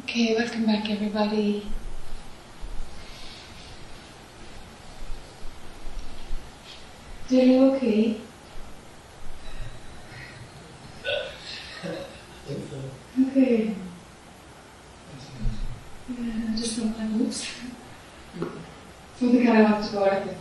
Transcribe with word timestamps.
Okay, 0.00 0.34
welcome 0.36 0.66
back 0.66 0.90
everybody. 0.90 1.66
Are 7.30 7.34
you? 7.34 7.74
Okay. 7.74 8.20
Yeah, 16.08 16.48
I 16.48 16.56
just 16.56 16.76
don't 16.78 16.98
like 16.98 17.20
oops. 17.20 17.46
Something 19.18 19.44
kind 19.46 19.62
of 19.62 19.66
have 19.66 19.86
to 19.86 19.92
go 19.92 20.00
like 20.02 20.24
this. 20.24 20.36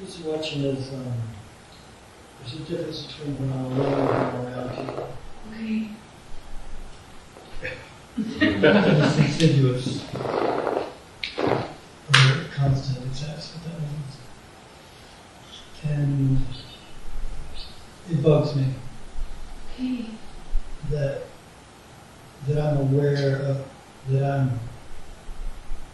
Just 0.00 0.24
watching 0.24 0.64
as 0.64 0.92
um, 0.94 1.12
there's 2.40 2.54
a 2.54 2.58
difference 2.64 3.02
between 3.02 3.32
when 3.38 3.50
I'm 3.52 3.64
alone 3.66 3.92
and 3.92 4.08
when 4.08 4.16
I'm 4.16 4.58
around 4.58 4.70
people. 4.76 5.08
Okay. 5.52 5.88
It's 9.42 9.58
insidious. 9.58 10.04
Or 11.36 12.44
constant, 12.54 13.10
if 13.10 13.54
what 13.54 13.64
that 13.64 13.80
means. 13.80 14.14
And 15.84 16.38
it 18.08 18.22
bugs 18.22 18.54
me 18.54 18.66
that 20.90 21.22
that 22.46 22.58
I'm 22.60 22.76
aware 22.76 23.36
of 23.42 23.66
that 24.10 24.22
I'm 24.22 24.60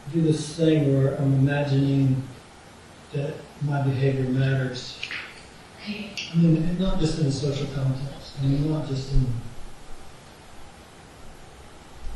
I 0.08 0.10
do 0.12 0.20
this 0.22 0.54
thing 0.56 0.94
where 0.94 1.16
I'm 1.16 1.32
imagining 1.34 2.22
that 3.14 3.34
my 3.62 3.80
behavior 3.82 4.28
matters. 4.28 4.98
I 5.86 6.36
mean, 6.36 6.78
not 6.78 7.00
just 7.00 7.18
in 7.18 7.26
a 7.26 7.32
social 7.32 7.66
context. 7.74 8.34
I 8.40 8.46
mean, 8.46 8.70
not 8.70 8.86
just 8.86 9.12
in, 9.12 9.20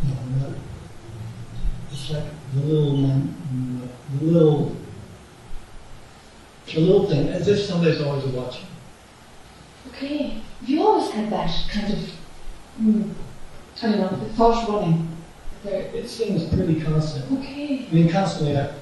you 0.05 0.15
know, 0.15 0.47
not, 0.47 0.57
it's 1.91 2.11
like 2.11 2.25
the 2.55 2.61
little, 2.61 2.97
mon- 2.97 3.91
the 4.19 4.25
little, 4.25 4.77
the 6.67 6.81
little 6.81 7.07
thing, 7.09 7.29
as 7.29 7.49
if 7.49 7.61
somebody's 7.61 8.01
always 8.01 8.25
watching. 8.27 8.67
Okay. 9.89 10.43
Have 10.61 10.69
you 10.69 10.83
always 10.83 11.11
had 11.11 11.31
that 11.31 11.51
kind 11.71 11.93
of, 11.93 11.99
mm, 12.81 13.13
I 13.83 13.87
don't 13.87 13.99
know, 13.99 14.29
thought 14.35 14.69
running? 14.69 15.09
There. 15.65 15.83
It 15.95 16.09
seems 16.09 16.53
pretty 16.53 16.81
constant. 16.81 17.31
Okay. 17.39 17.82
I 17.93 17.95
mean, 17.95 18.09
constantly, 18.09 18.57
I, 18.57 18.73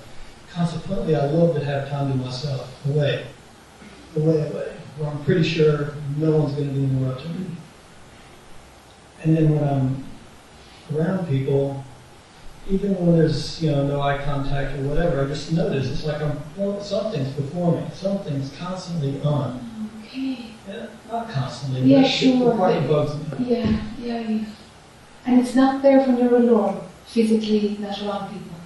consequently, 0.53 1.16
I 1.16 1.27
love 1.27 1.56
to 1.56 1.64
have 1.64 1.91
time 1.91 2.12
to 2.12 2.16
myself, 2.16 2.86
away, 2.86 3.27
away, 4.14 4.47
away, 4.48 4.77
where 4.97 5.11
I'm 5.11 5.25
pretty 5.25 5.42
sure 5.42 5.94
no 6.16 6.30
one's 6.36 6.55
going 6.55 6.69
to 6.69 6.75
be 6.75 6.84
interrupting 6.84 7.41
me. 7.41 7.47
And 9.25 9.36
then 9.36 9.50
when 9.56 9.69
I'm 9.69 10.06
around 10.97 11.27
people, 11.27 11.84
even 12.70 12.94
when 13.05 13.19
there's 13.19 13.61
you 13.61 13.72
know 13.72 13.84
no 13.84 14.00
eye 14.00 14.19
contact 14.19 14.78
or 14.78 14.83
whatever, 14.84 15.25
I 15.25 15.27
just 15.27 15.50
notice 15.50 15.91
it's 15.91 16.05
like 16.05 16.22
I'm 16.22 16.38
well, 16.56 16.81
something's 16.81 17.34
performing, 17.34 17.91
something's 17.91 18.56
constantly 18.56 19.20
on. 19.22 19.91
Okay. 20.05 20.53
Yeah, 20.69 20.86
not 21.11 21.28
constantly, 21.28 21.83
Yeah, 21.83 22.05
sure, 22.05 22.56
but- 22.56 22.86
bugs 22.86 23.16
me. 23.16 23.47
Yeah, 23.56 23.81
yeah, 23.98 24.20
you 24.20 24.47
And 25.27 25.41
it's 25.41 25.56
not 25.56 25.83
there 25.83 25.98
when 25.98 26.16
you're 26.16 26.36
alone, 26.36 26.81
physically 27.06 27.77
not 27.81 28.00
around 28.03 28.33
people. 28.33 28.59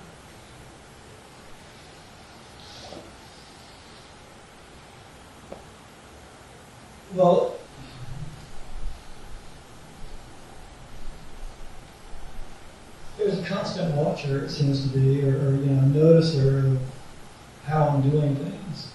Well, 7.14 7.54
there's 13.16 13.38
a 13.38 13.42
constant 13.44 13.94
watcher, 13.94 14.44
it 14.44 14.50
seems 14.50 14.82
to 14.82 14.98
be, 14.98 15.22
or, 15.22 15.28
or 15.28 15.50
you 15.52 15.66
know, 15.66 15.82
noticer 16.00 16.72
of 16.72 16.80
how 17.66 17.88
I'm 17.88 18.10
doing 18.10 18.34
things. 18.34 18.90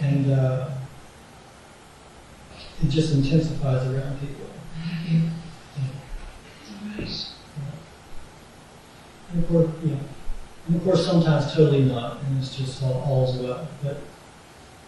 And 0.00 0.32
uh, 0.32 0.70
it 2.82 2.88
just 2.88 3.14
intensifies 3.14 3.86
around 3.86 4.18
people. 4.20 4.46
Right. 5.08 5.30
And 9.32 9.44
of 9.44 9.48
course, 9.48 9.68
know, 9.90 10.00
and 10.66 10.76
of 10.76 10.84
course, 10.84 11.06
sometimes 11.06 11.52
totally 11.52 11.84
not, 11.84 12.20
and 12.22 12.38
it's 12.38 12.56
just 12.56 12.82
all 12.82 13.00
all's 13.06 13.36
well. 13.38 13.66
But 13.82 14.00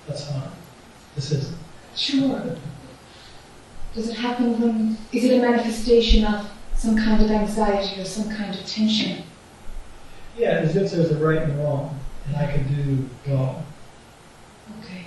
that's 0.07 0.29
fine. 0.29 0.51
This 1.15 1.33
is 1.33 1.53
Sure. 1.97 2.57
Does 3.95 4.09
it 4.09 4.17
happen 4.17 4.61
when, 4.61 4.97
is 5.13 5.25
it 5.25 5.39
a 5.39 5.43
manifestation 5.43 6.25
of 6.25 6.49
some 6.77 6.97
kind 6.97 7.21
of 7.23 7.31
anxiety 7.31 8.01
or 8.01 8.05
some 8.05 8.31
kind 8.35 8.55
of 8.55 8.65
tension? 8.67 9.25
yeah, 10.39 10.51
as 10.61 10.75
if 10.77 10.91
there's 10.93 11.11
a 11.11 11.19
right 11.19 11.43
and 11.43 11.59
wrong, 11.59 11.99
and 12.29 12.37
I 12.37 12.51
can 12.51 12.67
do 12.75 13.09
wrong. 13.31 13.63
Okay. 14.81 15.05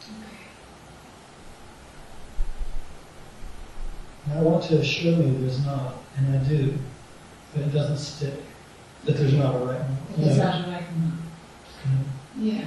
Okay. 0.00 0.36
And 4.26 4.38
I 4.38 4.42
want 4.42 4.64
to 4.64 4.78
assure 4.78 5.12
you 5.22 5.38
there's 5.40 5.64
not, 5.64 5.94
and 6.16 6.34
I 6.34 6.38
do, 6.48 6.76
but 7.54 7.62
it 7.64 7.72
doesn't 7.72 7.98
stick. 7.98 8.34
That 9.04 9.12
there's 9.16 9.34
not 9.34 9.54
a 9.54 9.58
right 9.58 9.80
and 9.80 9.88
wrong. 9.90 10.28
It's 10.28 10.36
No. 10.38 10.44
not 10.44 10.68
a 10.68 10.70
right 10.72 10.82
one. 10.82 11.18
Mm-hmm. 11.86 12.46
Yeah. 12.46 12.52
Yeah. 12.54 12.66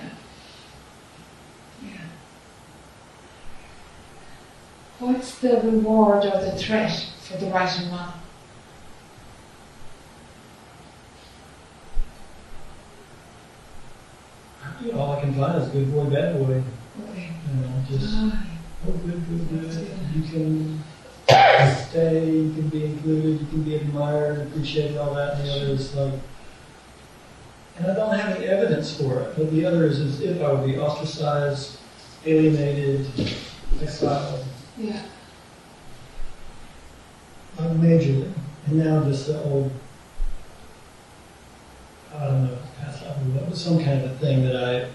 What's 5.02 5.40
the 5.40 5.60
reward 5.62 6.26
or 6.26 6.46
the 6.46 6.52
threat 6.52 6.92
for 7.24 7.36
the 7.38 7.48
right 7.48 7.80
and 7.80 7.92
wrong? 7.92 8.14
You 14.80 14.92
know, 14.92 15.00
all 15.00 15.18
I 15.18 15.22
can 15.22 15.34
find 15.34 15.60
is 15.60 15.70
good 15.70 15.92
boy, 15.92 16.04
bad 16.04 16.38
boy. 16.38 16.62
Okay. 17.10 17.32
You 17.50 17.62
know, 17.62 17.84
just 17.90 18.14
Aye. 18.16 18.46
oh, 18.88 18.92
good, 18.92 19.28
good, 19.28 19.50
good. 19.50 19.88
You 20.14 20.22
can 20.30 20.84
stay, 21.90 22.30
you 22.30 22.54
can 22.54 22.70
be 22.70 22.86
included, 22.86 23.42
you 23.42 23.48
can 23.48 23.64
be 23.64 23.78
admired, 23.78 24.42
appreciated, 24.42 24.98
all 24.98 25.16
that. 25.16 25.40
And 25.40 25.48
the 25.48 25.52
other 25.52 25.66
is 25.66 25.96
like, 25.96 26.14
and 27.78 27.88
I 27.88 27.96
don't 27.96 28.16
have 28.16 28.38
any 28.38 28.46
evidence 28.46 28.96
for 28.96 29.22
it. 29.22 29.36
But 29.36 29.50
the 29.50 29.66
other 29.66 29.86
is 29.86 30.00
as 30.00 30.22
if 30.22 30.40
I 30.44 30.54
would 30.54 30.68
be 30.68 30.78
ostracized, 30.78 31.80
alienated, 32.24 33.08
exiled. 33.82 34.46
Yeah. 34.78 35.02
Uh, 37.58 37.64
majorly. 37.74 38.32
And 38.68 38.78
now 38.78 39.04
just 39.04 39.28
the 39.28 39.44
old, 39.44 39.72
I 42.16 42.26
don't 42.26 42.46
know, 42.46 42.58
past 42.80 43.04
life 43.04 43.18
or 43.18 43.20
what, 43.20 43.50
but 43.50 43.58
some 43.58 43.84
kind 43.84 44.04
of 44.04 44.12
a 44.12 44.16
thing 44.16 44.44
that 44.46 44.56
I 44.56 44.90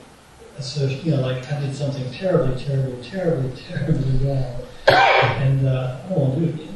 associate, 0.58 1.04
you 1.04 1.12
know, 1.12 1.20
like 1.20 1.50
I 1.50 1.60
did 1.60 1.74
something 1.74 2.10
terribly, 2.12 2.62
terribly, 2.62 3.02
terribly, 3.02 3.52
terribly 3.68 4.26
wrong. 4.26 4.62
And 4.88 5.66
uh, 5.66 5.98
I 6.04 6.08
don't 6.08 6.18
want 6.18 6.34
to 6.34 6.40
do 6.40 6.46
it 6.46 6.54
again. 6.54 6.74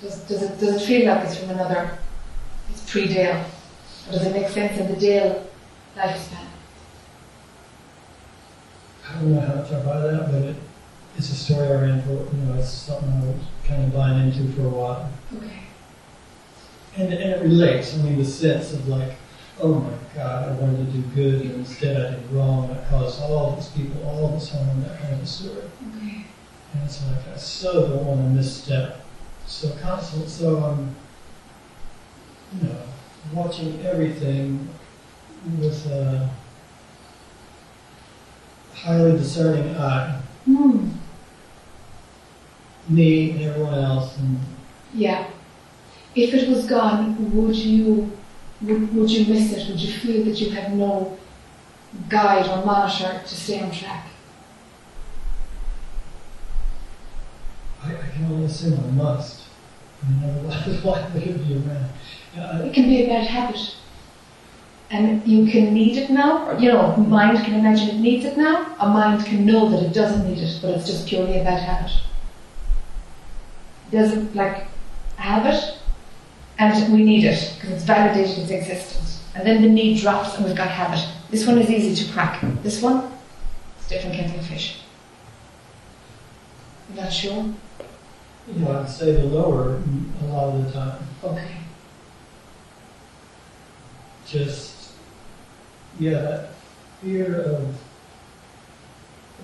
Does, 0.00 0.20
does, 0.24 0.42
it, 0.42 0.58
does 0.58 0.82
it 0.82 0.86
feel 0.86 1.06
like 1.06 1.24
it's 1.24 1.36
from 1.36 1.50
another, 1.50 1.98
it's 2.70 2.90
pre-Dale? 2.90 3.44
Or 4.08 4.12
does 4.12 4.26
it 4.26 4.32
make 4.32 4.48
sense 4.48 4.78
in 4.80 4.88
the 4.88 4.98
Dale 4.98 5.46
lifespan? 5.96 6.46
I 9.08 9.14
don't 9.14 9.34
know 9.34 9.40
how 9.40 9.54
much 9.54 9.70
I 9.72 9.84
buy 9.84 10.00
that, 10.00 10.26
but 10.26 10.42
it, 10.42 10.56
it's 11.16 11.30
a 11.30 11.34
story 11.34 11.68
I 11.68 11.80
ran 11.80 12.02
for, 12.02 12.12
you 12.12 12.42
know, 12.44 12.54
it's 12.54 12.70
something 12.70 13.08
I 13.10 13.20
was 13.20 13.36
kind 13.64 13.84
of 13.84 13.94
buying 13.94 14.28
into 14.28 14.52
for 14.52 14.62
a 14.62 14.68
while. 14.68 15.10
Okay. 15.36 15.60
And, 16.96 17.12
and 17.12 17.30
it 17.32 17.42
relates, 17.42 17.94
I 17.94 18.02
mean, 18.02 18.18
the 18.18 18.24
sense 18.24 18.72
of 18.72 18.88
like, 18.88 19.14
oh 19.60 19.74
my 19.74 19.92
God, 20.14 20.48
I 20.48 20.52
wanted 20.52 20.86
to 20.86 20.98
do 20.98 21.02
good, 21.14 21.42
and 21.42 21.54
instead 21.56 21.96
I 21.96 22.16
did 22.16 22.30
wrong, 22.32 22.70
and 22.70 22.78
I 22.78 22.84
caused 22.88 23.20
all 23.22 23.54
these 23.56 23.68
people 23.68 24.02
all 24.04 24.28
this 24.28 24.50
harm, 24.50 24.82
that 24.82 25.00
kind 25.00 25.20
of 25.20 25.28
story. 25.28 25.62
Okay. 25.96 26.26
And 26.74 26.82
it's 26.84 27.04
like, 27.06 27.28
I 27.34 27.36
so 27.36 27.88
don't 27.88 28.06
want 28.06 28.20
to 28.20 28.28
misstep. 28.28 29.04
So 29.46 29.70
constant, 29.82 30.28
so 30.28 30.62
I'm, 30.62 30.94
you 32.56 32.68
know, 32.68 32.82
watching 33.32 33.84
everything 33.84 34.68
with 35.58 35.86
a 35.86 36.30
highly 38.74 39.12
discerning 39.12 39.74
eye. 39.76 40.20
Hmm. 40.44 40.88
Me 42.88 43.30
and 43.30 43.40
everyone 43.42 43.74
else, 43.74 44.16
and 44.18 44.38
Yeah. 44.94 45.26
If 46.14 46.34
it 46.34 46.48
was 46.48 46.66
gone, 46.66 47.32
would 47.34 47.56
you 47.56 48.12
would, 48.60 48.94
would 48.94 49.10
you 49.10 49.32
miss 49.32 49.52
it? 49.52 49.68
Would 49.68 49.80
you 49.80 49.92
feel 49.92 50.24
that 50.24 50.40
you 50.40 50.50
had 50.50 50.76
no 50.76 51.16
guide 52.08 52.48
or 52.48 52.64
monitor 52.64 53.20
to 53.26 53.34
stay 53.34 53.60
on 53.60 53.70
track? 53.70 54.06
I, 57.82 57.90
I 57.94 58.08
can 58.14 58.24
only 58.26 58.44
assume 58.46 58.78
I 58.78 58.90
must. 58.90 59.42
I 60.04 60.10
mean, 60.10 60.30
otherwise, 60.30 60.84
why 60.84 61.08
would 61.14 61.22
it 61.26 61.48
be 61.48 61.54
around? 61.54 61.90
Uh, 62.36 62.62
I, 62.62 62.66
It 62.66 62.74
can 62.74 62.84
be 62.84 63.04
a 63.04 63.08
bad 63.08 63.26
habit. 63.26 63.76
And 64.90 65.26
you 65.26 65.50
can 65.50 65.72
need 65.72 65.96
it 65.96 66.10
now, 66.10 66.48
or, 66.48 66.58
you 66.58 66.70
know, 66.70 66.94
mind 66.96 67.38
can 67.38 67.54
imagine 67.54 67.88
it 67.96 68.00
needs 68.00 68.26
it 68.26 68.36
now, 68.36 68.76
a 68.78 68.86
mind 68.86 69.24
can 69.24 69.46
know 69.46 69.70
that 69.70 69.82
it 69.82 69.94
doesn't 69.94 70.28
need 70.28 70.38
it, 70.42 70.58
but 70.60 70.72
it's 70.72 70.86
just 70.86 71.06
purely 71.08 71.40
a 71.40 71.44
bad 71.44 71.60
habit. 71.60 71.92
There's 73.92 74.12
a, 74.12 74.20
like, 74.34 74.66
habit, 75.16 75.78
and 76.58 76.92
we 76.92 77.04
need 77.04 77.24
it, 77.24 77.54
because 77.54 77.70
it's 77.76 77.84
validated 77.84 78.38
its 78.38 78.50
existence. 78.50 79.22
And 79.34 79.46
then 79.46 79.62
the 79.62 79.68
need 79.68 80.00
drops 80.00 80.36
and 80.36 80.44
we've 80.44 80.56
got 80.56 80.68
habit. 80.68 81.06
This 81.30 81.46
one 81.46 81.58
is 81.58 81.70
easy 81.70 82.04
to 82.04 82.12
crack. 82.12 82.42
This 82.62 82.82
one, 82.82 83.12
it's 83.78 83.88
different 83.88 84.16
kettle 84.16 84.38
of 84.38 84.46
fish. 84.46 84.80
You're 86.88 87.04
not 87.04 87.12
sure? 87.12 87.54
You 88.48 88.60
know, 88.60 88.80
I'd 88.80 88.90
say 88.90 89.12
the 89.12 89.24
lower 89.24 89.80
a 90.22 90.26
lot 90.26 90.54
of 90.54 90.66
the 90.66 90.72
time. 90.72 91.02
Okay. 91.22 91.56
Just, 94.26 94.92
yeah, 95.98 96.20
that 96.20 96.50
fear 97.00 97.42
of, 97.42 97.74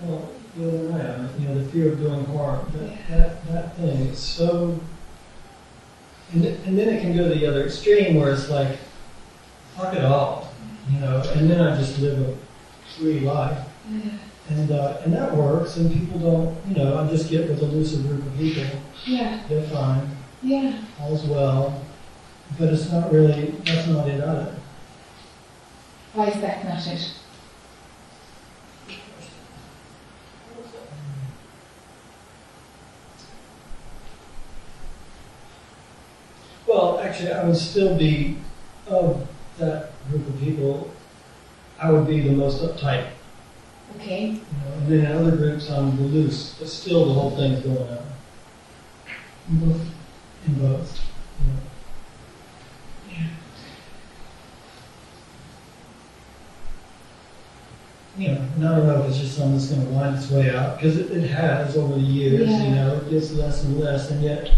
well, 0.03 0.29
the 0.59 0.69
other 0.69 0.89
way, 0.93 1.01
I 1.01 1.19
mean, 1.19 1.31
you 1.41 1.49
know, 1.49 1.63
the 1.63 1.71
fear 1.71 1.93
of 1.93 1.99
doing 1.99 2.25
harm. 2.27 2.71
That, 2.75 3.09
that, 3.09 3.47
that 3.53 3.77
thing 3.77 3.89
is 4.07 4.19
so, 4.19 4.79
and, 6.33 6.43
th- 6.43 6.59
and 6.67 6.79
then 6.79 6.89
it 6.89 7.01
can 7.01 7.17
go 7.17 7.29
to 7.29 7.35
the 7.35 7.47
other 7.47 7.65
extreme 7.65 8.17
where 8.17 8.33
it's 8.33 8.49
like, 8.51 8.77
fuck 9.77 9.95
it 9.95 10.05
all, 10.05 10.53
you 10.91 10.99
know, 11.01 11.23
and 11.35 11.49
then 11.51 11.61
I 11.61 11.77
just 11.79 11.99
live 12.01 12.19
a 12.21 12.37
free 12.99 13.21
life. 13.21 13.65
Yeah. 13.91 14.11
And, 14.51 14.71
uh, 14.71 14.99
and 15.05 15.13
that 15.13 15.35
works, 15.37 15.77
and 15.77 15.93
people 15.93 16.19
don't, 16.19 16.57
you 16.69 16.83
know, 16.83 16.99
I 16.99 17.07
just 17.11 17.29
get 17.31 17.49
with 17.49 17.61
a 17.63 17.67
looser 17.67 18.01
group 18.03 18.25
of 18.27 18.37
people, 18.39 18.65
Yeah. 19.05 19.43
they're 19.49 19.63
fine, 19.65 20.11
Yeah. 20.43 20.83
all's 21.01 21.25
well, 21.25 21.83
but 22.59 22.73
it's 22.73 22.91
not 22.91 23.13
really, 23.13 23.51
that's 23.65 23.87
not 23.87 24.09
it 24.09 24.23
either. 24.25 24.55
Why 26.15 26.29
is 26.29 26.41
that 26.41 26.65
not 26.65 26.87
it? 26.87 27.13
Well, 36.79 37.01
actually, 37.01 37.33
I 37.33 37.45
would 37.45 37.57
still 37.57 37.99
be, 37.99 38.37
of 38.87 39.27
that 39.59 39.91
group 40.09 40.29
of 40.29 40.39
people, 40.39 40.89
I 41.77 41.91
would 41.91 42.07
be 42.07 42.21
the 42.21 42.31
most 42.31 42.63
uptight. 42.63 43.09
Okay. 43.97 44.27
You 44.27 44.35
know, 44.35 44.73
and 44.75 44.87
then 44.87 45.05
in 45.07 45.11
other 45.11 45.37
groups, 45.37 45.69
I'm 45.73 45.97
the 45.97 46.05
loose, 46.05 46.55
but 46.57 46.69
still 46.69 47.07
the 47.07 47.15
whole 47.15 47.33
thing's 47.33 47.65
going 47.65 47.79
on. 47.79 47.99
In 49.51 49.59
both. 49.59 49.81
In 50.47 50.55
both. 50.55 51.01
you 51.41 51.53
know. 51.53 51.59
You 58.19 58.29
know, 58.29 58.49
and 58.55 58.69
I 58.69 58.77
don't 58.77 58.87
know 58.87 59.03
if 59.03 59.11
it's 59.11 59.19
just 59.19 59.37
something 59.37 59.55
that's 59.55 59.67
going 59.67 59.85
to 59.85 59.93
wind 59.93 60.17
its 60.17 60.31
way 60.31 60.55
out, 60.55 60.77
because 60.77 60.97
it, 60.97 61.11
it 61.11 61.29
has 61.31 61.77
over 61.77 61.95
the 61.95 62.01
years, 62.01 62.49
Yeah. 62.49 62.69
you 62.69 62.75
know, 62.77 62.95
it 62.99 63.11
gets 63.11 63.33
less 63.33 63.65
and 63.65 63.81
less, 63.81 64.13
and 64.13 64.23
yet 64.23 64.53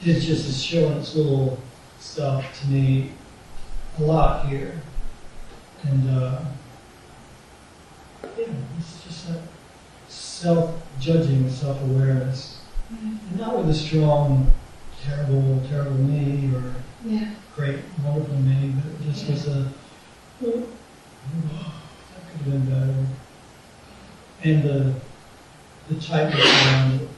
it 0.00 0.20
just 0.20 0.48
is 0.48 0.62
showing 0.62 0.98
its 0.98 1.14
little 1.14 1.58
stuff 1.98 2.60
to 2.60 2.68
me 2.68 3.10
a 3.98 4.02
lot 4.02 4.46
here. 4.48 4.80
And, 5.82 6.10
uh, 6.10 6.40
yeah, 8.36 8.46
it's 8.78 9.04
just 9.04 9.28
that 9.28 9.40
self-judging, 10.08 11.50
self-awareness. 11.50 12.60
And 12.90 13.38
not 13.38 13.58
with 13.58 13.70
a 13.70 13.74
strong, 13.74 14.50
terrible, 15.04 15.62
terrible 15.68 15.98
me 15.98 16.54
or 16.54 16.74
Yeah. 17.04 17.30
great, 17.54 17.80
wonderful 18.04 18.36
me, 18.36 18.74
but 18.76 18.92
it 18.92 19.12
just 19.12 19.28
was 19.28 19.48
a, 19.48 19.68
oh, 20.44 20.62
that 22.14 22.26
could 22.30 22.40
have 22.40 22.44
been 22.44 22.64
better. 22.66 23.06
And 24.44 24.62
the, 24.62 24.94
the 25.88 26.00
tightness 26.00 26.66
around 26.66 27.00
it, 27.00 27.08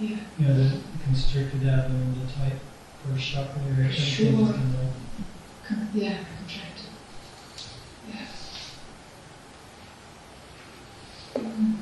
Yeah. 0.00 0.16
you 0.38 0.46
know, 0.46 0.54
the 0.54 0.70
constricted 1.06 1.66
abdomen, 1.68 2.20
the 2.26 2.32
tight 2.32 2.58
first 3.04 3.24
chakra 3.30 3.62
area, 3.78 3.92
Sure. 3.92 4.52
Con- 5.66 5.88
yeah. 5.94 6.18
Contracted. 6.38 6.90
Yeah. 8.08 8.26
Mm. 11.38 11.76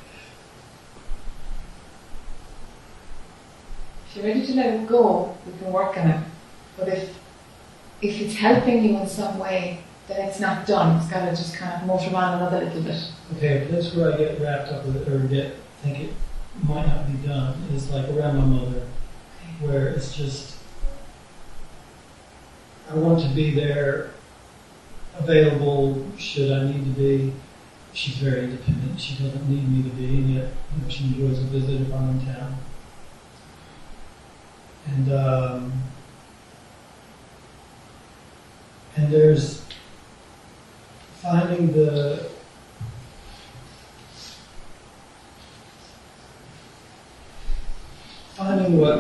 If 4.07 4.24
you're 4.24 4.25
ready 4.33 4.45
to 4.45 4.54
let 4.56 4.74
it 4.75 4.88
go, 4.88 5.36
we 5.45 5.57
can 5.60 5.74
work 5.74 5.98
on 5.98 6.07
it. 6.10 6.24
But 6.77 6.88
if 6.88 7.18
if 8.01 8.22
it's 8.22 8.36
helping 8.36 8.83
you 8.86 8.98
in 9.00 9.07
some 9.07 9.39
way, 9.39 9.80
it's 10.10 10.40
not 10.40 10.66
done. 10.68 10.98
It's 10.98 11.10
got 11.10 11.25
to 11.25 11.31
just 11.31 11.56
kind 11.56 11.81
of 11.81 11.88
motor 11.88 12.16
on 12.16 12.36
another 12.36 12.66
little 12.66 12.81
bit. 12.81 13.04
okay, 13.38 13.68
that's 13.69 13.94
where 13.94 14.13
I 14.13 14.18
get 14.18 14.40
wrapped 14.40 14.72
up 14.72 14.86
with 14.86 14.98
it, 14.98 15.07
or 15.07 15.19
get, 15.28 15.56
think 15.81 16.00
it 16.00 16.13
might 16.68 16.88
not 16.88 17.07
be 17.07 17.28
done, 17.28 17.62
is 17.74 17.90
like 17.90 18.07
around 18.10 18.38
my 18.38 18.46
mother. 18.46 18.84
where 19.62 19.90
it's 19.90 20.16
just 20.16 20.56
I 22.90 22.96
want 22.96 23.19
to 23.22 23.30
be 23.30 23.52
there, 23.52 24.12
available 25.18 26.06
should 26.18 26.51
I 26.51 26.66
need 26.66 26.84
to 26.84 26.92
be. 26.92 27.34
She's 27.94 28.18
very 28.18 28.44
independent. 28.44 29.00
She 29.00 29.16
doesn't 29.16 29.50
need 29.50 29.68
me 29.68 29.90
to 29.90 29.96
be, 29.96 30.06
and 30.06 30.36
yet 30.36 30.51
you 30.75 30.84
know, 30.84 30.90
she 30.90 31.06
enjoys 31.06 31.40
a 31.40 31.46
visit 31.46 31.81
if 31.81 31.94
I'm 31.94 32.10
in 32.10 32.25
town. 32.25 32.58
And 34.88 35.13
um, 35.13 35.84
and 38.96 39.12
there's 39.12 39.65
finding 41.25 41.72
the 41.72 42.30
finding 48.36 48.77
what 48.77 48.94
I 48.94 48.98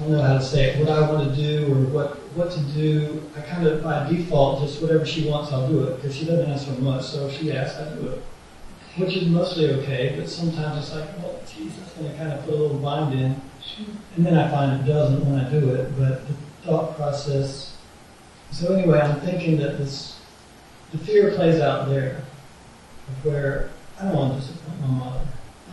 don't 0.00 0.12
know 0.12 0.22
how 0.22 0.38
to 0.38 0.42
say 0.42 0.70
it, 0.70 0.78
what 0.78 0.88
I 0.88 1.12
want 1.12 1.28
to 1.28 1.36
do 1.36 1.66
or 1.70 1.80
what, 1.90 2.16
what 2.34 2.50
to 2.52 2.60
do. 2.60 3.30
I 3.36 3.42
kind 3.42 3.66
of, 3.66 3.84
by 3.84 4.08
default, 4.08 4.62
just 4.62 4.80
whatever 4.80 5.04
she 5.04 5.28
wants, 5.28 5.52
I'll 5.52 5.68
do 5.68 5.84
it 5.84 5.96
because 5.96 6.16
she 6.16 6.24
doesn't 6.24 6.50
ask 6.50 6.66
for 6.66 6.80
much. 6.80 7.04
So 7.04 7.26
if 7.26 7.36
she 7.36 7.52
asks, 7.52 7.78
I 7.78 7.94
do 7.96 8.08
it, 8.08 8.22
which 8.96 9.14
is 9.14 9.28
mostly 9.28 9.70
okay. 9.72 10.14
But 10.16 10.30
sometimes 10.30 10.78
it's 10.78 10.96
like, 10.96 11.18
well, 11.18 11.38
geez, 11.46 11.76
that's 11.76 11.92
going 11.92 12.10
to 12.10 12.16
kind 12.16 12.32
of 12.32 12.42
put 12.46 12.54
a 12.54 12.56
little 12.56 12.78
bind 12.78 13.12
in. 13.12 13.38
And 14.16 14.24
then 14.24 14.38
I 14.38 14.50
find 14.50 14.80
it 14.80 14.90
doesn't 14.90 15.28
when 15.28 15.38
I 15.38 15.50
do 15.50 15.74
it. 15.74 15.94
But 15.98 16.26
the 16.26 16.34
thought 16.64 16.96
process. 16.96 17.69
So 18.52 18.74
anyway, 18.74 19.00
I'm 19.00 19.20
thinking 19.20 19.58
that 19.58 19.78
this, 19.78 20.18
the 20.92 20.98
fear 20.98 21.30
plays 21.32 21.60
out 21.60 21.88
there, 21.88 22.16
of 23.08 23.24
where 23.24 23.70
I 23.98 24.04
don't 24.04 24.16
want 24.16 24.34
to 24.34 24.40
disappoint 24.40 24.80
my 24.80 24.86
mother. 24.88 25.20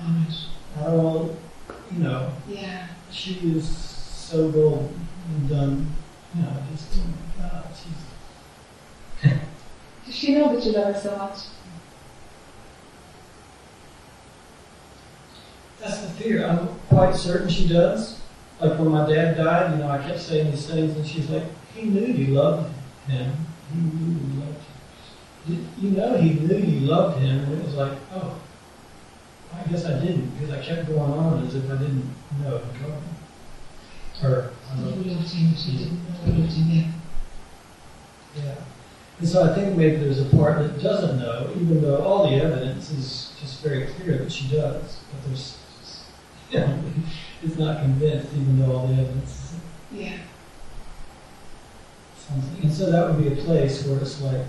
Alright. 0.06 0.34
I 0.78 0.84
don't 0.84 1.04
want, 1.04 1.32
you 1.92 2.04
know, 2.04 2.32
Yeah. 2.48 2.88
she 3.12 3.34
is 3.56 3.68
so 3.68 4.52
golden 4.52 5.08
and 5.30 5.50
done, 5.50 5.94
you 6.36 6.42
know, 6.44 6.50
just, 6.72 7.00
oh 7.00 7.42
my 7.42 7.50
God, 7.50 7.64
she's, 9.22 9.32
Does 10.06 10.16
she 10.16 10.36
know 10.36 10.56
that 10.56 10.64
you 10.64 10.72
love 10.74 10.94
her 10.94 11.00
so 11.00 11.18
much? 11.18 11.40
that's 15.80 16.02
the 16.02 16.10
fear. 16.10 16.46
I'm 16.46 16.68
quite 16.90 17.16
certain 17.16 17.48
she 17.50 17.68
does. 17.68 18.20
Like 18.60 18.78
when 18.80 18.90
my 18.90 19.08
dad 19.08 19.38
died, 19.38 19.72
you 19.72 19.78
know, 19.78 19.90
I 19.90 20.00
kept 20.00 20.20
saying 20.20 20.50
these 20.52 20.66
things 20.68 20.96
and 20.96 21.06
she's 21.08 21.30
like, 21.30 21.44
he 21.78 21.90
knew 21.90 22.08
you 22.08 22.34
loved 22.34 22.74
him. 23.08 23.34
He 23.72 23.80
knew 23.80 24.20
you 24.20 24.42
loved 24.42 24.64
him. 25.48 25.68
You- 25.80 25.92
know 25.92 26.18
he 26.18 26.34
knew 26.34 26.58
you 26.58 26.88
loved 26.88 27.20
him 27.20 27.40
and 27.44 27.54
it 27.54 27.66
was 27.66 27.76
like, 27.76 27.98
oh, 28.14 28.40
I 29.54 29.64
guess 29.70 29.86
I 29.86 30.00
didn't 30.00 30.30
because 30.32 30.54
I 30.54 30.62
kept 30.64 30.88
going 30.88 31.12
on 31.12 31.46
as 31.46 31.56
if 31.56 31.70
I 31.70 31.76
didn't 31.76 32.14
know. 32.42 32.62
Or, 34.24 34.52
I 34.72 34.76
didn't 34.76 35.06
know 35.06 35.14
yeah. 38.36 38.56
And 39.20 39.28
so 39.28 39.50
I 39.50 39.56
think 39.56 39.78
maybe 39.78 39.98
there's 39.98 40.20
a 40.20 40.36
part 40.36 40.60
that 40.60 40.82
doesn't 40.82 41.20
know, 41.20 41.52
even 41.56 41.82
though 41.82 42.04
all 42.04 42.30
the 42.30 42.36
evidence 42.36 42.92
is 42.92 43.36
just 43.40 43.64
very 43.64 43.88
clear 43.88 44.18
that 44.18 44.32
she 44.32 44.48
does. 44.50 45.00
But 45.12 45.28
there's, 45.28 45.58
you 46.52 46.60
know, 46.60 46.80
is 47.44 47.58
not 47.58 47.82
convinced, 47.82 48.34
even 48.34 48.60
though 48.60 48.76
all 48.76 48.88
the 48.88 48.94
evidence 48.94 49.30
is 49.32 49.60
Yeah. 49.92 50.18
Something. 52.28 52.64
And 52.64 52.74
so 52.74 52.92
that 52.92 53.08
would 53.08 53.24
be 53.24 53.40
a 53.40 53.44
place 53.44 53.86
where 53.86 54.00
it's 54.00 54.22
like, 54.22 54.46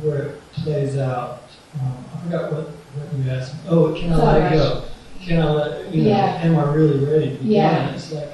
where 0.00 0.22
it 0.22 0.52
plays 0.52 0.96
out. 0.98 1.42
Um, 1.80 2.04
I 2.14 2.20
forgot 2.24 2.52
what, 2.52 2.66
what 2.68 3.24
you 3.24 3.30
asked 3.30 3.54
me. 3.54 3.60
Oh, 3.68 3.92
can 3.94 4.12
I 4.12 4.16
let 4.16 4.52
it 4.52 4.56
go? 4.56 4.84
Can 5.22 5.42
I 5.42 5.50
let, 5.50 5.94
you 5.94 6.02
know, 6.04 6.08
Yeah. 6.10 6.38
am 6.42 6.56
I 6.58 6.72
really 6.72 7.04
ready 7.04 7.36
to 7.36 7.42
be 7.42 7.48
Yeah. 7.54 7.86
done? 7.86 7.94
It's 7.94 8.12
like, 8.12 8.32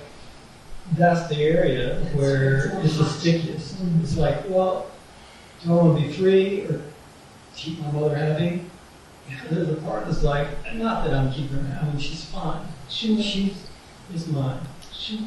that's 0.97 1.29
the 1.29 1.37
area 1.43 1.95
That's- 1.99 2.15
where 2.15 2.81
it's 2.83 2.99
the 2.99 3.05
stickiest. 3.05 3.77
Mm. 3.83 4.03
It's 4.03 4.17
like, 4.17 4.49
well, 4.49 4.87
do 5.65 5.73
I 5.73 5.83
want 5.83 5.99
to 6.01 6.07
be 6.07 6.13
free 6.13 6.63
or 6.67 6.81
keep 7.55 7.81
my 7.81 7.91
mother 7.93 8.17
happy? 8.17 8.65
There's 9.51 9.71
a 9.71 9.75
part 9.77 10.07
that's 10.07 10.23
like, 10.23 10.49
not 10.75 11.05
that 11.05 11.15
I'm 11.15 11.33
keeping 11.33 11.59
her, 11.59 11.79
I 11.81 11.87
mean, 11.87 11.99
she's 11.99 12.25
fine. 12.27 12.67
Sure. 12.91 13.17
She's, 13.23 13.55
is 14.15 14.27
mine. 14.29 14.59
Sure. 14.93 15.21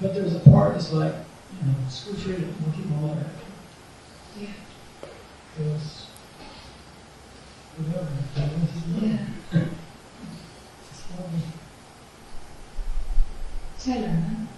But 0.00 0.14
there's 0.14 0.34
a 0.34 0.40
part 0.40 0.72
that's 0.72 0.92
like, 0.92 1.14
you 1.60 1.66
know, 1.66 1.88
school 1.88 2.14
freedom, 2.14 2.54
we'll 2.64 2.74
keep 2.74 2.86
my 2.86 2.96
mother 2.96 3.20
happy. 3.20 3.46
Yeah. 4.40 4.48
Because, 5.56 6.06
whatever, 7.76 8.08
this 8.34 8.76
is 8.76 8.86
mine. 8.86 9.34
Yeah. 9.52 9.64
It's 10.90 11.02
mine. 11.10 11.52
Tell 13.78 14.00
her, 14.00 14.08
man. 14.08 14.48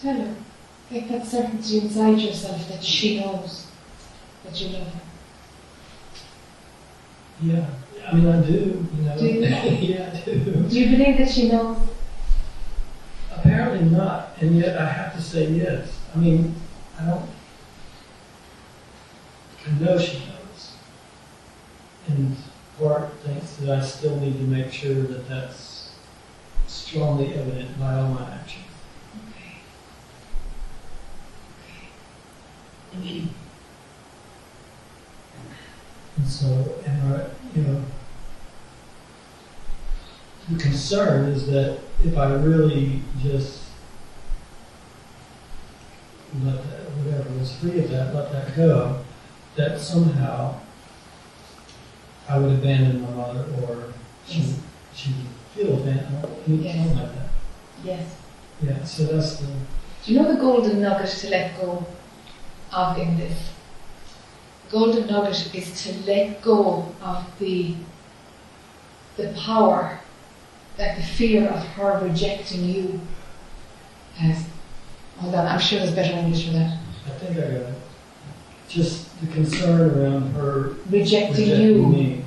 Tell 0.00 0.16
her. 0.16 0.34
Get 0.90 1.08
that 1.08 1.26
certainty 1.26 1.78
inside 1.78 2.18
yourself 2.18 2.68
that 2.68 2.84
she 2.84 3.18
knows 3.18 3.66
that 4.44 4.60
you 4.60 4.68
love 4.68 4.86
her. 4.86 5.00
Yeah, 7.42 7.66
I 8.06 8.14
mean, 8.14 8.28
I 8.28 8.40
do, 8.46 8.86
you 8.96 9.02
know. 9.02 9.18
Do 9.18 9.26
you? 9.26 9.40
yeah, 9.40 10.12
I 10.14 10.24
do. 10.24 10.34
Do 10.68 10.80
you 10.80 10.96
believe 10.96 11.18
that 11.18 11.28
she 11.28 11.48
knows? 11.50 11.76
Apparently 13.46 13.88
not, 13.88 14.30
and 14.40 14.58
yet 14.58 14.76
I 14.76 14.86
have 14.86 15.14
to 15.14 15.22
say 15.22 15.48
yes. 15.50 16.00
I 16.12 16.18
mean, 16.18 16.54
I 16.98 17.06
don't. 17.06 17.30
I 19.66 19.70
know 19.78 19.98
she 19.98 20.18
knows, 20.18 20.72
and 22.08 22.36
Bart 22.78 23.12
thinks 23.24 23.56
that 23.56 23.78
I 23.78 23.84
still 23.84 24.16
need 24.18 24.36
to 24.38 24.42
make 24.42 24.72
sure 24.72 24.94
that 24.94 25.28
that's 25.28 25.92
strongly 26.66 27.34
evident 27.34 27.78
by 27.78 27.94
all 27.94 28.08
my 28.08 28.28
actions. 28.32 28.64
Okay. 32.98 33.28
And 36.16 36.26
so, 36.26 36.74
and 36.84 37.14
I, 37.14 37.26
you 37.54 37.62
know, 37.62 37.82
the 40.50 40.58
concern 40.58 41.28
is 41.32 41.46
that 41.48 41.78
if 42.04 42.16
I 42.16 42.32
really 42.34 43.02
just 43.22 43.62
let 46.42 46.56
that, 46.70 46.90
whatever 46.96 47.30
was 47.38 47.52
free 47.56 47.78
of 47.80 47.90
that, 47.90 48.14
let 48.14 48.30
that 48.32 48.54
go, 48.56 49.00
that 49.56 49.80
somehow 49.80 50.54
I 52.28 52.38
would 52.38 52.52
abandon 52.58 53.02
my 53.02 53.10
mother 53.10 53.44
or 53.62 53.92
she, 54.26 54.40
Yes. 54.40 54.58
she 54.94 55.10
would 55.10 55.26
feel 55.54 55.74
abandoned, 55.80 56.26
Yes. 56.64 56.96
like 56.96 57.14
that. 57.14 57.28
Yes. 57.84 58.16
Yeah, 58.62 58.84
so 58.84 59.04
that's 59.04 59.36
the, 59.36 59.46
Do 59.46 60.12
you 60.12 60.20
know 60.20 60.32
the 60.32 60.40
golden 60.40 60.80
nugget 60.80 61.10
to 61.10 61.28
let 61.30 61.60
go 61.60 61.84
of 62.72 62.98
in 62.98 63.16
this? 63.18 63.36
Golden 64.70 65.06
nugget 65.06 65.54
is 65.54 65.82
to 65.84 65.92
let 66.06 66.42
go 66.42 66.92
of 67.02 67.24
the 67.38 67.74
the 69.16 69.28
power 69.46 69.98
that 70.76 70.96
the 70.96 71.02
fear 71.02 71.48
of 71.48 71.62
her 71.68 72.00
rejecting 72.06 72.64
you 72.64 73.00
has. 74.16 74.44
Hold 75.18 75.34
on, 75.34 75.46
I'm 75.46 75.60
sure 75.60 75.78
there's 75.78 75.94
better 75.94 76.14
English 76.16 76.46
for 76.46 76.52
that. 76.52 76.78
I 77.06 77.10
think 77.10 77.30
I 77.38 77.40
got 77.40 77.50
it. 77.50 77.74
Just 78.68 79.20
the 79.20 79.26
concern 79.28 79.80
around 79.80 80.32
her 80.32 80.74
Rejecting, 80.90 81.44
rejecting 81.44 81.62
you 81.62 81.86
me. 81.86 82.24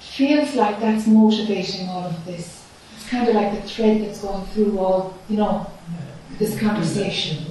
feels 0.00 0.54
like 0.54 0.80
that's 0.80 1.06
motivating 1.06 1.88
all 1.88 2.04
of 2.04 2.24
this. 2.24 2.64
It's 2.96 3.08
kind 3.08 3.28
of 3.28 3.34
like 3.34 3.52
the 3.60 3.68
thread 3.68 4.00
that's 4.02 4.20
going 4.22 4.46
through 4.46 4.78
all, 4.78 5.18
you 5.28 5.36
know, 5.36 5.66
Yeah. 5.92 6.38
this 6.38 6.58
conversation. 6.58 7.44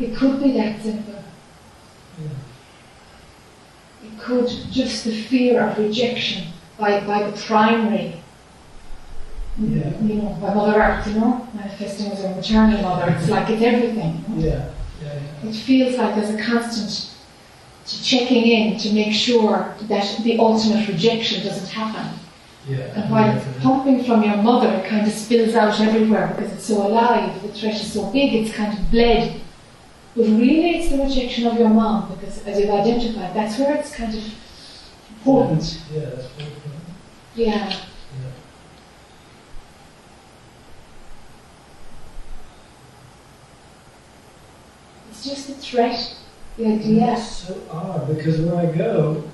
It 0.00 0.14
could 0.16 0.42
be 0.42 0.52
that 0.52 0.80
simple. 0.80 1.22
Yeah. 2.22 2.28
It 4.04 4.18
could 4.18 4.48
just 4.70 5.04
the 5.04 5.12
fear 5.24 5.60
of 5.66 5.76
rejection 5.78 6.44
by, 6.78 7.00
by 7.00 7.28
the 7.28 7.36
primary, 7.42 8.22
Yeah. 9.60 10.00
you 10.00 10.14
know, 10.22 10.38
by 10.40 10.54
Mother 10.54 10.80
Earth, 10.80 11.06
you 11.08 11.14
know, 11.14 11.48
manifesting 11.52 12.12
as 12.12 12.22
a 12.22 12.30
maternal 12.34 12.80
mother. 12.80 13.12
It's 13.18 13.28
like 13.28 13.50
it's 13.50 13.62
everything. 13.62 14.24
you 14.28 14.34
know. 14.36 14.48
Yeah, 14.48 14.70
yeah, 15.02 15.20
yeah. 15.42 15.50
It 15.50 15.54
feels 15.56 15.96
like 15.96 16.14
there's 16.14 16.30
a 16.34 16.42
constant 16.42 17.14
to 17.86 18.04
checking 18.04 18.44
in 18.46 18.78
to 18.78 18.92
make 18.92 19.12
sure 19.12 19.74
that 19.80 20.20
the 20.22 20.38
ultimate 20.38 20.86
rejection 20.86 21.44
doesn't 21.44 21.68
happen. 21.68 22.18
Yeah. 22.68 22.78
And 22.78 23.10
while 23.10 23.36
it's 23.36 23.46
pumping 23.62 24.04
from 24.04 24.22
your 24.22 24.36
mother, 24.36 24.68
it 24.74 24.86
kind 24.86 25.06
of 25.06 25.12
spills 25.12 25.54
out 25.54 25.80
everywhere 25.80 26.34
because 26.36 26.52
it's 26.52 26.64
so 26.64 26.86
alive. 26.86 27.40
The 27.42 27.48
threat 27.48 27.74
is 27.74 27.92
so 27.92 28.10
big, 28.12 28.34
it's 28.34 28.54
kind 28.54 28.78
of 28.78 28.90
bled. 28.90 29.40
But 30.14 30.24
really, 30.24 30.76
it's 30.76 30.90
the 30.90 30.98
rejection 30.98 31.46
of 31.46 31.58
your 31.58 31.70
mom 31.70 32.14
because, 32.14 32.44
as 32.46 32.60
you've 32.60 32.70
identified, 32.70 33.34
that's 33.34 33.58
where 33.58 33.74
it's 33.76 33.94
kind 33.94 34.14
of 34.14 34.22
important. 35.16 35.80
Yeah, 35.92 36.00
that's 36.00 36.26
important. 36.38 36.62
Yeah. 37.34 37.68
Yeah. 37.68 37.80
It's 45.10 45.17
just 45.28 45.48
the 45.48 45.54
threat, 45.54 46.14
the 46.56 46.64
And 46.64 46.80
idea. 46.80 47.12
It's 47.12 47.26
so 47.26 47.60
odd 47.70 48.08
because 48.14 48.40
when 48.40 48.54
I 48.56 48.66
go, 48.76 49.24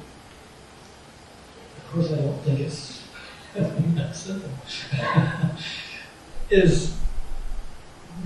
of 1.79 1.93
course 1.93 2.13
I 2.13 2.17
don't 2.17 2.39
think 2.43 2.61
it's 2.61 3.03
that 3.55 4.15
simple, 4.17 4.51
is 6.51 6.97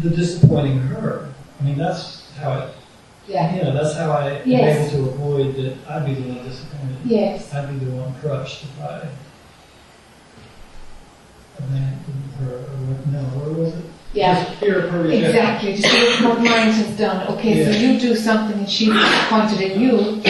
the 0.01 0.11
disappointing 0.11 0.79
her. 0.79 1.29
I 1.61 1.65
mean, 1.65 1.77
that's 1.77 2.31
how 2.37 2.59
it, 2.61 2.75
Yeah. 3.27 3.55
you 3.55 3.63
know, 3.65 3.73
that's 3.75 3.95
how 3.97 4.13
I 4.13 4.31
am 4.31 4.49
able 4.51 4.91
to 4.91 5.11
avoid 5.11 5.55
that 5.57 5.77
I'd 5.91 6.07
be 6.07 6.15
the 6.15 6.29
one 6.33 6.45
disappointed. 6.49 6.97
Yes. 7.05 7.53
I'd 7.53 7.69
be 7.79 7.85
the 7.85 7.91
one 7.93 8.15
crushed 8.21 8.65
if 8.65 8.81
I 8.81 9.09
abandoned 11.59 12.31
her 12.41 12.55
or 12.57 12.77
what, 12.87 13.07
no, 13.09 13.19
where 13.39 13.53
was 13.65 13.75
it? 13.75 13.85
Yeah. 14.15 14.43
Fear 14.55 14.85
of 14.87 14.91
her 14.91 15.03
rejection. 15.03 15.27
Exactly. 15.27 15.77
To 15.77 15.83
see 15.83 16.25
what 16.25 16.39
mind 16.39 16.73
has 16.73 16.97
done. 16.99 17.29
Okay, 17.35 17.65
so 17.65 17.71
you 17.79 18.01
do 18.01 18.17
something 18.17 18.59
and 18.59 18.69
she's 18.69 18.93
disappointed 18.93 19.61
in 19.61 19.81
you. 19.81 20.23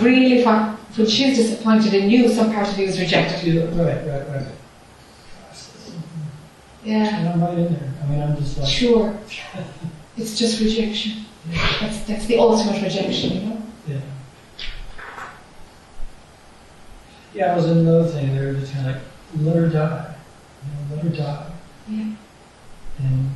Really, 0.00 0.42
for, 0.44 0.54
when 0.96 1.06
she's 1.08 1.36
disappointed 1.36 1.94
in 1.94 2.08
you, 2.10 2.28
some 2.28 2.52
part 2.52 2.68
of 2.68 2.78
you 2.78 2.86
is 2.86 2.98
rejected. 3.00 3.42
Yeah, 3.42 3.62
Right, 3.64 4.06
right, 4.06 4.28
right. 4.28 4.46
Yeah. 6.84 7.16
And 7.18 7.28
I'm 7.28 7.40
right 7.42 7.58
in 7.58 7.72
there. 7.74 7.92
I 8.02 8.06
mean, 8.06 8.22
I'm 8.22 8.36
just 8.36 8.58
like, 8.58 8.68
Sure. 8.68 9.18
It's 10.16 10.38
just 10.38 10.60
rejection. 10.60 11.24
That's, 11.80 12.00
that's 12.04 12.26
the 12.26 12.38
ultimate 12.38 12.82
rejection, 12.82 13.32
you 13.32 13.40
know? 13.48 13.62
yeah. 13.88 14.00
Yeah, 17.34 17.52
I 17.52 17.56
was 17.56 17.64
another 17.66 18.06
thing 18.08 18.34
there, 18.34 18.54
just 18.54 18.72
kind 18.72 18.88
of 18.90 18.94
like, 18.94 19.02
let 19.40 19.56
her 19.56 19.68
die. 19.68 20.14
You 20.64 20.96
know, 20.96 21.02
let 21.02 21.04
her 21.04 21.10
die. 21.10 21.52
Yeah. 21.88 22.04
And 22.98 23.30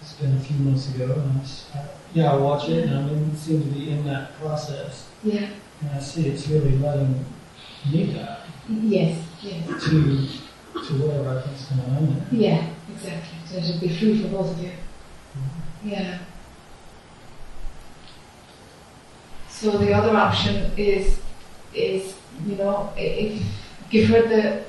it's 0.00 0.12
been 0.14 0.36
a 0.36 0.40
few 0.40 0.56
months 0.58 0.94
ago, 0.94 1.12
and 1.12 1.32
I 1.32 1.40
was, 1.40 1.66
I, 1.74 1.84
yeah, 2.14 2.32
I 2.32 2.36
watch 2.36 2.68
it, 2.68 2.84
and 2.88 2.94
I 2.98 3.02
mean, 3.02 3.36
seem 3.36 3.62
to 3.62 3.68
be 3.68 3.90
in 3.90 4.04
that 4.06 4.38
process. 4.38 5.08
Yeah. 5.22 5.48
And 5.80 5.90
I 5.90 5.98
see 6.00 6.28
it's 6.28 6.46
really 6.48 6.76
letting 6.78 7.24
me 7.90 8.12
die 8.12 8.38
Yes. 8.68 9.26
Yes. 9.42 9.66
to, 9.84 10.26
to 10.86 10.92
whatever 11.02 11.38
I 11.38 11.42
think's 11.42 11.66
going 11.66 11.96
on 11.96 12.14
there. 12.30 12.40
Yeah. 12.40 12.70
Exactly. 12.92 13.38
So 13.46 13.56
it'll 13.56 13.80
be 13.80 13.88
free 13.96 14.22
for 14.22 14.28
both 14.28 14.52
of 14.52 14.62
you. 14.62 14.72
Yeah. 15.84 16.18
So 19.48 19.76
the 19.78 19.92
other 19.92 20.16
option 20.16 20.70
is, 20.76 21.20
is 21.74 22.14
you 22.46 22.56
know, 22.56 22.92
if 22.96 23.42
give 23.90 24.08
her 24.08 24.22
the 24.22 24.64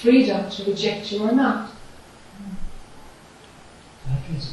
freedom 0.00 0.50
to 0.50 0.64
reject 0.64 1.12
you 1.12 1.22
or 1.22 1.32
not. 1.32 1.70
That 4.08 4.22
feels 4.28 4.46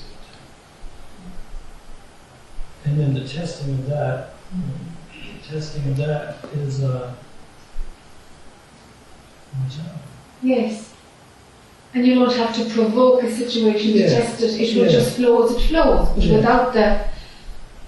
good. 2.83 2.91
And 2.91 2.99
then 2.99 3.13
the 3.13 3.27
testing 3.27 3.71
of 3.75 3.87
that, 3.89 4.33
the 5.13 5.47
testing 5.53 5.87
of 5.89 5.97
that 5.97 6.37
is, 6.55 6.83
uh, 6.83 7.13
watch 9.59 9.79
out. 9.79 10.01
Yes. 10.41 10.93
And 11.93 12.05
you 12.07 12.15
don't 12.15 12.33
have 12.33 12.55
to 12.55 12.65
provoke 12.73 13.23
a 13.23 13.31
situation 13.31 13.91
to 13.93 13.99
Yeah. 13.99 14.07
test 14.19 14.41
it. 14.41 14.59
It 14.61 14.75
will 14.77 14.85
Yeah. 14.85 14.91
just 14.99 15.15
flow 15.17 15.43
as 15.45 15.51
it 15.55 15.61
flows, 15.67 16.07
but 16.15 16.23
Yeah. 16.23 16.35
without 16.37 16.73
the 16.73 16.99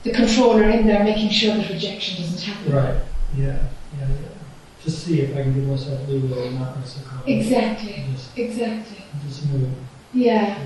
the 0.04 0.12
controller 0.12 0.70
in 0.70 0.86
there 0.86 1.02
making 1.02 1.30
sure 1.30 1.56
that 1.56 1.70
rejection 1.70 2.22
doesn't 2.22 2.42
happen. 2.42 2.74
Right, 2.74 2.96
yeah, 3.38 3.46
yeah, 3.46 3.56
yeah. 4.00 4.84
Just 4.84 5.06
see 5.06 5.22
if 5.22 5.30
I 5.32 5.44
can 5.44 5.54
give 5.54 5.64
myself 5.64 6.02
leeway 6.10 6.48
and 6.48 6.60
not 6.60 6.76
caught. 6.76 7.26
Exactly. 7.26 8.04
Just, 8.12 8.38
Exactly. 8.38 8.98
just 9.26 9.46
move. 9.46 9.70
Yeah. 10.14 10.58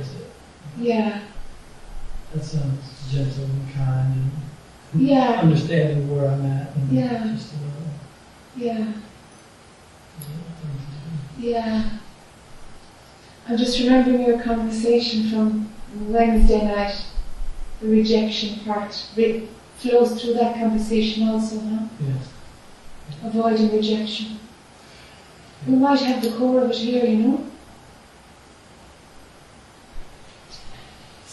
Yeah. 0.80 1.22
That 2.34 2.44
sounds 2.44 2.84
gentle 3.12 3.46
and 3.46 3.74
kind 3.74 4.32
and 4.94 5.02
Yeah. 5.02 5.40
understanding 5.42 6.10
where 6.14 6.30
I'm 6.30 6.46
at 6.46 6.76
and 6.76 6.92
Yeah. 6.92 7.28
just 7.36 7.54
a 7.54 7.58
little, 7.58 7.88
Yeah. 8.56 8.74
a 8.74 8.78
little 8.78 8.94
thing 10.62 10.78
to 10.78 11.42
do. 11.42 11.48
Yeah. 11.48 11.84
I'm 13.50 13.58
just 13.58 13.80
remembering 13.80 14.26
your 14.26 14.40
conversation 14.42 15.30
from 15.30 15.70
Wednesday 16.10 16.66
night. 16.66 16.96
The 17.82 17.88
rejection 17.88 18.60
part 18.66 19.06
re- 19.16 19.48
flows 19.78 20.22
through 20.22 20.34
that 20.36 20.56
conversation 20.56 21.28
also, 21.30 21.60
huh? 21.60 21.86
Yes. 22.02 22.28
Avoiding 23.24 23.72
rejection. 23.72 24.40
We 25.68 25.76
might 25.76 26.00
have 26.02 26.22
the 26.22 26.32
core 26.32 26.62
of 26.64 26.72
it 26.72 26.76
here, 26.78 27.06
you 27.06 27.18
know? 27.18 27.42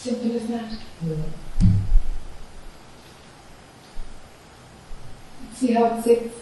Is 0.07 0.47
that? 0.47 0.71
Yeah. 1.05 1.15
See 5.53 5.73
how 5.73 5.85
it 5.85 6.03
sits? 6.03 6.35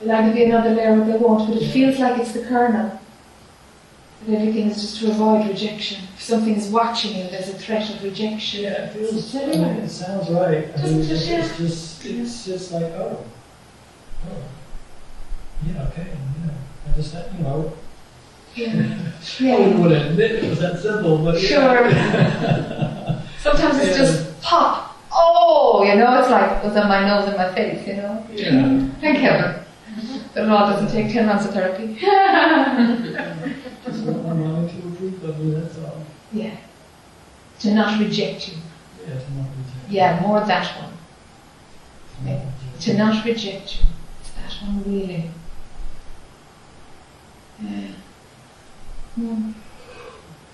Will 0.00 0.12
either 0.12 0.32
be 0.32 0.44
another 0.44 0.70
layer 0.70 1.00
or 1.00 1.04
they 1.04 1.16
won't, 1.16 1.48
but 1.48 1.60
it 1.60 1.70
feels 1.70 1.98
like 1.98 2.20
it's 2.20 2.32
the 2.32 2.44
kernel. 2.44 3.00
That 4.26 4.40
everything 4.40 4.68
is 4.70 4.80
just 4.80 5.00
to 5.00 5.10
avoid 5.10 5.46
rejection. 5.48 6.02
If 6.14 6.22
something 6.22 6.54
is 6.54 6.68
watching 6.68 7.16
you, 7.16 7.30
there's 7.30 7.48
a 7.48 7.58
threat 7.58 7.88
of 7.94 8.02
rejection. 8.02 8.62
Yeah, 8.62 8.84
it 8.84 8.92
feels, 8.92 9.12
Is 9.12 9.34
I 9.36 9.46
mean, 9.46 9.64
it 9.64 9.88
sounds 9.88 10.28
right. 10.30 10.68
I 10.68 10.70
Doesn't 10.72 11.00
mean, 11.00 11.10
it's, 11.10 11.28
yeah? 11.28 11.44
it's 11.44 11.56
just, 11.58 12.04
it's 12.04 12.44
just 12.44 12.72
like, 12.72 12.92
oh, 12.94 13.24
oh, 14.28 14.42
yeah, 15.66 15.88
okay, 15.88 16.06
yeah. 16.44 16.52
I 16.88 16.96
just, 16.96 17.14
you 17.14 17.42
know, 17.44 17.72
Yeah. 18.58 18.66
I 18.66 18.70
wouldn't 18.70 19.40
yeah. 19.40 19.78
want 19.78 19.92
to 19.92 20.08
admit 20.10 20.30
it 20.32 20.48
was 20.50 20.58
that 20.58 20.80
simple, 20.80 21.18
but 21.18 21.40
yeah. 21.40 21.48
Sure. 21.48 21.90
Sometimes 23.38 23.78
it's 23.78 23.96
Yeah. 23.98 24.04
just 24.04 24.40
pop. 24.42 24.96
Oh, 25.12 25.84
you 25.84 25.94
know, 25.94 26.18
it's 26.20 26.28
like 26.30 26.64
on 26.64 26.88
my 26.88 27.06
nose 27.06 27.28
and 27.28 27.36
my 27.36 27.52
face, 27.54 27.86
you 27.86 27.96
know. 27.96 28.26
Yeah. 28.32 28.86
Thank 29.00 29.18
heaven. 29.18 29.64
That 30.34 30.44
it 30.44 30.50
all 30.50 30.70
doesn't 30.70 30.90
take 30.90 31.12
10 31.12 31.26
months 31.26 31.46
of 31.46 31.52
therapy. 31.52 31.94
Just 33.84 34.04
want 34.04 34.24
my 34.26 34.68
to 34.68 34.88
approve 34.88 35.24
of 35.24 35.50
that's 35.52 35.78
all. 35.78 36.04
yeah. 36.32 36.56
To 37.60 37.74
not 37.74 37.98
reject 37.98 38.48
you. 38.48 38.54
Yeah, 39.00 39.18
to 39.18 39.32
not 39.34 39.46
reject. 39.56 39.90
Yeah, 39.90 40.20
more 40.20 40.40
that 40.40 40.66
one. 40.80 40.92
To 42.24 42.24
not 42.24 42.44
reject. 42.44 42.82
To 42.82 42.94
not 42.96 43.24
reject 43.24 43.80
you. 43.80 43.86
It's 44.20 44.30
that 44.32 44.52
one 44.66 44.82
really. 44.84 45.30
Yeah. 47.62 47.88
Hmm. 49.18 49.50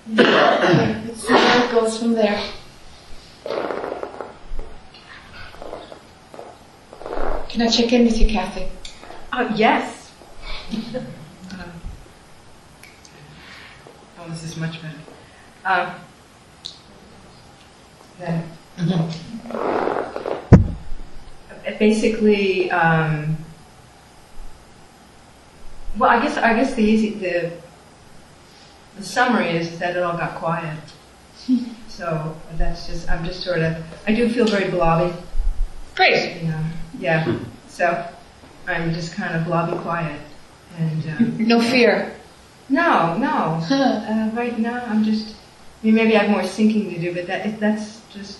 Yeah. 0.07 1.13
See 1.13 1.33
where 1.33 1.65
it 1.65 1.71
goes 1.71 1.99
from 1.99 2.13
there. 2.13 2.41
Can 7.47 7.61
I 7.61 7.67
check 7.67 7.93
in 7.93 8.05
with 8.05 8.17
you, 8.17 8.27
Kathy? 8.27 8.67
Uh, 9.31 9.53
yes. 9.55 10.11
Um, 10.73 11.71
oh, 14.17 14.29
this 14.29 14.43
is 14.43 14.57
much 14.57 14.81
better. 14.81 14.97
Um, 15.63 15.93
then, 18.17 18.49
uh, 19.51 19.91
basically, 21.77 22.71
um, 22.71 23.37
well, 25.99 26.09
I 26.09 26.19
guess 26.23 26.37
I 26.37 26.55
guess 26.55 26.73
the 26.73 26.81
easy 26.81 27.11
the 27.11 27.51
the 28.97 29.03
summary 29.03 29.49
is 29.57 29.77
that 29.79 29.95
it 29.95 30.03
all 30.03 30.17
got 30.17 30.35
quiet. 30.35 30.77
so 31.87 32.35
that's 32.57 32.87
just 32.87 33.09
I'm 33.09 33.23
just 33.25 33.41
sort 33.43 33.59
of 33.59 33.77
I 34.07 34.13
do 34.13 34.29
feel 34.29 34.45
very 34.45 34.69
blobby. 34.71 35.13
Great. 35.95 36.41
Yeah, 36.43 36.63
yeah. 36.99 37.39
So 37.67 38.07
I'm 38.67 38.93
just 38.93 39.13
kind 39.13 39.35
of 39.35 39.45
blobby 39.45 39.77
quiet, 39.79 40.19
and 40.77 41.03
um, 41.17 41.37
No 41.47 41.61
fear. 41.61 42.15
no, 42.69 43.17
no. 43.17 43.61
Uh, 43.71 44.29
right 44.33 44.57
now, 44.59 44.83
I'm 44.87 45.03
just. 45.03 45.35
I 45.81 45.87
mean, 45.87 45.95
maybe 45.95 46.15
I 46.17 46.23
have 46.23 46.31
more 46.31 46.43
sinking 46.43 46.89
to 46.93 46.99
do, 46.99 47.13
but 47.13 47.27
that 47.27 47.59
that's 47.59 48.01
just 48.11 48.39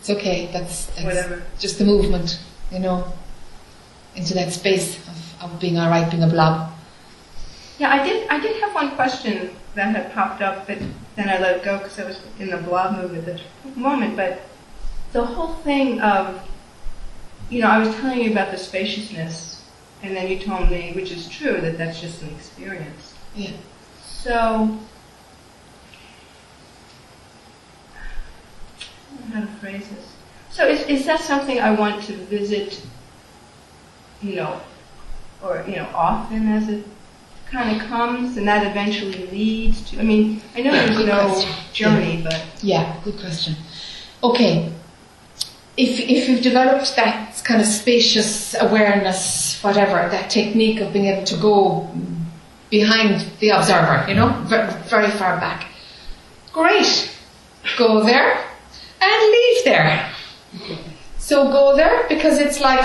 It's 0.00 0.10
okay. 0.10 0.50
That's, 0.52 0.86
that's 0.86 1.02
whatever. 1.04 1.42
just 1.58 1.78
the 1.78 1.84
movement, 1.84 2.40
you 2.70 2.78
know, 2.78 3.10
into 4.16 4.34
that 4.34 4.52
space 4.52 4.98
of, 5.08 5.42
of 5.42 5.60
being 5.60 5.78
all 5.78 5.88
right, 5.88 6.10
being 6.10 6.22
a 6.22 6.26
blob. 6.26 6.72
Yeah, 7.78 7.90
I 7.90 8.04
did. 8.04 8.28
I 8.28 8.38
did 8.40 8.60
have 8.60 8.74
one 8.74 8.90
question 8.96 9.50
that 9.78 9.94
had 9.94 10.12
popped 10.12 10.42
up, 10.42 10.66
but 10.66 10.78
then 11.14 11.28
I 11.28 11.38
let 11.38 11.58
it 11.58 11.62
go 11.64 11.78
because 11.78 11.98
I 12.00 12.04
was 12.04 12.20
in 12.40 12.50
the 12.50 12.56
blob 12.58 12.96
mood 12.96 13.16
at 13.16 13.24
the 13.64 13.80
moment. 13.80 14.16
But 14.16 14.42
the 15.12 15.24
whole 15.24 15.54
thing 15.54 16.00
of, 16.00 16.42
you 17.48 17.62
know, 17.62 17.68
I 17.68 17.78
was 17.78 17.94
telling 17.96 18.20
you 18.20 18.32
about 18.32 18.50
the 18.50 18.58
spaciousness, 18.58 19.64
and 20.02 20.16
then 20.16 20.28
you 20.28 20.40
told 20.40 20.70
me, 20.70 20.92
which 20.94 21.12
is 21.12 21.28
true, 21.28 21.60
that 21.60 21.78
that's 21.78 22.00
just 22.00 22.22
an 22.22 22.30
experience. 22.30 23.14
Yeah. 23.36 23.52
So, 24.04 24.76
I 29.12 29.20
don't 29.20 29.30
know 29.30 29.34
how 29.36 29.40
to 29.40 29.46
phrase 29.60 29.88
this. 29.88 30.12
So, 30.50 30.66
is, 30.66 30.82
is 30.88 31.06
that 31.06 31.20
something 31.20 31.60
I 31.60 31.70
want 31.70 32.02
to 32.04 32.14
visit, 32.14 32.82
you 34.22 34.36
know, 34.36 34.60
or, 35.40 35.64
you 35.68 35.76
know, 35.76 35.88
often 35.94 36.48
as 36.48 36.68
it 36.68 36.84
kind 37.50 37.80
of 37.80 37.86
comes 37.88 38.36
and 38.36 38.46
that 38.46 38.66
eventually 38.66 39.26
leads 39.28 39.90
to, 39.90 39.98
I 39.98 40.02
mean, 40.02 40.42
I 40.54 40.60
know 40.62 40.72
there's 40.72 40.96
Good 40.96 41.06
no 41.08 41.28
question. 41.32 41.52
journey, 41.72 42.20
but 42.22 42.44
Yeah, 42.62 43.00
good 43.04 43.18
question. 43.18 43.56
Okay. 44.22 44.72
If, 45.76 46.00
if 46.00 46.28
you've 46.28 46.42
developed 46.42 46.96
that 46.96 47.40
kind 47.44 47.60
of 47.60 47.66
spacious 47.66 48.54
awareness, 48.60 49.62
whatever, 49.62 50.08
that 50.10 50.28
technique 50.28 50.80
of 50.80 50.92
being 50.92 51.06
able 51.06 51.24
to 51.24 51.36
go 51.36 51.88
behind 52.68 53.24
the 53.40 53.50
observer, 53.50 54.04
you 54.08 54.14
know, 54.14 54.28
very, 54.46 54.70
very 54.88 55.10
far 55.12 55.38
back, 55.38 55.68
great. 56.52 57.10
Go 57.78 58.02
there 58.02 58.44
and 59.00 59.30
leave 59.32 59.64
there. 59.64 60.10
So 61.18 61.44
go 61.50 61.76
there 61.76 62.06
because 62.08 62.38
it's 62.38 62.60
like, 62.60 62.84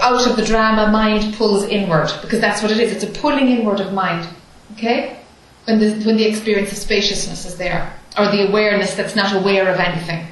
out 0.00 0.26
of 0.26 0.36
the 0.36 0.44
drama, 0.44 0.90
mind 0.90 1.34
pulls 1.34 1.64
inward 1.64 2.10
because 2.22 2.40
that's 2.40 2.62
what 2.62 2.70
it 2.70 2.78
is. 2.78 2.92
It's 2.92 3.04
a 3.04 3.20
pulling 3.20 3.48
inward 3.48 3.80
of 3.80 3.92
mind. 3.92 4.28
Okay? 4.72 5.18
When 5.64 5.78
the, 5.78 5.94
when 6.04 6.16
the 6.16 6.24
experience 6.24 6.72
of 6.72 6.78
spaciousness 6.78 7.44
is 7.44 7.56
there 7.56 7.92
or 8.18 8.30
the 8.30 8.48
awareness 8.48 8.94
that's 8.94 9.16
not 9.16 9.34
aware 9.34 9.68
of 9.72 9.78
anything. 9.78 10.26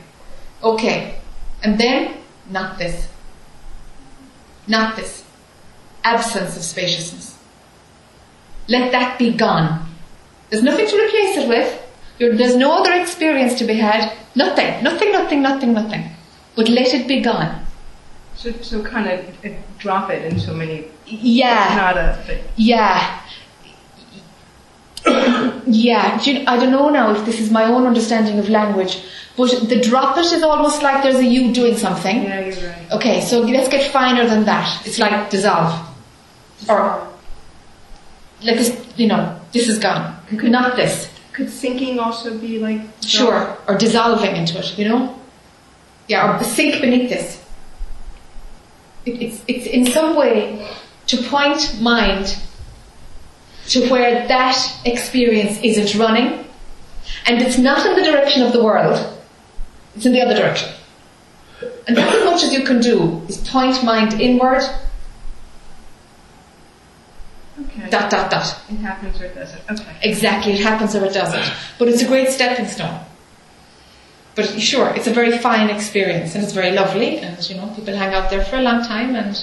Okay. 0.63 1.19
And 1.63 1.79
then, 1.79 2.17
not 2.51 2.79
this. 2.79 3.09
Not 4.67 4.97
this. 4.97 5.25
Absence 6.03 6.57
of 6.57 6.63
spaciousness. 6.63 7.39
Let 8.69 8.93
that 8.93 9.19
be 9.19 9.33
gone. 9.33 9.87
There's 10.51 10.63
nothing 10.63 10.87
to 10.87 10.97
replace 10.97 11.37
it 11.37 11.49
with. 11.49 11.81
There's 12.19 12.57
no 12.57 12.79
other 12.79 12.93
experience 12.93 13.55
to 13.59 13.65
be 13.65 13.75
had. 13.75 14.17
Nothing. 14.35 14.83
Nothing, 14.83 15.13
nothing, 15.13 15.43
nothing, 15.43 15.73
nothing. 15.75 16.05
But 16.57 16.69
let 16.69 16.95
it 16.95 17.09
be 17.09 17.21
gone. 17.21 17.64
So, 18.37 18.53
so 18.63 18.83
kind 18.83 19.09
of 19.09 19.45
uh, 19.45 19.49
drop 19.79 20.11
it 20.11 20.25
in 20.31 20.39
so 20.41 20.53
many, 20.55 20.85
Yeah. 21.07 21.75
not 21.77 21.97
a, 21.97 22.19
but 22.27 22.39
Yeah. 22.57 23.21
Yeah, 25.67 26.19
Do 26.23 26.33
you- 26.33 26.45
I 26.47 26.57
don't 26.59 26.71
know 26.71 26.89
now 26.89 27.11
if 27.13 27.25
this 27.27 27.39
is 27.41 27.51
my 27.51 27.65
own 27.65 27.87
understanding 27.87 28.39
of 28.39 28.49
language, 28.49 29.03
but 29.37 29.69
the 29.69 29.81
drop 29.81 30.17
it 30.17 30.25
is 30.33 30.43
almost 30.43 30.83
like 30.83 31.03
there's 31.03 31.17
a 31.17 31.25
you 31.25 31.53
doing 31.53 31.77
something. 31.77 32.23
yeah, 32.23 32.41
you're 32.41 32.69
right. 32.71 32.93
Okay, 32.93 33.21
so 33.21 33.41
let's 33.41 33.69
get 33.69 33.91
finer 33.93 34.27
than 34.27 34.45
that. 34.45 34.87
It's 34.87 34.99
like 34.99 35.29
dissolve. 35.31 35.73
Or, 36.69 37.07
like, 38.43 38.57
this, 38.57 38.75
you 38.97 39.07
know, 39.07 39.39
this 39.53 39.69
is 39.69 39.79
gone. 39.79 40.17
Could, 40.29 40.51
Not 40.51 40.77
this. 40.77 41.09
Could 41.33 41.51
sinking 41.51 41.99
also 41.99 42.39
be 42.39 42.59
like, 42.59 42.81
Sure. 43.07 43.57
Or 43.69 43.75
dissolving 43.77 44.37
into 44.37 44.59
it, 44.59 44.79
you 44.79 44.89
know? 44.89 45.15
Yeah, 46.09 46.39
or 46.39 46.45
sink 46.45 46.81
beneath 46.81 47.11
this. 47.11 47.44
It, 49.07 49.23
it's, 49.23 49.43
it's 49.47 49.67
in 49.67 49.87
some 49.87 50.17
way 50.17 50.67
to 51.09 51.17
point 51.25 51.81
mind 51.81 52.37
to 53.69 53.89
where 53.89 54.27
that 54.29 54.57
experience 54.85 55.59
isn't 55.63 55.99
running, 55.99 56.45
and 57.27 57.41
it's 57.43 57.59
not 57.59 57.87
in 57.87 57.97
the 57.97 58.03
direction 58.03 58.43
of 58.43 58.53
the 58.53 58.63
world, 58.63 59.19
it's 59.97 60.05
in 60.07 60.13
the 60.13 60.21
other 60.21 60.35
direction. 60.35 60.71
And 61.87 61.97
that's 61.97 62.15
as 62.15 62.25
much 62.25 62.43
as 62.45 62.53
you 62.53 62.65
can 62.65 62.81
do, 62.81 63.23
is 63.29 63.37
point 63.49 63.83
mind 63.85 64.15
inward, 64.21 64.63
Okay. 67.61 67.89
dot, 67.89 68.11
dot, 68.11 68.31
dot. 68.33 68.57
It 68.69 68.77
happens 68.79 69.21
or 69.21 69.27
it 69.27 69.35
doesn't. 69.37 69.61
Okay. 69.71 69.97
Exactly, 70.03 70.55
it 70.55 70.61
happens 70.61 70.97
or 70.97 71.05
it 71.05 71.15
doesn't. 71.15 71.55
But 71.79 71.89
it's 71.89 72.03
a 72.03 72.07
great 72.07 72.29
stepping 72.31 72.67
stone. 72.67 72.99
But 74.35 74.61
sure, 74.61 74.89
it's 74.97 75.07
a 75.07 75.13
very 75.13 75.39
fine 75.39 75.71
experience 75.71 76.35
and 76.35 76.43
it's 76.43 76.53
very 76.53 76.73
lovely 76.73 77.19
and 77.19 77.49
you 77.49 77.57
know, 77.57 77.69
people 77.69 77.97
hang 77.97 78.15
out 78.15 78.31
there 78.31 78.45
for 78.45 78.57
a 78.57 78.63
long 78.63 78.83
time 78.83 79.15
and 79.15 79.37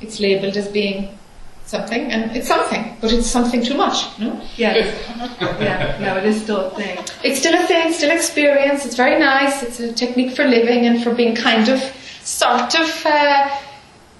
it's 0.00 0.20
labelled 0.20 0.56
as 0.56 0.68
being 0.68 1.18
something 1.66 2.12
and 2.12 2.36
it's 2.36 2.46
something, 2.46 2.96
but 3.00 3.12
it's 3.12 3.26
something 3.26 3.62
too 3.64 3.74
much, 3.74 4.18
no? 4.20 4.40
Yeah. 4.56 4.74
yeah. 5.40 5.98
No, 6.00 6.16
it 6.16 6.24
is 6.24 6.42
still 6.42 6.66
a 6.66 6.70
thing. 6.70 6.98
It's 7.24 7.40
still 7.40 7.54
a 7.54 7.66
thing, 7.66 7.92
still 7.92 8.10
experience, 8.10 8.84
it's 8.84 8.96
very 8.96 9.18
nice, 9.18 9.62
it's 9.62 9.80
a 9.80 9.92
technique 9.92 10.36
for 10.36 10.44
living 10.44 10.86
and 10.86 11.02
for 11.02 11.14
being 11.14 11.34
kind 11.34 11.68
of, 11.68 11.80
sort 12.22 12.74
of, 12.78 13.06
uh, 13.06 13.50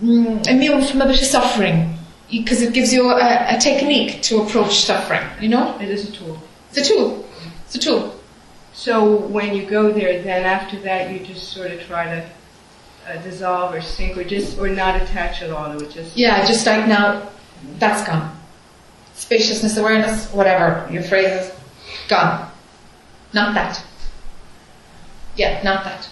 mm, 0.02 0.46
immune 0.48 0.84
from 0.84 1.02
a 1.02 1.06
bit 1.06 1.20
of 1.20 1.26
suffering. 1.26 1.96
Because 2.30 2.62
it 2.62 2.72
gives 2.72 2.92
you 2.92 3.10
a, 3.10 3.56
a 3.56 3.60
technique 3.60 4.22
to 4.22 4.42
approach 4.42 4.80
suffering, 4.80 5.24
you 5.40 5.48
know? 5.48 5.78
It 5.78 5.88
is 5.88 6.08
a 6.08 6.12
tool. 6.12 6.42
It's 6.70 6.78
a 6.78 6.94
tool. 6.94 7.24
It's 7.66 7.76
a 7.76 7.78
tool. 7.78 8.14
So 8.74 9.16
when 9.16 9.54
you 9.54 9.64
go 9.64 9.92
there, 9.92 10.20
then 10.20 10.44
after 10.44 10.78
that, 10.80 11.10
you 11.12 11.24
just 11.24 11.50
sort 11.52 11.70
of 11.70 11.80
try 11.84 12.04
to 12.06 12.28
uh, 13.08 13.22
dissolve 13.22 13.72
or 13.72 13.80
sink 13.80 14.16
or 14.16 14.24
just 14.24 14.58
or 14.58 14.68
not 14.68 15.00
attach 15.00 15.42
at 15.42 15.50
all. 15.50 15.70
It 15.70 15.76
would 15.76 15.92
just 15.92 16.16
Yeah, 16.16 16.44
just 16.44 16.66
like 16.66 16.88
now, 16.88 17.30
that's 17.78 18.06
gone. 18.06 18.36
Spaciousness, 19.14 19.76
awareness, 19.76 20.28
whatever 20.32 20.88
your 20.92 21.04
phrase 21.04 21.46
is, 21.46 21.52
gone. 22.08 22.50
Not 23.32 23.54
that. 23.54 23.82
Yeah, 25.36 25.62
not 25.62 25.84
that. 25.84 26.08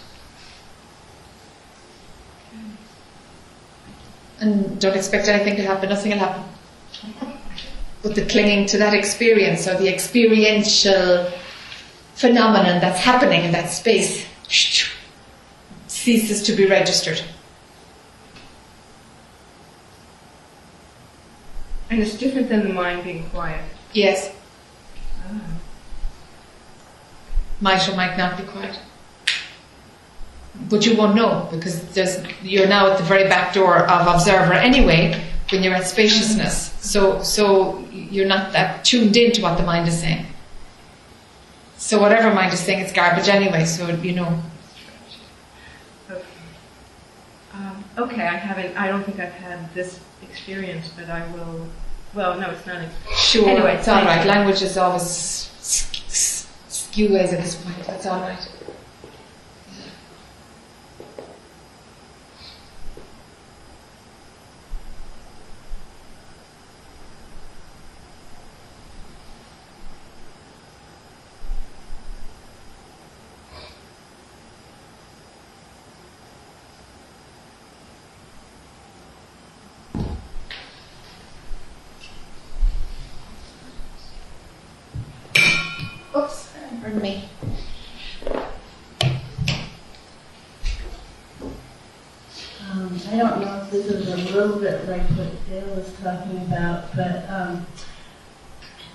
And 4.39 4.79
don't 4.79 4.95
expect 4.95 5.27
anything 5.27 5.57
to 5.57 5.63
happen, 5.63 5.89
nothing 5.89 6.11
will 6.13 6.19
happen. 6.19 6.43
But 8.01 8.15
the 8.15 8.25
clinging 8.25 8.67
to 8.67 8.77
that 8.77 8.93
experience 8.93 9.67
or 9.67 9.77
the 9.77 9.93
experiential 9.93 11.31
phenomenon 12.15 12.79
that's 12.79 12.99
happening 12.99 13.43
in 13.43 13.51
that 13.51 13.69
space 13.69 14.25
ceases 15.87 16.41
to 16.43 16.53
be 16.53 16.65
registered. 16.65 17.21
And 21.89 22.01
it's 22.01 22.15
different 22.17 22.49
than 22.49 22.63
the 22.67 22.73
mind 22.73 23.03
being 23.03 23.29
quiet. 23.29 23.61
Yes, 23.93 24.31
Ah. 25.25 25.35
might 27.61 27.87
or 27.87 27.95
might 27.95 28.17
not 28.17 28.35
be 28.37 28.43
quiet. 28.43 28.77
But 30.69 30.85
you 30.85 30.95
won't 30.95 31.15
know 31.15 31.47
because 31.51 31.81
there's, 31.93 32.17
you're 32.43 32.67
now 32.67 32.91
at 32.91 32.97
the 32.97 33.03
very 33.03 33.27
back 33.27 33.53
door 33.53 33.77
of 33.87 34.07
observer 34.07 34.53
anyway 34.53 35.19
when 35.51 35.63
you're 35.63 35.73
at 35.73 35.87
spaciousness. 35.87 36.73
So, 36.79 37.21
so 37.23 37.85
you're 37.91 38.27
not 38.27 38.53
that 38.53 38.83
tuned 38.85 39.15
in 39.17 39.31
to 39.33 39.41
what 39.41 39.57
the 39.57 39.63
mind 39.63 39.87
is 39.87 39.99
saying. 39.99 40.25
So 41.83 41.99
whatever 41.99 42.33
mind 42.33 42.53
is 42.53 42.61
saying, 42.61 42.79
it's 42.79 42.93
garbage 42.93 43.27
anyway. 43.27 43.65
So 43.65 43.89
you 43.89 44.13
know. 44.13 44.41
Okay. 46.09 46.23
Um, 47.53 47.83
okay, 47.97 48.21
I 48.21 48.37
haven't, 48.37 48.77
I 48.77 48.87
don't 48.87 49.03
think 49.03 49.19
I've 49.19 49.33
had 49.33 49.71
this 49.73 49.99
experience, 50.21 50.89
but 50.95 51.09
I 51.09 51.29
will, 51.33 51.67
well, 52.13 52.39
no, 52.39 52.51
it's 52.51 52.65
not. 52.65 52.77
Ex- 52.77 53.19
Sure, 53.19 53.49
Anyway, 53.49 53.75
it's 53.75 53.87
alright. 53.89 54.25
Language 54.25 54.61
is 54.61 54.77
always 54.77 55.03
skew 56.69 57.13
ways 57.13 57.33
at 57.33 57.43
this 57.43 57.55
point. 57.61 57.75
That's 57.85 58.05
all 58.05 58.21
Oops, 86.15 86.49
pardon 86.81 87.01
me. 87.01 87.29
Um, 92.71 92.99
I 93.11 93.17
don't 93.17 93.41
know 93.41 93.61
if 93.63 93.71
this 93.71 93.85
is 93.87 94.07
a 94.07 94.17
little 94.33 94.59
bit 94.59 94.87
like 94.87 95.01
what 95.01 95.31
Dale 95.47 95.75
was 95.75 95.91
talking 96.01 96.37
about, 96.37 96.95
but 96.95 97.29
um, 97.29 97.65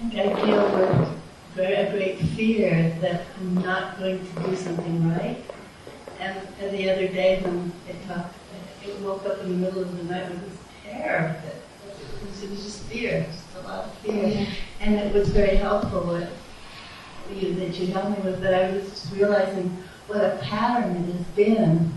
I 0.01 0.09
think 0.09 0.15
I 0.15 0.47
deal 0.47 0.65
with 0.77 1.19
a 1.59 1.91
great 1.91 2.19
fear 2.19 2.97
that 3.01 3.27
I'm 3.39 3.55
not 3.55 3.99
going 3.99 4.19
to 4.19 4.43
do 4.43 4.57
something 4.57 5.11
right. 5.11 5.45
And, 6.21 6.39
and 6.61 6.77
the 6.77 6.91
other 6.91 7.09
day 7.09 7.41
when 7.43 7.73
it 7.89 7.97
talked, 8.07 8.35
it 8.85 9.01
woke 9.01 9.27
up 9.27 9.41
in 9.41 9.49
the 9.49 9.67
middle 9.67 9.83
of 9.83 9.97
the 9.97 10.05
night 10.05 10.31
with 10.31 10.49
this 10.49 10.68
terror 10.99 11.37
that 11.45 11.55
it 11.55 12.27
was, 12.27 12.43
it 12.43 12.51
was 12.51 12.63
just 12.63 12.83
fear, 12.85 13.27
just 13.31 13.57
a 13.57 13.69
lot 13.69 13.85
of 13.85 13.95
fear. 13.99 14.47
And 14.81 14.95
it 14.95 15.13
was 15.13 15.29
very 15.29 15.57
helpful 15.57 16.03
what 16.03 16.29
you, 17.35 17.55
that 17.55 17.79
you 17.79 17.89
helped 17.89 18.19
me 18.19 18.31
with, 18.31 18.41
that 18.41 18.55
I 18.55 18.73
was 18.73 18.89
just 18.89 19.13
realizing 19.13 19.69
what 20.07 20.25
a 20.25 20.39
pattern 20.43 20.97
it 20.97 21.15
has 21.15 21.27
been 21.37 21.93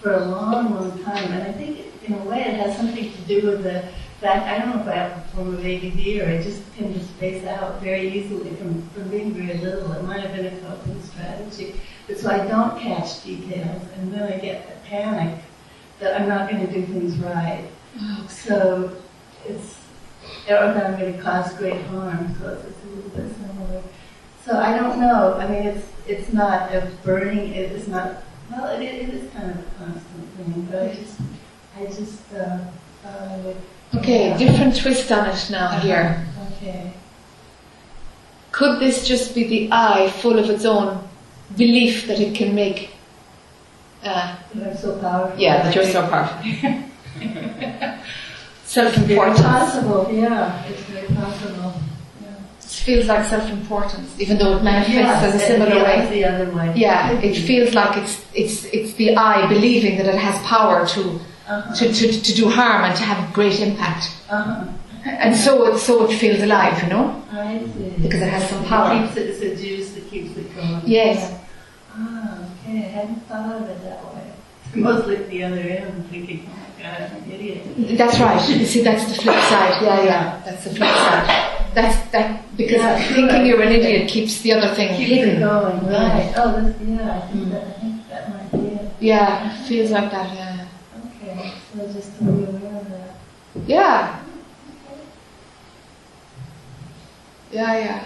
for 0.00 0.14
a 0.14 0.24
long, 0.24 0.74
long 0.74 1.02
time. 1.04 1.32
And 1.32 1.42
I 1.42 1.52
think, 1.52 1.80
in 2.04 2.14
a 2.14 2.24
way, 2.24 2.40
it 2.40 2.54
has 2.54 2.76
something 2.76 3.12
to 3.12 3.20
do 3.22 3.46
with 3.46 3.62
the 3.62 3.88
fact, 4.22 4.46
I 4.46 4.58
don't 4.58 4.76
know 4.76 4.82
if 4.82 4.88
I 4.88 4.94
have 4.94 5.18
a 5.18 5.28
form 5.34 5.54
of 5.54 5.66
ADD 5.66 6.22
or 6.22 6.28
I 6.28 6.42
just 6.42 6.62
tend 6.76 6.94
to 6.94 7.04
space 7.04 7.44
out 7.44 7.82
very 7.82 8.08
easily 8.08 8.54
from, 8.54 8.88
from 8.90 9.08
being 9.08 9.32
very 9.32 9.58
little. 9.58 9.90
It 9.92 10.04
might 10.04 10.20
have 10.20 10.34
been 10.34 10.46
a 10.46 10.60
coping 10.60 11.02
strategy. 11.02 11.74
But 12.06 12.18
so 12.18 12.30
I 12.30 12.46
don't 12.46 12.78
catch 12.78 13.24
details 13.24 13.82
and 13.96 14.12
then 14.12 14.32
I 14.32 14.38
get 14.38 14.66
a 14.68 14.88
panic 14.88 15.42
that 15.98 16.20
I'm 16.20 16.28
not 16.28 16.48
going 16.48 16.66
to 16.66 16.72
do 16.72 16.86
things 16.86 17.16
right. 17.18 17.66
So 18.28 18.96
it's, 19.46 19.76
or 20.48 20.54
that 20.72 20.86
I'm 20.86 20.98
going 20.98 21.12
to 21.14 21.22
cause 21.22 21.52
great 21.54 21.80
harm. 21.86 22.34
So 22.40 22.48
it's, 22.48 22.64
it's 22.64 22.84
a 22.84 22.88
little 22.88 23.10
bit 23.10 23.36
similar. 23.36 23.82
So 24.44 24.58
I 24.58 24.76
don't 24.76 25.00
know. 25.00 25.34
I 25.34 25.46
mean, 25.48 25.62
it's 25.62 25.86
it's 26.06 26.32
not 26.32 26.72
a 26.74 26.90
burning. 27.04 27.52
It 27.52 27.72
is 27.72 27.88
not. 27.88 28.22
Well, 28.50 28.66
it, 28.74 28.82
it 28.82 29.08
is 29.14 29.30
kind 29.32 29.50
of 29.50 29.58
a 29.58 29.62
constant 29.78 30.28
thing. 30.36 30.68
But 30.70 30.82
I 30.82 30.94
just, 30.94 31.20
I 31.78 31.86
just. 31.86 32.32
Uh, 32.34 32.58
uh, 33.06 33.54
Okay, 33.94 34.28
yeah. 34.30 34.38
different 34.38 34.74
twist 34.80 35.12
on 35.12 35.28
it 35.28 35.50
now 35.50 35.68
here. 35.80 36.26
Okay. 36.52 36.94
Could 38.52 38.80
this 38.80 39.06
just 39.06 39.34
be 39.34 39.44
the 39.46 39.68
I 39.70 40.08
full 40.08 40.38
of 40.38 40.48
its 40.48 40.64
own 40.64 41.06
belief 41.58 42.06
that 42.06 42.18
it 42.18 42.34
can 42.34 42.54
make? 42.54 42.90
Uh, 44.02 44.34
I'm 44.54 44.76
so 44.76 44.98
powerful. 44.98 45.38
yeah, 45.38 45.62
that 45.62 45.74
you're 45.74 45.84
so 45.84 46.08
powerful. 46.08 46.40
Very 47.18 47.98
Self-importance. 48.64 49.40
possible. 49.42 50.08
Yeah, 50.12 50.64
it's 50.66 50.80
very 50.82 51.06
possible. 51.08 51.74
Yeah. 52.22 52.28
It 52.60 52.64
feels 52.64 53.06
like 53.06 53.24
self-importance, 53.26 54.18
even 54.18 54.38
though 54.38 54.56
it 54.56 54.62
manifests 54.62 54.94
Yeah, 54.94 55.20
as 55.28 55.34
a 55.34 55.38
similar 55.38 55.74
yeah, 55.76 55.82
way. 55.84 56.08
the 56.20 56.24
other 56.24 56.50
way. 56.56 56.72
Yeah, 56.74 57.10
Could 57.10 57.24
it 57.24 57.36
feels 57.46 57.74
like 57.74 57.96
it's 57.98 58.24
it's 58.34 58.64
it's 58.66 58.94
the 58.94 59.16
I 59.16 59.46
believing 59.46 59.98
that 59.98 60.06
it 60.06 60.18
has 60.18 60.36
power 60.46 60.86
to 60.94 61.02
Uh-huh. 61.48 61.74
to, 61.74 61.92
to, 61.92 62.04
to 62.26 62.32
do 62.40 62.48
harm 62.48 62.84
and 62.84 62.94
to 62.96 63.02
have 63.02 63.18
a 63.28 63.32
great 63.34 63.58
impact, 63.60 64.04
Uh-huh. 64.30 64.64
and 65.04 65.36
so 65.36 65.66
it 65.66 65.78
so 65.78 65.92
it 66.08 66.12
feels 66.16 66.40
alive, 66.40 66.74
you 66.82 66.88
know, 66.94 67.06
I 67.32 67.58
see. 67.74 67.90
because 68.04 68.22
it 68.22 68.30
has 68.36 68.44
some 68.48 68.64
power. 68.64 68.88
It 68.94 69.00
keeps 69.02 69.16
it, 69.16 69.26
it's 69.30 69.40
a 69.42 69.52
juice 69.62 69.88
that 69.94 70.04
keeps 70.12 70.36
it 70.40 70.46
going. 70.56 70.80
Yes. 70.86 71.18
Ah, 71.94 72.38
okay. 72.62 72.78
I 72.86 72.90
hadn't 72.98 73.20
thought 73.28 73.56
of 73.60 73.68
it 73.68 73.78
that 73.84 74.00
way. 74.14 74.22
It's 74.66 74.76
mostly 74.76 75.16
at 75.16 75.28
the 75.28 75.40
other 75.44 75.60
end, 75.60 76.06
thinking, 76.10 76.48
my 76.92 76.98
God, 76.98 77.10
I'm 77.16 77.22
an 77.24 77.30
idiot. 77.32 77.98
That's 77.98 78.18
right. 78.20 78.48
You 78.48 78.66
see, 78.66 78.82
that's 78.82 79.04
the 79.06 79.14
flip 79.22 79.40
side. 79.52 79.82
Yeah, 79.82 80.02
yeah, 80.04 80.42
that's 80.44 80.64
the 80.64 80.70
flip 80.70 80.88
side. 80.90 81.48
That's 81.74 82.10
that 82.10 82.56
because 82.56 82.76
Yeah, 82.76 82.98
thinking 83.14 83.46
you're 83.46 83.62
an 83.62 83.72
idiot 83.72 84.08
keeps 84.08 84.40
the 84.42 84.52
other 84.52 84.74
thing 84.74 84.94
Keeps 84.96 85.10
hidden. 85.10 85.40
going, 85.40 85.86
right. 85.86 86.32
Oh, 86.36 86.60
this, 86.60 86.76
yeah, 86.86 87.16
I 87.16 87.20
think 87.32 87.44
Mm. 87.46 87.50
that, 87.50 87.66
I 87.66 87.70
think 87.80 88.08
that 88.10 88.28
might 88.30 88.52
be 88.52 88.58
it. 88.74 88.90
Yeah, 89.00 89.54
it 89.54 89.66
feels 89.66 89.90
like 89.90 90.10
that. 90.10 90.34
Yeah, 90.34 90.66
Okay, 91.22 91.52
so 91.74 91.92
just 91.92 92.18
to 92.18 92.24
be 92.24 92.44
aware 92.44 92.76
of 92.80 92.88
that. 92.90 93.14
yeah, 93.66 94.18
yeah, 97.50 97.78
yeah. 97.78 98.04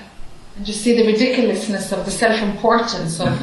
And 0.56 0.64
just 0.64 0.82
see 0.82 0.96
the 0.96 1.04
ridiculousness 1.06 1.92
of 1.92 2.04
the 2.04 2.10
self-importance 2.10 3.20
of, 3.20 3.38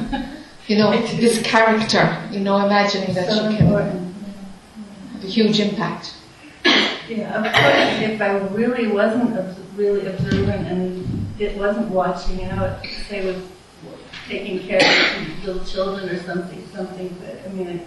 you 0.67 0.77
know, 0.77 0.91
this 1.17 1.41
character. 1.43 2.17
You 2.32 2.39
know, 2.39 2.65
imagining 2.65 3.13
that 3.15 3.27
So 3.29 3.49
you 3.49 3.58
can 3.58 3.67
important. 3.67 4.02
Huge 5.27 5.59
impact. 5.59 6.13
Yeah, 7.09 7.36
of 7.38 7.43
course, 7.43 8.09
if 8.12 8.21
I 8.21 8.38
really 8.55 8.88
wasn't 8.88 9.36
really 9.75 10.05
observant 10.07 10.67
and 10.67 11.27
it 11.39 11.57
wasn't 11.57 11.89
watching 11.89 12.45
out, 12.45 12.86
say 13.09 13.25
with 13.25 13.51
taking 14.29 14.59
care 14.59 14.79
of 14.79 15.45
little 15.45 15.65
children 15.65 16.09
or 16.09 16.23
something, 16.23 16.65
something, 16.73 17.13
but 17.19 17.41
I 17.45 17.53
mean, 17.53 17.86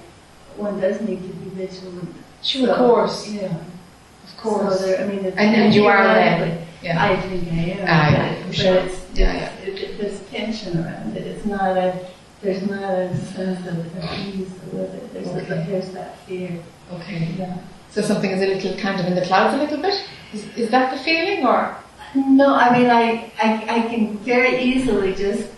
one 0.57 0.79
does 0.81 1.01
need 1.01 1.22
to 1.22 1.29
be 1.29 1.51
vigilant. 1.64 2.14
Sure, 2.42 2.66
So, 2.66 2.72
of 2.72 2.79
course, 2.79 3.29
Yeah. 3.33 3.46
of 3.46 4.37
course. 4.37 4.79
So 4.81 4.87
there, 4.87 5.01
I 5.03 5.07
mean, 5.09 5.25
it's. 5.25 5.37
And- 5.37 5.55
and 5.57 5.75
you 5.75 5.87
are 5.87 6.05
then, 6.05 6.59
yeah. 6.83 7.03
I 7.03 7.16
think 7.16 7.49
I 7.51 7.57
am. 7.57 7.85
Ah, 7.88 8.11
yeah, 8.11 8.35
but- 8.46 8.55
sure. 8.55 8.75
it's- 8.77 9.01
Yeah, 9.14 9.33
it's- 9.35 9.51
it- 9.66 9.79
it- 9.83 9.99
There's 9.99 10.20
tension 10.31 10.79
around 10.85 11.16
it. 11.16 11.27
It's 11.27 11.46
not 11.46 11.77
a, 11.79 11.94
there's 12.42 12.68
not 12.68 12.83
a 12.83 13.16
sense 13.16 13.66
of 13.66 13.87
ease 14.29 14.51
with 14.72 14.94
it. 14.94 15.14
There's, 15.14 15.29
a- 15.29 15.64
there's 15.70 15.88
that 15.92 16.18
fear. 16.27 16.51
Okay. 16.92 17.29
Yeah. 17.38 17.59
So 17.90 18.03
something 18.03 18.31
is 18.31 18.42
a 18.42 18.46
little 18.46 18.79
kind 18.81 19.01
of 19.01 19.07
in 19.07 19.14
the 19.14 19.22
clouds 19.22 19.55
a 19.55 19.59
little 19.59 19.81
bit? 19.81 20.05
Is, 20.33 20.44
is 20.57 20.70
that 20.70 20.92
the 20.92 21.03
feeling 21.03 21.46
or? 21.46 21.77
No, 22.14 22.55
I 22.55 22.79
mean, 22.79 22.90
I, 22.90 23.33
I, 23.42 23.79
I 23.79 23.81
can 23.88 24.18
very 24.18 24.62
easily 24.62 25.14
just 25.14 25.49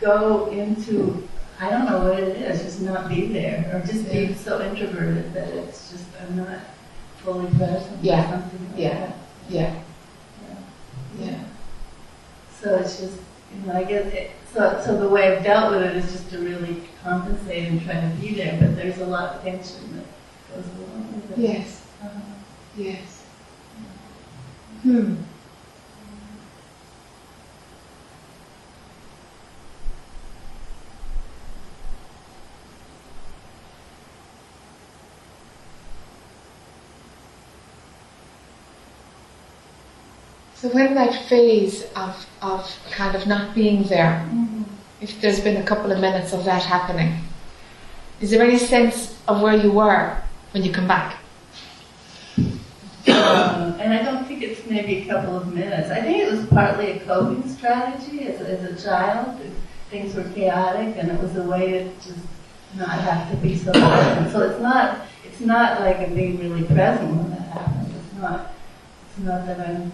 go 0.00 0.46
into, 0.50 1.26
I 1.60 1.70
don't 1.70 1.86
know 1.86 2.04
what 2.08 2.18
it 2.18 2.36
is, 2.36 2.62
just 2.62 2.80
not 2.82 3.08
be 3.08 3.26
there, 3.26 3.70
or 3.72 3.86
just 3.86 4.10
be 4.10 4.34
so 4.34 4.60
introverted 4.62 5.32
that 5.34 5.48
it's 5.48 5.90
just, 5.90 6.04
I'm 6.20 6.36
not 6.36 6.60
fully 7.18 7.46
present. 7.56 8.02
Yeah, 8.02 8.30
like 8.34 8.78
yeah. 8.78 9.12
Yeah, 9.48 9.74
Yeah. 10.48 10.56
yeah. 11.18 11.38
So 12.60 12.76
it's 12.76 13.00
just, 13.00 13.18
you 13.54 13.66
know, 13.66 13.74
I 13.74 13.84
guess, 13.84 14.12
it, 14.12 14.30
so, 14.52 14.80
so 14.84 14.96
the 14.98 15.08
way 15.08 15.36
I've 15.36 15.44
dealt 15.44 15.72
with 15.72 15.82
it 15.82 15.96
is 15.96 16.10
just 16.12 16.30
to 16.30 16.38
really 16.38 16.82
compensate 17.02 17.68
and 17.68 17.82
try 17.82 17.94
to 17.94 18.08
be 18.20 18.34
there, 18.34 18.58
but 18.60 18.76
there's 18.76 18.98
a 18.98 19.06
lot 19.06 19.34
of 19.34 19.42
tension 19.42 19.96
that 19.96 20.04
Yes. 21.36 21.82
Yes. 22.76 23.24
Hmm. 24.82 25.14
So 40.54 40.68
when 40.68 40.94
that 40.94 41.28
phase 41.28 41.84
of, 41.94 42.26
of 42.42 42.78
kind 42.90 43.14
of 43.14 43.26
not 43.26 43.54
being 43.54 43.84
there, 43.84 44.26
mm-hmm. 44.26 44.62
if 45.00 45.20
there's 45.20 45.40
been 45.40 45.58
a 45.58 45.62
couple 45.62 45.92
of 45.92 46.00
minutes 46.00 46.32
of 46.32 46.44
that 46.44 46.62
happening, 46.62 47.20
is 48.20 48.30
there 48.30 48.42
any 48.42 48.58
sense 48.58 49.16
of 49.28 49.42
where 49.42 49.54
you 49.54 49.70
were 49.70 50.16
when 50.56 50.64
you 50.64 50.72
come 50.72 50.88
back? 50.88 51.18
Um, 52.38 53.78
and 53.78 53.92
I 53.92 54.02
don't 54.02 54.26
think 54.26 54.42
it's 54.42 54.66
maybe 54.66 55.02
a 55.02 55.12
couple 55.12 55.36
of 55.36 55.52
minutes. 55.52 55.90
I 55.90 56.00
think 56.00 56.16
it 56.16 56.32
was 56.32 56.46
partly 56.46 56.92
a 56.92 57.00
coping 57.00 57.46
strategy 57.46 58.22
as, 58.22 58.40
as 58.40 58.64
a 58.64 58.82
child. 58.82 59.38
Things 59.90 60.14
were 60.14 60.24
chaotic, 60.30 60.96
and 60.96 61.10
it 61.10 61.20
was 61.20 61.36
a 61.36 61.42
way 61.42 61.72
to 61.72 61.84
just 61.96 62.26
not 62.74 62.88
have 62.88 63.30
to 63.30 63.36
be 63.36 63.54
so 63.54 63.70
present. 63.70 64.32
So 64.32 64.48
it's 64.48 64.60
not 64.62 65.06
it's 65.26 65.40
not 65.40 65.80
like 65.80 65.98
I'm 65.98 66.14
being 66.14 66.38
really 66.38 66.64
present 66.64 67.14
when 67.14 67.30
that 67.30 67.48
happens. 67.48 67.94
It's 67.94 68.14
not 68.14 68.52
it's 69.10 69.18
not 69.18 69.46
that 69.46 69.60
I'm 69.60 69.92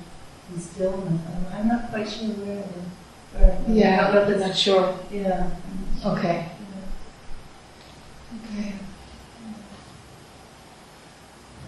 in 0.54 0.60
stillness. 0.60 1.20
I'm, 1.26 1.58
I'm 1.58 1.68
not 1.68 1.90
quite 1.90 2.08
sure 2.08 2.28
where 2.28 2.58
it 2.58 2.66
is. 2.66 3.36
Where, 3.40 3.58
I 3.98 4.12
don't 4.12 4.14
know 4.14 4.30
if 4.30 4.42
I'm 4.42 4.48
not 4.48 4.56
sure. 4.56 4.98
yeah. 5.10 5.50
Okay. 6.06 6.48
Okay. 8.44 8.74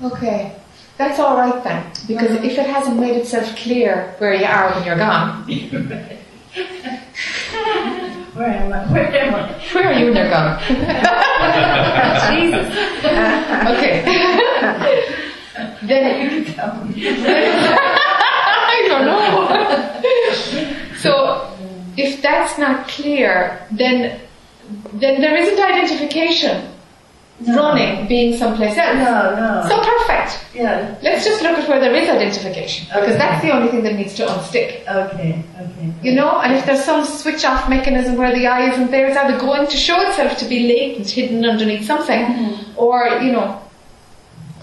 Okay. 0.02 0.56
That's 0.96 1.18
all 1.18 1.36
right 1.36 1.62
then, 1.64 1.90
because 2.06 2.30
if 2.44 2.56
it 2.56 2.66
hasn't 2.66 3.00
made 3.00 3.16
itself 3.16 3.56
clear 3.56 4.14
where 4.18 4.32
you 4.34 4.44
are 4.44 4.72
when 4.74 4.84
you're 4.84 4.96
gone, 4.96 5.44
Where 8.34 8.48
am 8.48 8.72
I? 8.72 8.84
Where 8.92 9.14
am 9.16 9.34
I? 9.34 9.52
where 9.72 9.86
are 9.86 9.92
you 9.92 10.06
when 10.06 10.16
you're 10.16 10.28
gone? 10.30 10.58
Jesus. 12.30 12.66
Okay. 13.64 14.02
then 15.86 16.04
I 17.26 18.84
don't 18.88 19.06
know. 19.06 19.48
so 20.98 21.56
if 21.96 22.20
that's 22.22 22.58
not 22.58 22.88
clear, 22.88 23.66
then 23.70 24.20
then 24.94 25.20
there 25.20 25.36
isn't 25.36 25.58
identification 25.64 26.73
No. 27.40 27.56
running 27.56 28.06
being 28.06 28.36
someplace 28.36 28.76
else. 28.78 28.96
No, 28.96 29.34
no. 29.34 29.68
So 29.68 29.82
perfect. 29.82 30.46
yeah. 30.54 30.96
Let's 31.02 31.24
just 31.24 31.42
look 31.42 31.58
at 31.58 31.68
where 31.68 31.80
there 31.80 31.92
is 31.92 32.08
identification 32.08 32.86
because 32.94 33.16
that's 33.16 33.42
the 33.42 33.50
only 33.50 33.70
thing 33.72 33.82
that 33.82 33.94
needs 33.94 34.14
to 34.14 34.26
unstick. 34.26 34.86
Okay. 34.86 35.42
Okay. 35.60 35.92
You 36.00 36.14
know, 36.14 36.40
and 36.40 36.54
if 36.54 36.64
there's 36.64 36.84
some 36.84 37.04
switch 37.04 37.44
off 37.44 37.68
mechanism 37.68 38.16
where 38.16 38.32
the 38.32 38.46
I 38.46 38.70
isn't 38.70 38.90
there, 38.92 39.08
it's 39.08 39.16
either 39.16 39.38
going 39.38 39.66
to 39.66 39.76
show 39.76 40.00
itself 40.08 40.38
to 40.38 40.44
be 40.44 40.68
latent, 40.68 41.10
hidden 41.10 41.44
underneath 41.44 41.84
something, 41.84 42.24
mm-hmm. 42.24 42.78
or 42.78 43.08
you 43.20 43.32
know, 43.32 43.60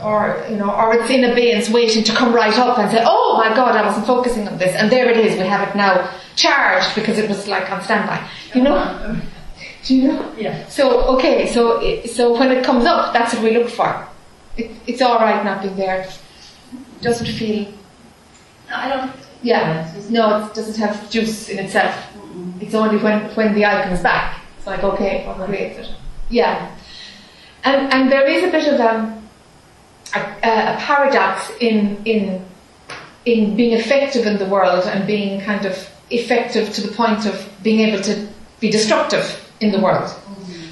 or 0.01 0.43
you 0.49 0.55
know, 0.55 0.73
or 0.73 0.95
it's 0.95 1.10
in 1.10 1.25
abeyance 1.25 1.69
waiting 1.69 2.05
to 2.05 2.13
come 2.13 2.34
right 2.34 2.57
up 2.57 2.79
and 2.79 2.89
say, 2.89 3.03
"Oh 3.05 3.36
my 3.38 3.53
God, 3.53 3.75
I 3.75 3.86
wasn't 3.86 4.07
focusing 4.07 4.47
on 4.47 4.57
this," 4.57 4.73
and 4.75 4.89
there 4.89 5.10
it 5.10 5.17
is. 5.17 5.38
We 5.38 5.45
have 5.45 5.67
it 5.67 5.75
now 5.75 6.10
charged 6.38 6.95
because 6.95 7.17
it 7.17 7.27
was 7.27 7.47
like 7.49 7.69
on 7.69 7.81
standby. 7.81 8.25
You 8.55 8.62
know? 8.63 8.75
Uh-huh. 8.75 9.19
Do 9.83 9.95
you 9.95 10.07
know? 10.09 10.33
Yeah. 10.37 10.67
So 10.67 11.15
okay, 11.15 11.47
so 11.47 11.79
it, 11.81 12.09
so 12.09 12.37
when 12.37 12.51
it 12.51 12.63
comes 12.63 12.85
up, 12.85 13.13
that's 13.13 13.33
what 13.33 13.43
we 13.43 13.51
look 13.51 13.69
for. 13.69 14.07
It, 14.57 14.71
it's 14.85 15.01
all 15.01 15.17
right 15.17 15.43
not 15.43 15.63
being 15.63 15.75
there. 15.75 16.07
Doesn't 17.01 17.27
feel. 17.27 17.65
No, 18.69 18.75
I 18.75 18.89
don't. 18.89 19.11
Yeah. 19.41 19.91
No, 20.09 20.45
it 20.45 20.53
doesn't 20.53 20.77
have 20.77 21.09
juice 21.09 21.49
in 21.49 21.57
itself. 21.59 21.95
Mm-mm. 22.13 22.61
It's 22.61 22.75
only 22.75 22.97
when, 22.97 23.23
when 23.35 23.55
the 23.55 23.65
I 23.65 23.83
comes 23.83 24.01
back. 24.01 24.39
It's 24.57 24.67
like, 24.67 24.83
okay, 24.83 25.25
what 25.25 25.37
creates 25.47 25.79
it? 25.79 25.95
Yeah. 26.29 26.75
And, 27.63 27.91
and 27.91 28.11
there 28.11 28.27
is 28.27 28.43
a 28.43 28.51
bit 28.51 28.71
of 28.71 28.79
um, 28.79 29.27
a, 30.15 30.19
a, 30.19 30.75
a 30.75 30.77
paradox 30.77 31.51
in, 31.59 32.01
in, 32.05 32.45
in 33.25 33.55
being 33.55 33.73
effective 33.73 34.27
in 34.27 34.37
the 34.37 34.45
world 34.45 34.83
and 34.85 35.07
being 35.07 35.41
kind 35.41 35.65
of 35.65 35.89
effective 36.11 36.71
to 36.73 36.81
the 36.81 36.93
point 36.93 37.25
of 37.25 37.49
being 37.63 37.79
able 37.79 38.03
to 38.03 38.27
be 38.59 38.69
destructive 38.69 39.50
in 39.62 39.71
the 39.71 39.80
world. 39.80 40.10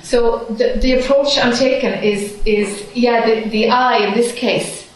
So 0.04 0.46
the, 0.50 0.78
the 0.82 1.00
approach 1.00 1.38
I'm 1.38 1.56
taking 1.56 1.92
is, 2.04 2.42
is 2.46 2.90
yeah, 2.96 3.26
the, 3.26 3.50
the 3.50 3.70
I 3.70 4.08
in 4.08 4.14
this 4.16 4.34
case 4.34 4.90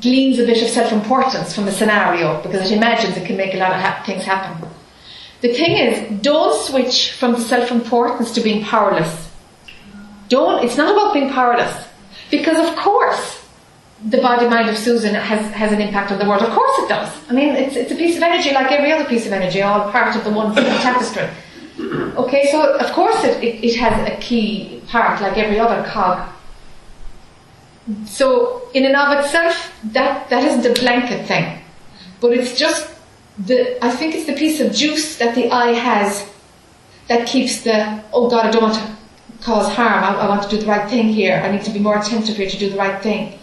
gleans 0.00 0.38
a 0.38 0.44
bit 0.44 0.62
of 0.62 0.68
self-importance 0.68 1.54
from 1.54 1.64
the 1.64 1.72
scenario 1.72 2.42
because 2.42 2.70
it 2.70 2.76
imagines 2.76 3.16
it 3.16 3.26
can 3.26 3.36
make 3.36 3.54
a 3.54 3.56
lot 3.56 3.70
of 3.70 3.80
ha- 3.80 4.02
things 4.04 4.24
happen. 4.24 4.68
The 5.40 5.54
thing 5.54 5.76
is, 5.78 6.20
don't 6.20 6.54
switch 6.66 7.12
from 7.12 7.38
self-importance 7.38 8.32
to 8.32 8.40
being 8.42 8.62
powerless. 8.62 9.30
Don't, 10.28 10.62
it's 10.64 10.76
not 10.76 10.92
about 10.92 11.14
being 11.14 11.30
powerless. 11.30 11.88
Because 12.30 12.58
of 12.68 12.76
course, 12.76 13.48
the 14.04 14.18
body 14.18 14.48
mind 14.48 14.68
of 14.68 14.76
Susan 14.76 15.14
has, 15.14 15.50
has 15.52 15.72
an 15.72 15.80
impact 15.80 16.12
on 16.12 16.18
the 16.18 16.28
world. 16.28 16.42
Of 16.42 16.50
course 16.50 16.78
it 16.80 16.88
does. 16.88 17.10
I 17.30 17.32
mean, 17.32 17.54
it's, 17.54 17.76
it's 17.76 17.92
a 17.92 17.96
piece 17.96 18.16
of 18.16 18.22
energy 18.22 18.52
like 18.52 18.70
every 18.70 18.92
other 18.92 19.04
piece 19.04 19.26
of 19.26 19.32
energy, 19.32 19.62
all 19.62 19.90
part 19.90 20.14
of 20.16 20.24
the 20.24 20.30
one 20.30 20.54
tapestry. 20.54 21.28
Okay, 22.16 22.48
so 22.50 22.76
of 22.76 22.92
course 22.92 23.24
it, 23.24 23.42
it, 23.42 23.64
it 23.64 23.76
has 23.76 24.08
a 24.08 24.16
key 24.20 24.82
part 24.88 25.20
like 25.20 25.38
every 25.38 25.58
other 25.58 25.88
cog. 25.88 26.28
So 28.06 28.68
in 28.74 28.84
and 28.84 28.96
of 28.96 29.24
itself, 29.24 29.72
that, 29.84 30.28
that 30.30 30.44
isn't 30.44 30.66
a 30.66 30.80
blanket 30.80 31.26
thing. 31.26 31.60
But 32.20 32.32
it's 32.32 32.56
just 32.58 32.92
the, 33.38 33.82
I 33.84 33.90
think 33.90 34.14
it's 34.14 34.26
the 34.26 34.34
piece 34.34 34.60
of 34.60 34.72
juice 34.72 35.18
that 35.18 35.34
the 35.34 35.50
I 35.50 35.72
has 35.72 36.28
that 37.08 37.26
keeps 37.26 37.62
the, 37.62 38.02
oh 38.12 38.28
God, 38.28 38.46
I 38.46 38.50
don't 38.50 38.62
want 38.62 38.74
to 38.74 38.96
cause 39.42 39.68
harm. 39.72 40.04
I, 40.04 40.14
I 40.14 40.28
want 40.28 40.42
to 40.42 40.48
do 40.48 40.58
the 40.58 40.66
right 40.66 40.88
thing 40.88 41.08
here. 41.08 41.40
I 41.42 41.50
need 41.50 41.64
to 41.64 41.70
be 41.70 41.78
more 41.78 41.98
attentive 41.98 42.36
here 42.36 42.48
to 42.48 42.58
do 42.58 42.70
the 42.70 42.76
right 42.76 43.02
thing. 43.02 43.38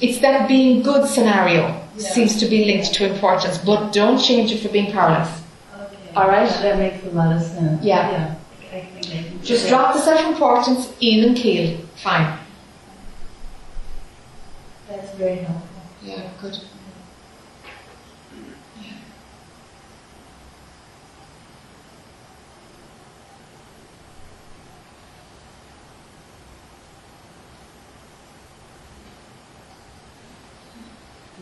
It's 0.00 0.18
that 0.20 0.48
being 0.48 0.82
good 0.82 1.08
scenario 1.08 1.80
seems 1.96 2.36
to 2.40 2.46
be 2.46 2.64
linked 2.64 2.94
to 2.94 3.12
importance, 3.12 3.58
but 3.58 3.92
don't 3.92 4.18
change 4.18 4.52
it 4.52 4.58
for 4.58 4.68
being 4.68 4.92
powerless. 4.92 5.41
All 6.14 6.28
right. 6.28 6.48
That 6.48 6.78
makes 6.78 7.04
a 7.04 7.10
lot 7.10 7.34
of 7.34 7.42
sense. 7.42 7.82
Yeah. 7.84 8.10
Yeah. 8.10 8.34
I 8.72 8.80
think 8.80 9.06
I 9.06 9.28
can 9.28 9.42
Just 9.42 9.68
drop 9.68 9.94
the 9.94 10.00
self-importance, 10.00 10.92
even 11.00 11.34
keel. 11.34 11.78
Fine. 11.96 12.38
That's 14.88 15.10
very 15.14 15.36
helpful. 15.36 15.68
Yeah, 16.02 16.28
good. 16.40 16.58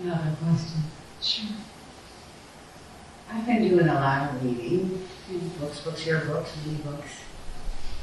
Another 0.02 0.36
question. 0.42 0.82
Sure. 1.20 1.56
I've 3.32 3.46
been 3.46 3.68
doing 3.68 3.88
a 3.88 3.94
lot 4.10 4.34
of 4.34 4.44
reading, 4.44 5.06
books, 5.60 5.80
books, 5.80 6.04
your 6.04 6.24
books, 6.24 6.50
many 6.66 6.78
books. 6.78 7.10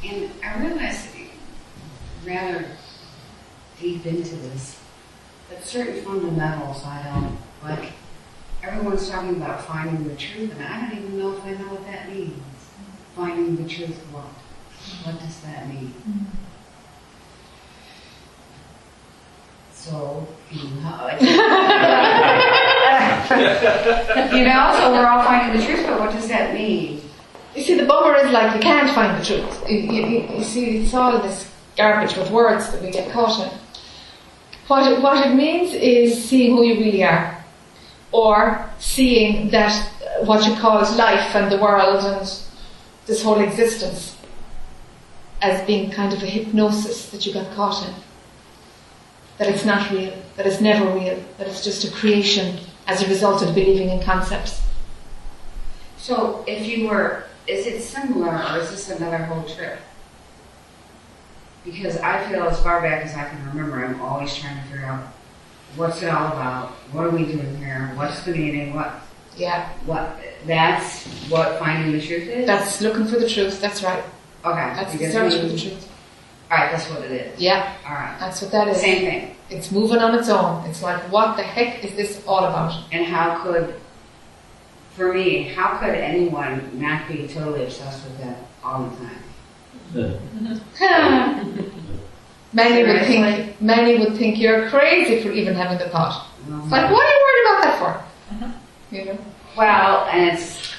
And 0.06 0.32
I 0.44 0.66
realized 0.66 1.10
rather 2.26 2.66
deep 3.80 4.06
into 4.06 4.36
this 4.38 4.80
that 5.50 5.64
certain 5.64 6.04
fundamentals 6.04 6.84
I 6.86 7.04
don't 7.04 7.38
like. 7.64 7.92
Everyone's 8.64 9.10
talking 9.10 9.36
about 9.36 9.66
finding 9.66 10.08
the 10.08 10.16
truth, 10.16 10.52
and 10.52 10.64
I 10.64 10.90
don't 10.90 10.98
even 10.98 11.20
know 11.20 11.36
if 11.36 11.44
I 11.44 11.52
know 11.52 11.74
what 11.74 11.86
that 11.86 12.10
means. 12.10 12.42
Finding 13.16 13.56
the 13.56 13.68
truth, 13.70 13.98
what? 14.12 14.26
What 15.04 15.20
does 15.20 15.40
that 15.42 15.68
mean? 15.68 15.94
Mm-hmm. 16.08 16.26
So, 19.74 20.28
you 20.52 20.70
know, 20.82 21.08
you 24.38 24.44
know, 24.46 24.74
so 24.78 24.92
we're 24.92 25.06
all 25.08 25.24
finding 25.24 25.60
the 25.60 25.66
truth, 25.66 25.86
but 25.86 26.00
what 26.00 26.12
does 26.12 26.28
that 26.28 26.54
mean? 26.54 27.02
You 27.56 27.64
see, 27.64 27.76
the 27.76 27.86
bummer 27.86 28.16
is 28.18 28.32
like 28.32 28.54
you 28.56 28.62
can't 28.62 28.90
find 28.94 29.20
the 29.20 29.26
truth. 29.26 29.70
You, 29.70 29.78
you, 29.80 30.28
you- 30.38 30.44
see, 30.44 30.78
it's 30.84 30.94
all 30.94 31.20
this 31.22 31.52
garbage 31.76 32.16
with 32.16 32.30
words 32.32 32.72
that 32.72 32.82
we 32.82 32.92
get 32.92 33.12
caught 33.12 33.40
in. 33.46 33.58
What 34.68 34.92
it, 34.92 35.02
what 35.02 35.26
it 35.26 35.34
means 35.36 35.74
is 35.74 36.24
seeing 36.30 36.56
who 36.56 36.64
you 36.64 36.76
really 36.80 37.04
are, 37.04 37.44
or 38.12 38.70
seeing 38.80 39.50
that 39.50 39.72
uh, 39.72 40.26
what 40.26 40.46
you 40.48 40.56
call 40.56 40.80
life 40.96 41.36
and 41.36 41.52
the 41.52 41.58
world 41.58 42.04
and 42.04 42.22
this 43.06 43.24
whole 43.24 43.40
existence 43.40 44.16
as 45.42 45.66
being 45.68 45.90
kind 45.92 46.14
of 46.14 46.22
a 46.24 46.26
hypnosis 46.26 47.10
that 47.12 47.26
you 47.26 47.34
got 47.34 47.50
caught 47.56 47.88
in. 47.88 47.94
That 49.38 49.48
it's 49.50 49.66
not 49.66 49.90
real, 49.92 50.14
that 50.36 50.46
it's 50.48 50.60
never 50.62 50.86
real, 50.94 51.24
that 51.38 51.48
it's 51.48 51.64
just 51.64 51.86
a 51.86 51.92
creation 51.92 52.58
as 52.88 53.04
a 53.04 53.08
result 53.08 53.42
of 53.44 53.54
believing 53.54 53.90
in 53.90 54.02
concepts. 54.02 54.62
So 55.98 56.44
if 56.48 56.66
you 56.66 56.88
were, 56.88 57.26
is 57.48 57.66
it 57.68 57.82
similar 57.82 58.30
or 58.34 58.60
is 58.60 58.70
this 58.72 58.90
another 58.90 59.18
whole 59.18 59.44
trip? 59.44 59.80
Because 61.66 61.98
I 61.98 62.26
feel 62.30 62.44
as 62.44 62.62
far 62.62 62.82
back 62.82 63.06
as 63.06 63.14
I 63.14 63.26
can 63.28 63.46
remember, 63.48 63.84
I'm 63.84 64.00
always 64.02 64.34
trying 64.36 64.56
to 64.56 64.64
figure 64.70 64.86
out 64.86 65.04
what's 65.76 66.02
it 66.02 66.08
all 66.08 66.28
about? 66.28 66.70
What 66.94 67.06
are 67.06 67.10
we 67.10 67.26
doing 67.26 67.58
here? 67.58 67.92
What's 67.96 68.24
the 68.24 68.32
meaning? 68.32 68.74
What, 68.74 68.94
Yeah, 69.36 69.68
what, 69.86 70.18
that's 70.46 71.06
what 71.30 71.60
finding 71.60 71.92
the 71.92 72.02
truth 72.02 72.24
is? 72.30 72.48
that's 72.48 72.80
looking 72.82 73.06
for 73.06 73.20
the 73.20 73.28
truth, 73.30 73.60
that's 73.60 73.84
right. 73.84 74.04
okay. 74.46 74.74
That's 74.76 74.94
the 74.98 75.12
search 75.12 75.34
for 75.34 75.48
the 75.48 75.60
truth. 75.60 75.92
Alright, 76.50 76.72
that's 76.72 76.90
what 76.90 77.02
it 77.02 77.12
is. 77.12 77.42
Yeah, 77.42 77.74
Alright. 77.86 78.18
that's 78.20 78.42
what 78.42 78.52
that 78.52 78.70
is. 78.70 78.80
Same 78.80 79.00
thing. 79.02 79.36
It's 79.50 79.72
moving 79.72 80.00
on 80.00 80.16
its 80.16 80.30
own. 80.30 80.66
It's 80.66 80.84
like, 80.84 81.02
what 81.12 81.38
the 81.38 81.44
heck 81.44 81.84
is 81.84 81.96
this 81.96 82.24
all 82.28 82.46
about? 82.46 82.84
And 82.92 83.06
how 83.06 83.42
could 83.44 83.76
for 84.98 85.14
me, 85.14 85.44
how 85.44 85.78
could 85.78 85.92
anyone 85.92 86.72
not 86.74 87.08
be 87.08 87.28
totally 87.28 87.64
obsessed 87.64 88.04
with 88.04 88.18
that 88.18 88.38
all 88.64 88.90
the 88.90 88.96
time? 88.98 89.24
many 92.54 92.84
would 92.84 93.06
think 93.06 93.62
many 93.62 94.00
would 94.00 94.18
think 94.18 94.40
you're 94.40 94.68
crazy 94.70 95.22
for 95.22 95.32
even 95.32 95.54
having 95.54 95.78
the 95.78 95.88
thought. 95.90 96.28
It's 96.42 96.72
like, 96.72 96.92
what 96.92 97.06
are 97.06 97.10
you 97.10 97.26
worried 97.26 97.46
about 97.46 97.64
that 97.64 97.80
for? 97.80 98.36
Uh-huh. 98.36 98.52
You 98.92 99.06
know? 99.06 99.18
Well, 99.56 100.06
and 100.06 100.36
it's 100.36 100.74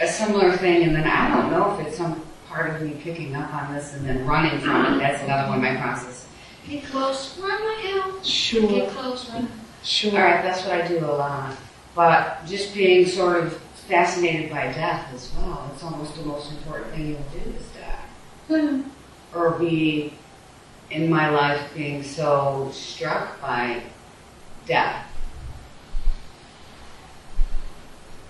a 0.00 0.06
similar 0.06 0.56
thing, 0.56 0.84
and 0.84 0.94
then 0.94 1.06
I 1.06 1.28
don't 1.28 1.50
know 1.50 1.74
if 1.74 1.86
it's 1.86 1.96
some 1.96 2.22
part 2.48 2.70
of 2.70 2.82
me 2.82 3.00
picking 3.02 3.34
up 3.34 3.52
on 3.52 3.74
this 3.74 3.94
and 3.94 4.06
then 4.06 4.26
running 4.26 4.60
from 4.60 4.94
it. 4.94 4.98
That's 4.98 5.22
another 5.24 5.48
one 5.48 5.58
of 5.58 5.62
my 5.64 5.76
process. 5.76 6.28
Get 6.68 6.84
close, 6.84 7.38
run 7.38 7.50
like 7.66 7.84
hell. 7.84 8.22
Sure, 8.22 8.68
Get 8.68 8.90
close, 8.90 9.28
run. 9.30 9.48
sure. 9.82 10.12
All 10.12 10.18
right, 10.24 10.42
that's 10.42 10.62
what 10.64 10.80
I 10.80 10.86
do 10.86 10.98
a 11.04 11.06
lot. 11.06 11.56
But 11.94 12.44
just 12.46 12.74
being 12.74 13.06
sort 13.06 13.42
of 13.44 13.56
fascinated 13.88 14.50
by 14.50 14.66
death 14.72 15.12
as 15.12 15.32
well. 15.36 15.68
It's 15.74 15.82
almost 15.82 16.14
the 16.16 16.22
most 16.22 16.52
important 16.52 16.92
thing 16.94 17.08
you'll 17.08 17.42
do 17.42 17.50
is 17.50 17.66
die. 17.70 18.56
Hmm. 18.56 18.82
Or 19.34 19.50
be 19.58 20.12
in 20.90 21.08
my 21.10 21.28
life 21.30 21.60
being 21.74 22.02
so 22.02 22.70
struck 22.72 23.40
by 23.40 23.82
death. 24.66 25.06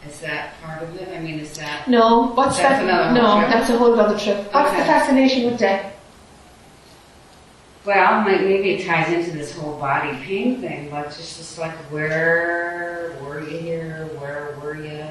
Is 0.06 0.20
that 0.20 0.54
part 0.62 0.82
of 0.82 0.96
it? 0.96 1.08
I 1.14 1.20
mean, 1.20 1.38
is 1.40 1.56
that 1.58 1.86
No, 1.86 2.28
what's 2.32 2.56
That's 2.56 2.82
that? 2.86 3.12
no, 3.12 3.38
trip. 3.40 3.50
that's 3.50 3.68
a 3.70 3.76
whole 3.76 3.98
other 4.00 4.18
trip. 4.18 4.52
What's 4.52 4.70
the 4.70 4.78
fascination 4.84 5.44
with 5.50 5.58
death? 5.58 5.92
Well, 7.84 8.22
may- 8.22 8.38
maybe 8.44 8.72
it 8.72 8.86
ties 8.86 9.10
into 9.12 9.30
this 9.30 9.54
whole 9.56 9.78
body 9.78 10.16
pain 10.22 10.60
thing, 10.60 10.90
but 10.90 11.06
just 11.06 11.38
just 11.38 11.58
like 11.58 11.72
where 11.90 13.16
were 13.22 13.40
you 13.40 13.58
here? 13.58 14.08
Where 14.18 14.54
were 14.62 14.76
you? 14.76 15.04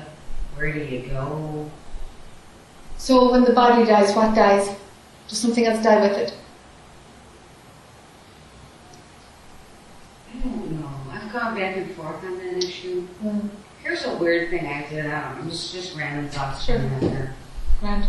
Where 0.55 0.71
do 0.71 0.79
you 0.79 1.01
go? 1.09 1.69
So 2.97 3.31
when 3.31 3.43
the 3.43 3.53
body 3.53 3.85
dies, 3.85 4.13
what 4.15 4.35
dies? 4.35 4.67
Does 5.27 5.37
something 5.39 5.65
else 5.65 5.81
die 5.83 6.01
with 6.01 6.17
it? 6.17 6.33
I 10.35 10.39
don't 10.39 10.79
know. 10.79 10.89
I've 11.11 11.31
gone 11.33 11.55
back 11.55 11.77
and 11.77 11.91
forth 11.95 12.23
on 12.23 12.37
that 12.37 12.63
issue. 12.63 13.01
Hmm. 13.21 13.47
Here's 13.81 14.05
a 14.05 14.15
weird 14.17 14.49
thing 14.51 14.67
I 14.67 14.87
did. 14.89 15.05
I 15.07 15.33
don't 15.33 15.45
know. 15.45 15.51
It's 15.51 15.71
just 15.71 15.95
random 15.97 16.29
thoughts. 16.29 16.65
Sure. 16.65 16.79
Grand. 17.79 18.05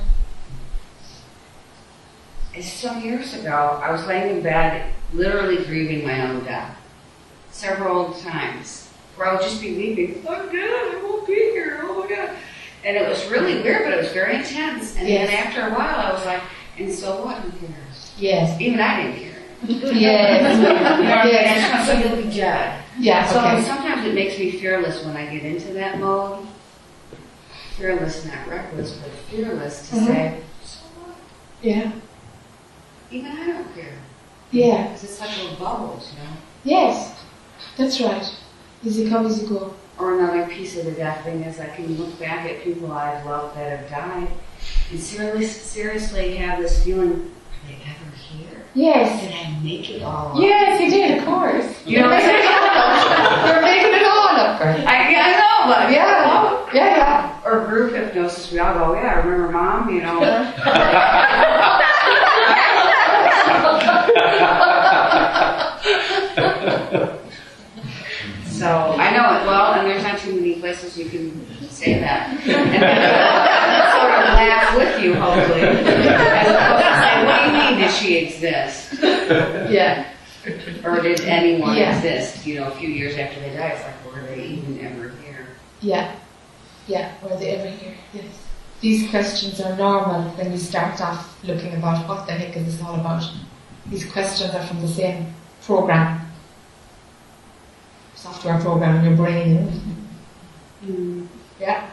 It's 2.60 2.70
some 2.70 3.00
years 3.02 3.32
ago. 3.32 3.80
I 3.82 3.90
was 3.90 4.04
laying 4.06 4.36
in 4.36 4.42
bed, 4.42 4.92
literally 5.14 5.64
grieving 5.64 6.06
my 6.06 6.28
own 6.28 6.44
death, 6.44 6.76
several 7.50 8.12
times. 8.12 8.90
Where 9.16 9.28
I 9.28 9.32
would 9.32 9.40
just 9.40 9.62
be 9.62 9.74
weeping. 9.74 10.22
Oh 10.28 10.44
God, 10.44 10.54
I 10.54 11.00
won't 11.02 11.26
be 11.26 11.32
here. 11.32 11.80
Oh 11.84 12.02
my 12.02 12.14
God. 12.14 12.36
And 12.84 12.98
it 12.98 13.08
was 13.08 13.26
really 13.30 13.62
weird, 13.62 13.84
but 13.84 13.94
it 13.94 13.96
was 14.02 14.12
very 14.12 14.36
intense. 14.36 14.94
And 14.98 15.08
Yes. 15.08 15.30
then 15.30 15.46
after 15.46 15.68
a 15.68 15.70
while, 15.70 16.06
I 16.06 16.12
was 16.12 16.26
like, 16.26 16.42
and 16.76 16.92
so 16.92 17.24
what? 17.24 17.38
Who 17.38 17.50
cares? 17.66 18.12
Yes. 18.18 18.60
Even 18.60 18.78
I 18.78 19.04
didn't 19.04 19.20
care. 19.22 19.42
Yes. 19.94 20.58
You 20.60 20.62
know 20.68 20.74
what 20.74 21.18
I 21.18 21.24
mean? 21.24 21.32
Yes. 21.32 21.86
So 21.86 21.92
you'll 21.94 22.22
be 22.22 22.30
dead. 22.36 22.84
Yeah. 22.98 23.26
So 23.26 23.38
Okay. 23.38 23.62
sometimes 23.62 24.06
it 24.06 24.14
makes 24.14 24.38
me 24.38 24.50
fearless 24.52 25.02
when 25.02 25.16
I 25.16 25.24
get 25.34 25.44
into 25.46 25.72
that 25.72 25.98
mode. 25.98 26.46
Fearless, 27.78 28.26
not 28.26 28.46
reckless, 28.48 28.92
but 28.92 29.10
fearless 29.30 29.88
to 29.88 29.96
Mhm. 29.96 30.06
say, 30.06 30.36
so 30.62 30.78
what? 31.00 31.16
Yeah. 31.62 31.92
Even 33.10 33.32
I 33.32 33.46
don't 33.46 33.74
care. 33.74 33.98
Yeah. 34.52 34.84
Because 34.84 35.04
it's 35.04 35.20
like 35.20 35.36
little 35.36 35.56
bubbles, 35.56 36.12
you 36.12 36.22
know? 36.22 36.30
Yes. 36.64 37.20
That's 37.76 38.00
right. 38.00 38.34
Easy 38.84 39.08
come, 39.08 39.26
easy 39.26 39.46
go. 39.46 39.74
Or 39.98 40.18
another 40.18 40.46
piece 40.46 40.78
of 40.78 40.86
the 40.86 40.92
death 40.92 41.24
thing 41.24 41.42
is 41.42 41.60
I 41.60 41.66
can 41.66 41.94
look 41.96 42.18
back 42.18 42.48
at 42.48 42.62
people 42.62 42.92
I've 42.92 43.24
loved 43.26 43.56
that 43.56 43.78
have 43.78 43.90
died 43.90 44.28
and 44.90 45.00
seriously, 45.00 45.46
seriously 45.46 46.36
have 46.36 46.58
this 46.58 46.84
feeling, 46.84 47.10
are 47.12 47.68
they 47.68 47.74
ever 47.74 48.16
here? 48.16 48.64
Yes. 48.74 49.22
Did 49.22 49.34
I 49.34 49.58
make 49.62 49.90
it 49.90 50.02
all 50.02 50.36
up? 50.36 50.40
Yes, 50.40 50.80
you 50.80 50.90
did, 50.90 51.18
of 51.18 51.24
course. 51.24 51.86
You 51.86 52.00
know, 52.00 52.10
it 52.12 52.46
all 52.46 52.68
up. 52.68 53.46
You're 53.46 53.62
making 53.62 53.94
it 53.94 54.04
all 54.04 54.36
up. 54.36 54.60
I, 54.60 55.14
I 55.16 55.32
know, 55.32 55.72
but 55.72 55.92
Yeah. 55.92 56.66
Yeah, 56.72 56.96
yeah. 56.96 57.42
Or 57.44 57.66
group 57.66 57.92
hypnosis, 57.92 58.52
we 58.52 58.58
all 58.58 58.74
go, 58.74 58.94
yeah, 58.94 59.14
I 59.14 59.26
remember 59.26 59.52
mom, 59.52 59.90
you 59.92 60.02
know. 60.02 60.20
So 68.60 68.66
I 68.68 69.10
know 69.16 69.40
it 69.40 69.46
well, 69.46 69.69
and 69.80 69.90
there's 69.90 70.02
not 70.02 70.18
too 70.18 70.34
many 70.34 70.54
places 70.60 70.96
you 70.98 71.08
can 71.08 71.68
say 71.68 71.98
that. 72.00 72.28
And 73.70 73.92
sort 73.92 74.12
of 74.12 74.34
laugh 74.34 74.76
with 74.76 75.02
you, 75.02 75.14
hopefully. 75.14 75.60
As 75.62 76.46
opposed 76.46 76.84
to 76.84 76.94
say, 77.00 77.24
what 77.26 77.40
do 77.40 77.46
you 77.46 77.52
mean, 77.52 77.80
did 77.80 77.90
she 77.92 78.16
exist? 78.16 78.94
Yeah. 79.70 80.06
Or 80.84 81.00
did 81.00 81.20
anyone 81.22 81.76
Yeah. 81.76 81.96
exist? 81.96 82.46
You 82.46 82.60
know, 82.60 82.68
a 82.68 82.70
few 82.72 82.88
years 82.88 83.16
after 83.16 83.40
they 83.40 83.54
die, 83.56 83.68
it's 83.68 83.82
like, 83.84 84.14
were 84.14 84.22
they 84.22 84.42
even 84.44 84.80
ever 84.84 85.10
here? 85.24 85.46
Yeah. 85.80 86.14
Yeah. 86.86 87.12
Were 87.22 87.36
they 87.36 87.50
ever 87.56 87.68
here? 87.68 87.94
Yes. 88.14 88.24
These 88.80 89.10
questions 89.10 89.60
are 89.60 89.76
normal 89.76 90.22
when 90.30 90.50
you 90.52 90.58
start 90.58 91.00
off 91.00 91.38
looking 91.44 91.74
about 91.74 92.08
what 92.08 92.26
the 92.26 92.32
heck 92.32 92.56
is 92.56 92.64
this 92.64 92.82
all 92.82 92.94
about. 92.98 93.22
These 93.86 94.10
questions 94.10 94.54
are 94.54 94.62
from 94.66 94.80
the 94.80 94.88
same 94.88 95.34
program. 95.62 96.20
Software 98.20 98.60
program 98.60 98.96
in 98.96 99.04
your 99.06 99.16
brain. 99.16 99.68
Hmm. 100.84 101.24
Yeah. 101.58 101.88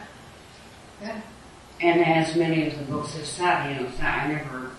And 1.80 2.04
as 2.04 2.36
many 2.36 2.66
of 2.66 2.78
the 2.78 2.84
books 2.84 3.14
have 3.14 3.24
said, 3.24 3.70
you 3.70 3.76
know, 3.76 3.88
not, 3.88 4.02
I 4.02 4.26
never 4.32 4.72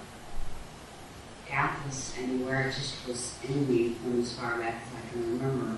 got 1.49 1.71
this 1.87 2.13
anywhere. 2.19 2.67
It 2.67 2.75
just 2.75 3.07
was 3.07 3.35
in 3.47 3.67
me 3.67 3.95
from 3.95 4.21
as 4.21 4.37
far 4.37 4.59
back 4.59 4.83
as 4.85 4.93
I 4.93 5.09
can 5.09 5.39
remember 5.39 5.77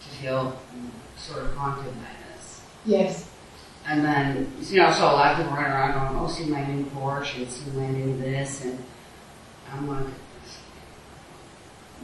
to 0.00 0.08
feel 0.08 0.58
sort 1.18 1.44
of 1.44 1.54
haunted 1.56 1.92
by 1.96 2.08
this. 2.32 2.62
Yes. 2.86 3.28
And 3.86 4.02
then, 4.02 4.50
you 4.62 4.78
know, 4.78 4.92
so 4.92 5.04
a 5.04 5.12
lot 5.12 5.32
of 5.32 5.36
people 5.38 5.52
running 5.52 5.72
around 5.72 6.08
going, 6.08 6.24
oh, 6.24 6.28
see 6.28 6.46
my 6.46 6.64
new 6.72 6.84
Porsche 6.86 7.42
and 7.42 7.50
see 7.50 7.70
my 7.72 7.88
new 7.88 8.16
this. 8.16 8.64
And 8.64 8.78
I'm 9.72 9.88
like, 9.88 10.06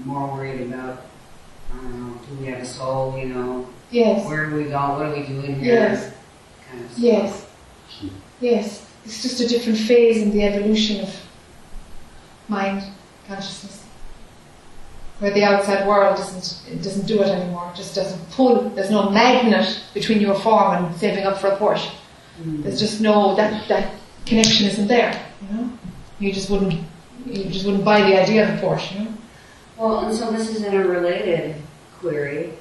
more 0.04 0.34
worried 0.34 0.60
about, 0.60 1.06
I 1.72 1.76
don't 1.76 2.08
know, 2.08 2.20
do 2.28 2.34
we 2.40 2.46
have 2.46 2.60
a 2.60 2.66
soul, 2.66 3.18
you 3.18 3.26
know? 3.26 3.68
Yes. 3.90 4.26
Where 4.26 4.44
are 4.44 4.56
we 4.56 4.64
going? 4.64 4.72
What 4.72 5.06
are 5.06 5.12
we 5.12 5.26
doing 5.26 5.60
here? 5.60 5.74
Yes. 5.74 6.12
Kind 6.70 6.84
of. 6.84 6.98
Yes. 6.98 7.46
Yes. 8.40 8.86
It's 9.04 9.22
just 9.22 9.40
a 9.40 9.48
different 9.48 9.78
phase 9.78 10.22
in 10.22 10.30
the 10.30 10.42
evolution 10.44 11.02
of 11.02 11.14
mind 12.48 12.82
consciousness. 13.26 13.84
Where 15.18 15.32
the 15.32 15.42
outside 15.44 15.86
world 15.86 16.16
doesn't 16.16 16.72
it 16.72 16.82
doesn't 16.82 17.06
do 17.06 17.22
it 17.22 17.28
anymore, 17.28 17.70
it 17.72 17.76
just 17.76 17.94
doesn't 17.94 18.30
pull. 18.30 18.68
There's 18.70 18.90
no 18.90 19.10
magnet 19.10 19.82
between 19.92 20.20
your 20.20 20.34
form 20.34 20.84
and 20.84 20.96
saving 20.96 21.24
up 21.24 21.38
for 21.38 21.48
a 21.48 21.56
Porsche. 21.56 21.90
Mm. 22.40 22.62
There's 22.62 22.78
just 22.78 23.00
no 23.00 23.34
that 23.34 23.66
that 23.68 23.94
connection 24.26 24.66
isn't 24.66 24.86
there. 24.86 25.26
You 25.42 25.56
know, 25.56 25.70
you 26.20 26.32
just 26.32 26.50
wouldn't 26.50 26.74
you 27.26 27.44
just 27.46 27.64
wouldn't 27.66 27.84
buy 27.84 28.02
the 28.02 28.20
idea 28.20 28.48
of 28.48 28.58
a 28.58 28.62
Porsche. 28.64 28.94
You 28.94 29.04
know. 29.06 29.14
Well, 29.78 30.00
and 30.06 30.16
so 30.16 30.30
this 30.32 30.48
is 30.48 30.64
in 30.64 30.74
a 30.74 30.84
related 30.86 31.54
query. 32.00 32.52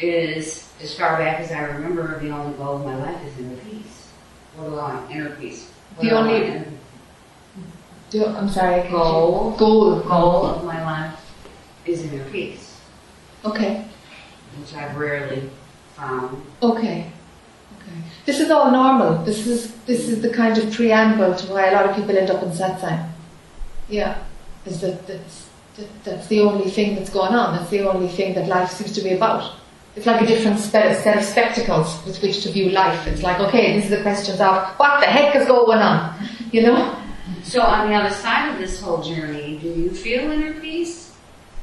Is 0.00 0.68
as 0.82 0.94
far 0.98 1.16
back 1.18 1.40
as 1.40 1.50
I 1.52 1.60
remember, 1.60 2.18
the 2.20 2.28
only 2.30 2.56
goal 2.58 2.76
of 2.76 2.84
my 2.84 2.96
life 2.96 3.16
is 3.24 3.38
inner 3.38 3.56
peace. 3.56 4.08
What 4.56 4.68
do 4.70 4.74
I 4.78 4.94
want? 4.94 5.10
Inner 5.10 5.30
peace. 5.36 5.70
What 5.96 6.04
The 6.04 6.10
I 6.14 6.18
only-? 6.18 6.46
Inner- 6.46 6.66
Do, 8.10 8.26
I'm 8.26 8.48
sorry. 8.48 8.88
Goal 8.90 9.52
Goal. 9.56 10.00
goal 10.00 10.46
of 10.46 10.64
my 10.64 10.82
life 10.84 11.18
is 11.86 12.02
inner 12.04 12.24
peace, 12.30 12.78
Okay. 13.44 13.84
which 14.58 14.74
I've 14.74 14.96
rarely 14.96 15.48
found. 15.94 16.42
Okay. 16.62 17.10
Okay. 17.80 17.98
This 18.26 18.40
is 18.40 18.50
all 18.50 18.70
normal. 18.70 19.24
This 19.24 19.46
is 19.46 19.72
this 19.86 20.08
is 20.08 20.20
the 20.20 20.28
kind 20.30 20.58
of 20.58 20.72
preamble 20.72 21.34
to 21.34 21.46
why 21.52 21.68
a 21.68 21.72
lot 21.72 21.86
of 21.88 21.96
people 21.96 22.16
end 22.16 22.30
up 22.30 22.42
in 22.42 22.50
satsang. 22.50 23.08
Yeah. 23.88 24.18
Is 24.66 24.80
that 24.82 25.06
that, 25.06 25.20
that's 26.04 26.26
the 26.28 26.40
only 26.40 26.70
thing 26.70 26.94
that's 26.94 27.10
going 27.10 27.34
on. 27.34 27.56
That's 27.56 27.70
the 27.70 27.88
only 27.88 28.08
thing 28.08 28.34
that 28.34 28.48
life 28.48 28.70
seems 28.70 28.92
to 28.92 29.02
be 29.02 29.12
about. 29.12 29.52
It's 29.94 30.06
like 30.06 30.20
a 30.20 30.26
different 30.26 30.58
set 30.58 30.94
of, 30.94 31.02
set 31.02 31.16
of 31.16 31.24
spectacles 31.24 32.04
with 32.04 32.20
which 32.22 32.42
to 32.42 32.52
view 32.52 32.70
life. 32.70 33.06
It's 33.06 33.22
like, 33.22 33.40
okay, 33.40 33.80
these 33.80 33.90
are 33.90 33.96
the 33.96 34.02
questions 34.02 34.40
of 34.40 34.68
what 34.76 35.00
the 35.00 35.06
heck 35.06 35.34
is 35.36 35.46
going 35.46 35.78
on? 35.78 36.14
You 36.52 36.62
know? 36.62 36.96
So 37.42 37.60
on 37.60 37.88
the 37.88 37.94
other 37.94 38.14
side 38.14 38.52
of 38.52 38.58
this 38.58 38.80
whole 38.80 39.02
journey, 39.02 39.58
do 39.60 39.68
you 39.68 39.90
feel 39.90 40.30
inner 40.30 40.58
peace? 40.60 41.12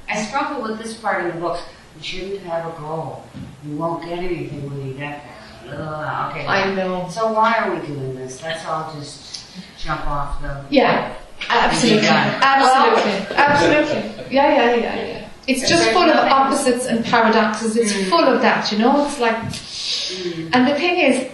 I 0.10 0.22
struggle 0.22 0.62
with 0.62 0.78
this 0.78 0.94
part 0.96 1.26
in 1.26 1.34
the 1.34 1.40
books. 1.40 1.62
You 1.98 2.04
shouldn't 2.04 2.42
have 2.42 2.66
a 2.66 2.80
goal. 2.80 3.24
You 3.66 3.78
won't 3.78 4.04
get 4.04 4.20
anything 4.20 4.70
when 4.70 4.86
you 4.86 4.94
get 4.94 5.24
there. 5.64 5.80
Ugh, 5.80 6.32
okay. 6.32 6.46
I 6.46 6.76
know. 6.76 7.08
So 7.10 7.32
why 7.32 7.54
are 7.60 7.74
we 7.74 7.88
doing 7.88 8.16
this? 8.16 8.44
Let's 8.44 8.66
all 8.66 8.94
just 8.94 9.46
jump 9.80 10.06
off 10.06 10.42
the. 10.42 10.66
Yeah. 10.70 11.16
Absolutely. 11.50 12.08
Absolutely. 12.08 13.36
Absolutely. 13.36 14.34
Yeah, 14.36 14.54
yeah, 14.56 14.76
yeah, 14.76 14.96
yeah. 15.08 15.30
It's 15.48 15.68
just 15.68 15.90
full 15.92 16.04
of 16.10 16.16
opposites 16.32 16.86
and 16.86 17.04
paradoxes. 17.04 17.76
It's 17.76 17.92
Mm. 17.94 18.10
full 18.10 18.24
of 18.24 18.42
that, 18.42 18.72
you 18.72 18.78
know. 18.80 19.06
It's 19.06 19.20
like, 19.20 19.36
Mm. 19.38 20.50
and 20.54 20.68
the 20.68 20.76
thing 20.76 20.98
is, 20.98 21.30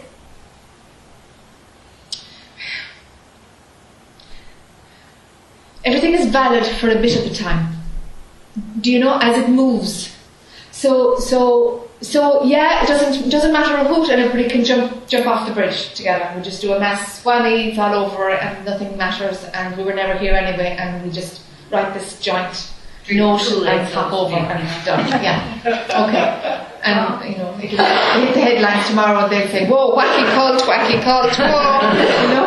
everything 5.86 6.14
is 6.14 6.26
valid 6.28 6.66
for 6.66 6.90
a 6.90 6.96
bit 7.02 7.16
of 7.18 7.30
the 7.30 7.36
time. 7.36 7.74
Do 8.82 8.92
you 8.92 9.00
know? 9.00 9.18
As 9.22 9.38
it 9.38 9.50
moves. 9.50 10.16
So, 10.80 11.20
so, 11.20 11.90
so, 12.00 12.42
yeah, 12.46 12.82
it 12.82 12.88
doesn't 12.88 13.30
doesn't 13.30 13.52
matter 13.52 13.76
a 13.76 13.84
hoot, 13.84 14.08
and 14.10 14.22
everybody 14.22 14.48
can 14.48 14.64
jump 14.64 15.10
jump 15.10 15.28
off 15.28 15.46
the 15.46 15.54
bridge 15.54 15.94
together. 15.94 16.32
We 16.38 16.42
just 16.42 16.62
do 16.62 16.72
a 16.72 16.80
mass 16.80 17.22
whammy, 17.22 17.68
it's 17.68 17.78
all 17.78 17.94
over, 17.94 18.30
and 18.30 18.66
nothing 18.66 18.96
matters, 18.96 19.44
and 19.54 19.76
we 19.76 19.84
were 19.84 19.94
never 19.94 20.18
here 20.18 20.36
anyway, 20.36 20.78
and 20.80 21.04
we 21.04 21.12
just 21.12 21.42
write 21.70 21.94
this 21.94 22.18
joint 22.22 22.72
note 23.12 23.42
and 23.68 23.90
to 23.90 24.10
over 24.10 24.38
and 24.38 24.86
done. 24.86 25.06
Yeah, 25.22 25.60
okay. 26.06 26.66
And 26.82 27.30
you 27.30 27.38
know, 27.40 27.52
hit 27.56 27.76
the 28.34 28.40
headlines 28.40 28.88
tomorrow, 28.88 29.24
and 29.26 29.32
they'll 29.34 29.50
say, 29.50 29.68
"Whoa, 29.68 29.98
wacky 29.98 30.24
cult, 30.32 30.62
wacky 30.62 31.04
cult, 31.04 31.36
whoa," 31.36 31.92
you 32.24 32.28
know, 32.36 32.46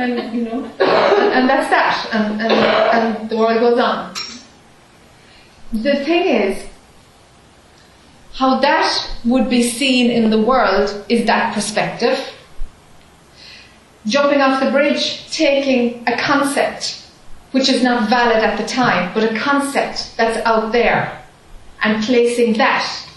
and 0.00 0.34
you 0.34 0.44
know, 0.44 0.64
and, 0.80 1.32
and 1.36 1.50
that's 1.50 1.68
that, 1.68 2.08
and, 2.14 2.40
and 2.40 2.52
and 2.96 3.28
the 3.28 3.36
world 3.36 3.60
goes 3.60 3.78
on. 3.78 4.14
The 5.74 5.96
thing 6.02 6.24
is, 6.28 6.71
how 8.34 8.60
that 8.60 9.10
would 9.24 9.50
be 9.50 9.62
seen 9.62 10.10
in 10.10 10.30
the 10.30 10.40
world 10.40 11.04
is 11.08 11.26
that 11.26 11.54
perspective. 11.54 12.18
Jumping 14.06 14.40
off 14.40 14.62
the 14.62 14.70
bridge, 14.70 15.30
taking 15.30 16.06
a 16.08 16.16
concept 16.18 17.02
which 17.52 17.68
is 17.68 17.82
not 17.82 18.08
valid 18.08 18.38
at 18.38 18.56
the 18.56 18.66
time, 18.66 19.12
but 19.14 19.22
a 19.22 19.38
concept 19.38 20.16
that's 20.16 20.44
out 20.46 20.72
there, 20.72 21.22
and 21.82 22.02
placing 22.02 22.54
that 22.54 23.08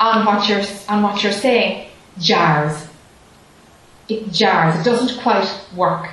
on 0.00 0.24
what 0.24 0.48
you're 0.48 0.64
on 0.88 1.02
what 1.02 1.22
you're 1.22 1.32
saying 1.32 1.88
jars. 2.18 2.88
It 4.08 4.32
jars. 4.32 4.80
It 4.80 4.84
doesn't 4.84 5.20
quite 5.22 5.48
work. 5.76 6.10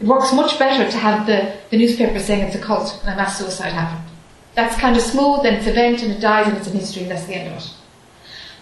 It 0.00 0.06
works 0.06 0.32
much 0.32 0.58
better 0.58 0.90
to 0.90 0.96
have 0.96 1.26
the, 1.26 1.56
the 1.70 1.76
newspaper 1.76 2.18
saying 2.18 2.42
it's 2.42 2.56
a 2.56 2.60
cult 2.60 3.00
and 3.02 3.12
a 3.12 3.16
mass 3.16 3.38
suicide 3.38 3.72
happened. 3.72 4.08
That's 4.54 4.78
kind 4.78 4.96
of 4.96 5.02
smooth 5.02 5.46
and 5.46 5.56
it's 5.56 5.66
event 5.66 6.02
and 6.02 6.12
it 6.12 6.20
dies 6.20 6.46
and 6.46 6.56
it's 6.56 6.66
in 6.66 6.74
history 6.74 7.02
and 7.02 7.10
that's 7.10 7.24
the 7.24 7.34
end 7.34 7.54
of 7.54 7.62
it. 7.62 7.70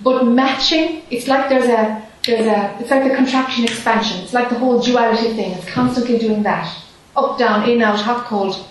But 0.03 0.25
matching, 0.25 1.03
it's 1.11 1.27
like 1.27 1.49
there's 1.49 1.67
a 1.67 2.03
there's 2.25 2.47
a 2.47 2.77
it's 2.81 2.91
like 2.91 3.09
the 3.09 3.15
contraction 3.15 3.65
expansion. 3.65 4.21
It's 4.23 4.33
like 4.33 4.49
the 4.49 4.59
whole 4.59 4.81
duality 4.81 5.35
thing. 5.35 5.53
It's 5.53 5.69
constantly 5.69 6.19
doing 6.19 6.43
that. 6.45 6.75
Up, 7.17 7.39
down, 7.39 7.69
in, 7.69 7.83
out, 7.83 7.99
hot, 8.01 8.25
cold. 8.27 8.67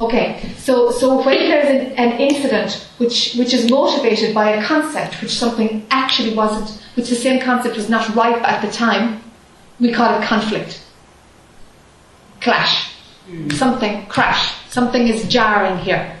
Okay, 0.00 0.52
so 0.56 0.90
so 0.90 1.24
when 1.24 1.38
there's 1.38 1.68
an, 1.68 1.92
an 1.92 2.20
incident 2.20 2.88
which 2.98 3.34
which 3.34 3.52
is 3.52 3.70
motivated 3.70 4.34
by 4.34 4.50
a 4.50 4.64
concept 4.64 5.20
which 5.20 5.32
something 5.32 5.86
actually 5.90 6.34
wasn't, 6.34 6.80
which 6.96 7.08
the 7.08 7.14
same 7.14 7.40
concept 7.40 7.76
was 7.76 7.88
not 7.88 8.14
ripe 8.14 8.42
at 8.42 8.64
the 8.64 8.70
time, 8.70 9.20
we 9.80 9.92
call 9.92 10.20
it 10.20 10.24
conflict. 10.24 10.82
Clash. 12.40 12.93
Something 13.52 14.06
crash. 14.06 14.54
Something 14.70 15.08
is 15.08 15.26
jarring 15.28 15.78
here. 15.78 16.16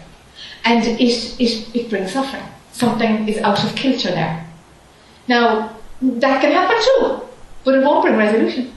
And 0.64 0.84
it, 0.86 1.00
it, 1.00 1.76
it 1.76 1.90
brings 1.90 2.12
suffering. 2.12 2.42
Something 2.72 3.28
is 3.28 3.38
out 3.38 3.62
of 3.62 3.76
kilter 3.76 4.10
there. 4.10 4.46
Now, 5.28 5.76
that 6.00 6.40
can 6.40 6.52
happen 6.52 6.76
too, 6.80 7.20
but 7.64 7.74
it 7.74 7.84
won't 7.84 8.04
bring 8.04 8.16
resolution. 8.16 8.72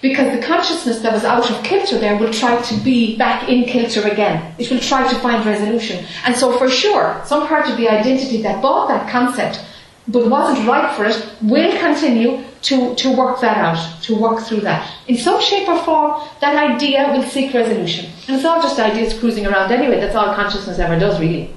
Because 0.00 0.36
the 0.36 0.44
consciousness 0.44 1.00
that 1.00 1.12
was 1.12 1.24
out 1.24 1.48
of 1.48 1.62
kilter 1.62 1.98
there 1.98 2.18
will 2.18 2.32
try 2.32 2.60
to 2.60 2.74
be 2.80 3.16
back 3.16 3.48
in 3.48 3.64
kilter 3.64 4.06
again. 4.08 4.52
It 4.58 4.68
will 4.68 4.80
try 4.80 5.08
to 5.08 5.14
find 5.20 5.46
resolution. 5.46 6.04
And 6.26 6.34
so 6.34 6.58
for 6.58 6.68
sure, 6.68 7.22
some 7.24 7.46
part 7.46 7.68
of 7.68 7.76
the 7.76 7.88
identity 7.88 8.42
that 8.42 8.60
bought 8.60 8.88
that 8.88 9.08
concept 9.08 9.64
but 10.08 10.28
wasn't 10.28 10.66
right 10.66 10.94
for 10.96 11.04
it 11.04 11.34
will 11.42 11.78
continue 11.78 12.42
to, 12.62 12.94
to 12.94 13.16
work 13.16 13.40
that 13.40 13.56
out, 13.56 14.02
to 14.02 14.14
work 14.14 14.44
through 14.44 14.60
that. 14.60 14.90
In 15.08 15.16
some 15.16 15.40
shape 15.40 15.68
or 15.68 15.82
form, 15.84 16.22
that 16.40 16.56
idea 16.56 17.12
will 17.12 17.24
seek 17.24 17.52
resolution. 17.52 18.06
And 18.26 18.36
it's 18.36 18.44
all 18.44 18.62
just 18.62 18.78
ideas 18.78 19.18
cruising 19.18 19.46
around 19.46 19.72
anyway. 19.72 20.00
That's 20.00 20.14
all 20.14 20.34
consciousness 20.34 20.78
ever 20.78 20.98
does, 20.98 21.20
really. 21.20 21.54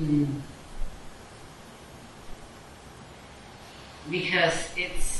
Mm. 0.00 0.40
Because 4.10 4.70
it's 4.76 5.15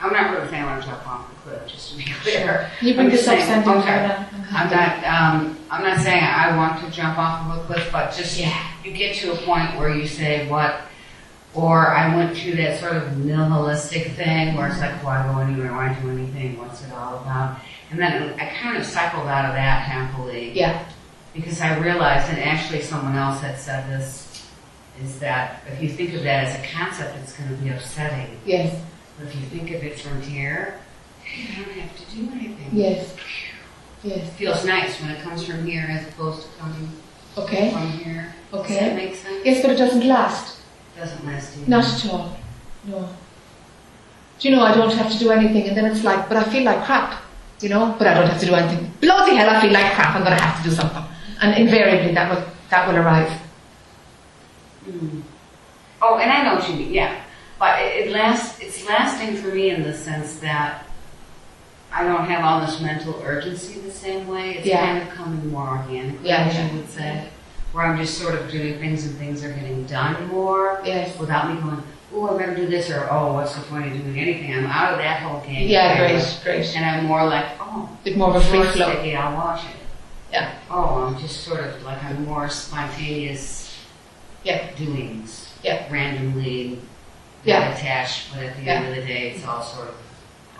I'm 0.00 0.12
not 0.12 0.30
really 0.34 0.48
saying 0.50 0.62
I 0.62 0.66
want 0.66 0.82
to 0.82 0.88
jump 0.88 1.06
off 1.08 1.28
the 1.30 1.50
cliff, 1.50 1.68
just 1.68 1.90
to 1.92 1.96
be 1.98 2.04
clear. 2.22 2.70
You 2.82 2.94
bring 2.94 3.06
I'm 3.06 3.12
this 3.12 3.24
just 3.24 3.48
up, 3.50 3.64
saying- 3.64 3.78
okay. 3.78 4.26
I'm 4.52 4.70
not. 4.70 5.04
Um, 5.04 5.58
I'm 5.70 5.82
not 5.82 5.98
saying 6.00 6.22
I 6.22 6.56
want 6.56 6.84
to 6.84 6.90
jump 6.90 7.18
off 7.18 7.50
of 7.50 7.58
a 7.62 7.66
cliff, 7.66 7.88
but 7.90 8.14
just 8.14 8.38
yeah. 8.38 8.56
you 8.84 8.92
get 8.92 9.16
to 9.16 9.32
a 9.32 9.36
point 9.36 9.76
where 9.76 9.92
you 9.94 10.06
say 10.06 10.48
what, 10.48 10.82
or 11.54 11.88
I 11.90 12.14
went 12.14 12.36
to 12.38 12.54
that 12.56 12.78
sort 12.78 12.92
of 12.92 13.16
nihilistic 13.18 14.12
thing 14.12 14.54
where 14.54 14.68
it's 14.68 14.80
like, 14.80 15.02
why 15.02 15.22
go 15.26 15.38
anywhere? 15.40 15.72
Why 15.72 15.96
do 16.00 16.10
anything? 16.10 16.58
What's 16.58 16.84
it 16.84 16.92
all 16.92 17.16
about? 17.18 17.58
And 17.90 17.98
then 18.00 18.38
I 18.38 18.46
kind 18.60 18.76
of 18.76 18.84
cycled 18.84 19.26
out 19.26 19.44
of 19.46 19.52
that 19.54 19.82
happily 19.82 20.52
Yeah, 20.52 20.84
because 21.34 21.60
I 21.60 21.78
realized, 21.78 22.28
and 22.28 22.38
actually 22.38 22.82
someone 22.82 23.16
else 23.16 23.40
had 23.40 23.58
said 23.58 23.88
this, 23.88 24.44
is 25.02 25.18
that 25.20 25.62
if 25.68 25.82
you 25.82 25.88
think 25.88 26.14
of 26.14 26.22
that 26.22 26.44
as 26.46 26.54
a 26.64 26.66
concept, 26.72 27.16
it's 27.22 27.32
going 27.36 27.48
to 27.50 27.56
be 27.56 27.70
upsetting. 27.70 28.38
yes, 28.44 28.80
if 29.22 29.34
you 29.34 29.42
think 29.42 29.70
of 29.70 29.82
it 29.82 29.98
from 29.98 30.20
here, 30.22 30.78
you 31.36 31.64
don't 31.64 31.74
have 31.74 31.96
to 31.96 32.16
do 32.16 32.30
anything. 32.32 32.68
yes, 32.72 33.14
It 34.04 34.08
yes. 34.10 34.32
feels 34.34 34.64
nice 34.64 35.00
when 35.00 35.10
it 35.10 35.22
comes 35.22 35.44
from 35.46 35.66
here 35.66 35.86
as 35.88 36.06
opposed 36.08 36.42
to 36.42 36.48
coming 36.58 36.90
Okay, 37.38 37.70
from 37.70 37.90
here. 37.92 38.34
Okay. 38.52 38.68
Does 38.68 38.78
that 38.80 38.96
make 38.96 39.14
sense? 39.14 39.44
Yes, 39.44 39.60
but 39.62 39.70
it 39.72 39.76
doesn't 39.76 40.06
last. 40.06 40.58
Doesn't 40.96 41.26
last 41.26 41.56
either. 41.58 41.68
Not 41.70 41.84
at 41.84 42.06
all. 42.10 42.36
No. 42.86 43.08
Do 44.38 44.48
you 44.48 44.54
know, 44.56 44.62
I 44.62 44.74
don't 44.74 44.92
have 44.92 45.10
to 45.12 45.18
do 45.18 45.30
anything, 45.30 45.68
and 45.68 45.76
then 45.76 45.84
it's 45.86 46.04
like, 46.04 46.28
but 46.28 46.36
I 46.38 46.44
feel 46.44 46.62
like 46.62 46.84
crap, 46.84 47.22
you 47.60 47.68
know, 47.68 47.94
but 47.98 48.06
I 48.06 48.14
don't 48.14 48.26
have 48.28 48.40
to 48.40 48.46
do 48.46 48.54
anything. 48.54 48.90
Bloody 49.00 49.34
hell, 49.36 49.48
I 49.50 49.60
feel 49.60 49.72
like 49.72 49.92
crap, 49.94 50.14
I'm 50.14 50.22
going 50.24 50.36
to 50.36 50.42
have 50.42 50.62
to 50.62 50.68
do 50.70 50.74
something. 50.74 51.02
And 51.42 51.54
invariably 51.56 52.14
that 52.14 52.30
will, 52.34 52.44
that 52.70 52.86
will 52.88 52.96
arise. 52.96 53.32
Mm. 54.88 55.22
Oh, 56.02 56.18
and 56.18 56.30
I 56.30 56.44
know 56.44 56.54
what 56.60 56.68
you 56.70 56.76
mean, 56.76 56.92
yeah. 56.94 57.22
But 57.58 57.80
it, 57.82 58.06
it 58.06 58.10
lasts, 58.12 58.60
it's 58.60 58.86
lasting 58.86 59.36
for 59.36 59.48
me 59.48 59.70
in 59.70 59.82
the 59.82 59.94
sense 59.94 60.36
that 60.40 60.84
I 61.92 62.02
don't 62.04 62.26
have 62.26 62.44
all 62.44 62.60
this 62.60 62.80
mental 62.80 63.20
urgency 63.24 63.80
the 63.80 63.90
same 63.90 64.26
way. 64.28 64.56
It's 64.58 64.66
Yeah. 64.66 64.84
kind 64.84 65.08
of 65.08 65.14
coming 65.14 65.50
more 65.50 65.68
organically, 65.68 66.28
Yeah, 66.28 66.44
as 66.44 66.54
yeah. 66.54 66.70
you 66.70 66.76
would 66.78 66.90
say. 66.90 67.28
Where 67.72 67.86
I'm 67.86 67.98
just 67.98 68.18
sort 68.18 68.34
of 68.34 68.50
doing 68.50 68.78
things 68.78 69.06
and 69.06 69.16
things 69.16 69.42
are 69.44 69.52
getting 69.52 69.84
done 69.86 70.28
more 70.28 70.80
Yes. 70.84 71.16
without 71.18 71.54
me 71.54 71.60
going, 71.60 71.82
oh, 72.14 72.34
I 72.34 72.38
better 72.38 72.54
do 72.54 72.66
this, 72.66 72.90
or 72.90 73.08
oh, 73.10 73.32
what's 73.34 73.54
the 73.54 73.62
point 73.62 73.86
of 73.86 73.92
doing 73.92 74.18
anything? 74.18 74.52
I'm 74.54 74.66
out 74.66 74.92
of 74.92 74.98
that 74.98 75.20
whole 75.20 75.40
game. 75.40 75.68
Yeah, 75.68 75.96
great, 75.98 76.40
great. 76.44 76.76
And 76.76 76.84
I'm 76.84 77.06
more 77.06 77.26
like, 77.26 77.46
oh, 77.60 77.88
it's 78.04 78.16
more 78.16 78.30
of 78.30 78.36
a 78.36 78.40
free 78.42 78.62
flow. 78.64 78.90
sticky, 78.92 79.16
I'll 79.16 79.34
watch 79.34 79.64
it. 79.64 79.76
Yeah. 80.32 80.52
Oh, 80.70 81.04
I'm 81.06 81.18
just 81.18 81.42
sort 81.44 81.60
of 81.60 81.82
like 81.82 82.02
I'm 82.04 82.24
more 82.24 82.48
spontaneous 82.48 83.74
Yeah. 84.44 84.68
doings. 84.76 85.48
Yeah. 85.62 85.86
Randomly, 85.90 86.78
Yeah. 87.46 87.74
attached, 87.74 88.34
but 88.34 88.42
at 88.42 88.56
the 88.56 88.62
end 88.62 88.88
of 88.88 88.96
the 88.96 89.02
day, 89.02 89.30
it's 89.30 89.46
all 89.46 89.62
sort 89.62 89.88
of 89.88 89.94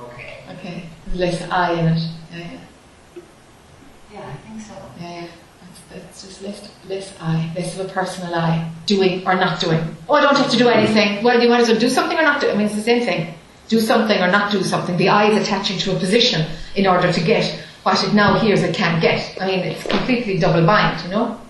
okay. 0.00 0.38
Okay. 0.58 0.84
There's 1.06 1.40
less 1.40 1.50
I 1.50 1.72
in 1.72 1.86
it. 1.86 2.02
Yeah, 2.32 2.38
yeah. 2.38 3.22
Yeah, 4.12 4.28
I 4.28 4.48
think 4.48 4.60
so. 4.60 4.74
Yeah, 5.00 5.22
yeah. 5.22 5.28
That's 5.92 6.22
just 6.26 6.42
less, 6.42 6.68
less 6.88 7.14
I, 7.20 7.52
less 7.56 7.78
of 7.78 7.86
a 7.86 7.92
personal 7.92 8.34
I, 8.34 8.70
doing 8.86 9.26
or 9.26 9.34
not 9.34 9.60
doing. 9.60 9.96
Oh, 10.08 10.14
I 10.14 10.20
don't 10.22 10.36
have 10.36 10.50
to 10.50 10.58
do 10.58 10.68
anything. 10.68 11.22
Well, 11.22 11.38
do 11.38 11.44
you 11.44 11.50
might 11.50 11.60
as 11.60 11.68
well 11.68 11.78
do 11.78 11.88
something 11.88 12.18
or 12.18 12.22
not 12.22 12.40
do. 12.40 12.50
I 12.50 12.54
mean, 12.54 12.66
it's 12.66 12.74
the 12.74 12.82
same 12.82 13.04
thing. 13.04 13.34
Do 13.68 13.80
something 13.80 14.20
or 14.20 14.30
not 14.30 14.52
do 14.52 14.62
something. 14.62 14.96
The 14.96 15.08
I 15.08 15.30
is 15.30 15.42
attaching 15.42 15.78
to 15.78 15.96
a 15.96 15.98
position 15.98 16.46
in 16.74 16.86
order 16.86 17.12
to 17.12 17.20
get 17.20 17.44
what 17.82 18.02
it 18.02 18.14
now 18.14 18.38
hears 18.38 18.62
it 18.62 18.74
can't 18.74 19.00
get. 19.00 19.36
I 19.40 19.46
mean, 19.46 19.60
it's 19.60 19.84
completely 19.84 20.38
double 20.38 20.66
bind, 20.66 21.02
you 21.04 21.10
know? 21.10 21.40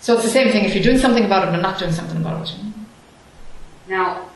So 0.00 0.14
it's 0.14 0.24
the 0.24 0.30
same 0.30 0.50
thing 0.50 0.64
if 0.64 0.74
you're 0.74 0.82
doing 0.82 0.98
something 0.98 1.24
about 1.24 1.46
it 1.48 1.58
or 1.58 1.60
not 1.60 1.78
doing 1.78 1.92
something 1.92 2.16
about 2.16 2.48
it. 2.48 2.56
You 2.56 2.64
know? 2.64 2.72
Now, 3.88 4.30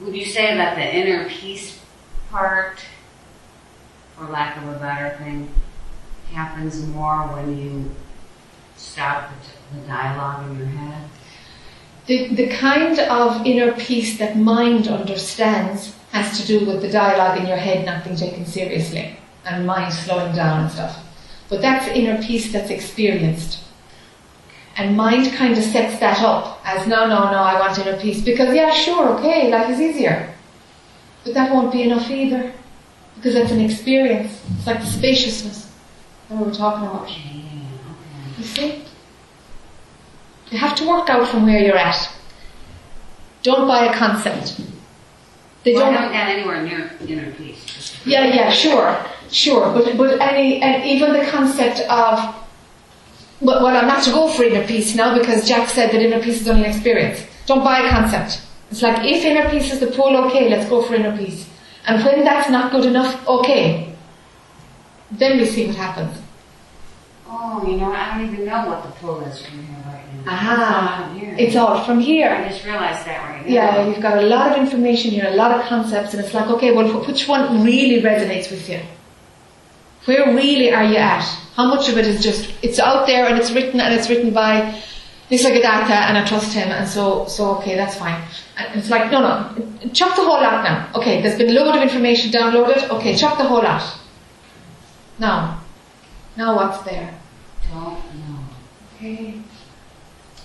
would 0.00 0.14
you 0.14 0.24
say 0.24 0.54
that 0.56 0.76
the 0.76 0.94
inner 0.94 1.28
peace 1.28 1.80
part, 2.30 2.80
for 4.16 4.26
lack 4.26 4.56
of 4.58 4.68
a 4.68 4.78
better 4.78 5.16
thing, 5.16 5.50
happens 6.32 6.86
more 6.88 7.26
when 7.28 7.56
you 7.56 7.90
stop 8.76 9.30
the, 9.72 9.80
dialogue 9.86 10.50
in 10.50 10.58
your 10.58 10.66
head? 10.66 11.08
The, 12.06 12.34
the 12.34 12.48
kind 12.48 12.98
of 12.98 13.44
inner 13.46 13.72
peace 13.72 14.18
that 14.18 14.36
mind 14.36 14.86
understands 14.86 15.94
has 16.12 16.40
to 16.40 16.46
do 16.46 16.64
with 16.64 16.82
the 16.82 16.90
dialogue 16.90 17.38
in 17.38 17.46
your 17.46 17.56
head 17.56 17.84
not 17.84 18.04
being 18.04 18.16
taken 18.16 18.46
seriously 18.46 19.16
and 19.44 19.66
mind 19.66 19.92
slowing 19.92 20.34
down 20.34 20.62
and 20.62 20.70
stuff. 20.70 21.04
But 21.48 21.62
that's 21.62 21.88
inner 21.88 22.22
peace 22.22 22.52
that's 22.52 22.70
experienced. 22.70 23.65
And 24.78 24.96
mind 24.96 25.32
kind 25.32 25.56
of 25.56 25.64
sets 25.64 25.98
that 26.00 26.20
up 26.22 26.60
as 26.64 26.86
no, 26.86 27.06
no, 27.06 27.30
no, 27.30 27.38
I 27.38 27.58
want 27.58 27.78
inner 27.78 27.96
peace. 27.98 28.22
Because, 28.22 28.54
yeah, 28.54 28.70
sure, 28.72 29.08
okay, 29.18 29.50
life 29.50 29.70
is 29.70 29.80
easier. 29.80 30.32
But 31.24 31.34
that 31.34 31.52
won't 31.52 31.72
be 31.72 31.82
enough 31.82 32.10
either. 32.10 32.52
Because 33.16 33.34
it's 33.34 33.50
an 33.50 33.60
experience. 33.60 34.42
It's 34.58 34.66
like 34.66 34.80
the 34.80 34.86
spaciousness 34.86 35.72
that 36.28 36.36
we 36.38 36.44
were 36.44 36.52
talking 36.54 36.86
about. 36.86 37.08
You 38.38 38.44
see? 38.44 38.82
You 40.50 40.58
have 40.58 40.76
to 40.76 40.86
work 40.86 41.08
out 41.08 41.26
from 41.26 41.46
where 41.46 41.58
you're 41.58 41.76
at. 41.78 42.08
Don't 43.42 43.66
buy 43.66 43.86
a 43.86 43.94
concept. 43.94 44.60
They 45.64 45.72
Well, 45.74 45.86
don't. 45.86 45.94
haven't 45.94 46.14
anywhere 46.16 46.62
near 46.62 46.92
inner 47.08 47.32
peace. 47.32 47.96
Yeah, 48.04 48.26
yeah, 48.26 48.50
sure, 48.50 48.96
sure. 49.32 49.72
But 49.72 49.96
but 49.96 50.20
any 50.20 50.60
and 50.62 50.84
even 50.84 51.12
the 51.12 51.24
concept 51.26 51.80
of 51.90 52.34
well, 53.40 53.62
well, 53.62 53.76
I'm 53.76 53.86
not 53.86 54.02
to 54.04 54.10
go 54.10 54.28
for 54.28 54.44
inner 54.44 54.66
peace 54.66 54.94
now 54.94 55.16
because 55.16 55.46
Jac 55.46 55.68
said 55.68 55.90
that 55.90 56.00
inner 56.00 56.22
peace 56.22 56.40
is 56.40 56.48
only 56.48 56.64
an 56.64 56.70
experience. 56.70 57.24
Don't 57.46 57.62
buy 57.62 57.80
a 57.80 57.90
concept. 57.90 58.42
It's 58.70 58.82
like 58.82 59.04
if 59.04 59.24
inner 59.24 59.48
peace 59.50 59.72
is 59.72 59.80
the 59.80 59.88
pull, 59.88 60.16
okay, 60.26 60.48
let's 60.48 60.68
go 60.68 60.82
for 60.82 60.94
inner 60.94 61.16
peace. 61.16 61.48
And 61.86 62.04
when 62.04 62.24
that's 62.24 62.50
not 62.50 62.72
good 62.72 62.84
enough, 62.84 63.26
okay, 63.28 63.94
then 65.12 65.38
we 65.38 65.46
see 65.46 65.66
what 65.66 65.76
happens. 65.76 66.18
Oh, 67.28 67.64
you 67.66 67.76
know, 67.76 67.92
I 67.92 68.18
don't 68.18 68.32
even 68.32 68.46
know 68.46 68.66
what 68.66 68.82
the 68.82 68.90
pull 69.00 69.20
is 69.20 69.44
from 69.44 69.58
here 69.58 69.76
right 69.86 70.24
now. 70.24 70.32
Aha. 70.32 71.12
It's 71.14 71.14
all 71.14 71.14
from 71.14 71.20
here. 71.20 71.36
It's 71.38 71.56
all 71.56 71.84
from 71.84 72.00
here. 72.00 72.30
I 72.30 72.48
just 72.48 72.64
realized 72.64 73.06
that 73.06 73.28
right 73.28 73.46
now. 73.46 73.52
Yeah, 73.52 73.86
you've 73.86 74.00
got 74.00 74.18
a 74.18 74.22
lot 74.22 74.52
of 74.52 74.58
information 74.58 75.10
here, 75.10 75.26
a 75.28 75.34
lot 75.34 75.52
of 75.52 75.66
concepts, 75.66 76.14
and 76.14 76.24
it's 76.24 76.34
like, 76.34 76.48
okay, 76.48 76.72
well, 76.72 76.88
which 77.04 77.28
one 77.28 77.62
really 77.62 78.02
resonates 78.02 78.50
with 78.50 78.68
you? 78.68 78.80
Where 80.06 80.34
really 80.34 80.72
are 80.72 80.84
you 80.84 80.96
at? 80.96 81.22
How 81.56 81.66
much 81.66 81.88
of 81.88 81.98
it 81.98 82.06
is 82.06 82.22
just, 82.22 82.52
it's 82.62 82.78
out 82.78 83.06
there 83.06 83.26
and 83.26 83.38
it's 83.38 83.50
written 83.50 83.80
and 83.80 83.92
it's 83.92 84.08
written 84.08 84.32
by 84.32 84.80
Nisargadatta 85.30 85.90
and 85.90 86.16
I 86.16 86.24
trust 86.24 86.52
him 86.52 86.68
and 86.68 86.88
so, 86.88 87.26
so 87.26 87.56
okay, 87.58 87.74
that's 87.74 87.96
fine. 87.96 88.22
And 88.56 88.78
it's 88.78 88.88
like, 88.88 89.10
no, 89.10 89.20
no, 89.20 89.90
chuck 89.92 90.14
the 90.14 90.22
whole 90.22 90.40
lot 90.40 90.62
now. 90.62 90.88
Okay, 90.94 91.20
there's 91.22 91.36
been 91.36 91.50
a 91.50 91.52
load 91.52 91.74
of 91.74 91.82
information 91.82 92.30
downloaded, 92.30 92.88
okay, 92.90 93.16
chuck 93.16 93.36
the 93.36 93.44
whole 93.44 93.62
lot. 93.62 93.82
Now, 95.18 95.60
now 96.36 96.54
what's 96.54 96.82
there? 96.84 97.18
Don't 97.72 97.98
know. 98.14 98.38
Okay. 98.96 99.40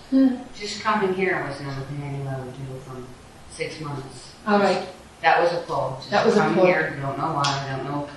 Hmm. 0.10 0.36
Just 0.58 0.82
coming 0.82 1.14
here 1.14 1.46
was 1.48 1.60
another 1.60 1.82
thing 1.86 2.02
I 2.04 2.10
knew 2.12 2.28
I 2.28 2.40
would 2.40 2.54
do 2.54 2.80
from 2.80 3.08
six 3.52 3.80
months. 3.80 4.34
Alright, 4.48 4.88
That 5.22 5.40
was 5.40 5.54
a 5.54 5.62
pull. 5.68 5.98
Just 6.00 6.10
That 6.10 6.26
was 6.26 6.36
a 6.36 6.52
pull. 6.54 6.66
here, 6.66 6.98
don't 7.00 7.18
know 7.18 7.34
why, 7.34 7.44
I 7.46 7.76
don't 7.78 7.86
know. 7.86 8.10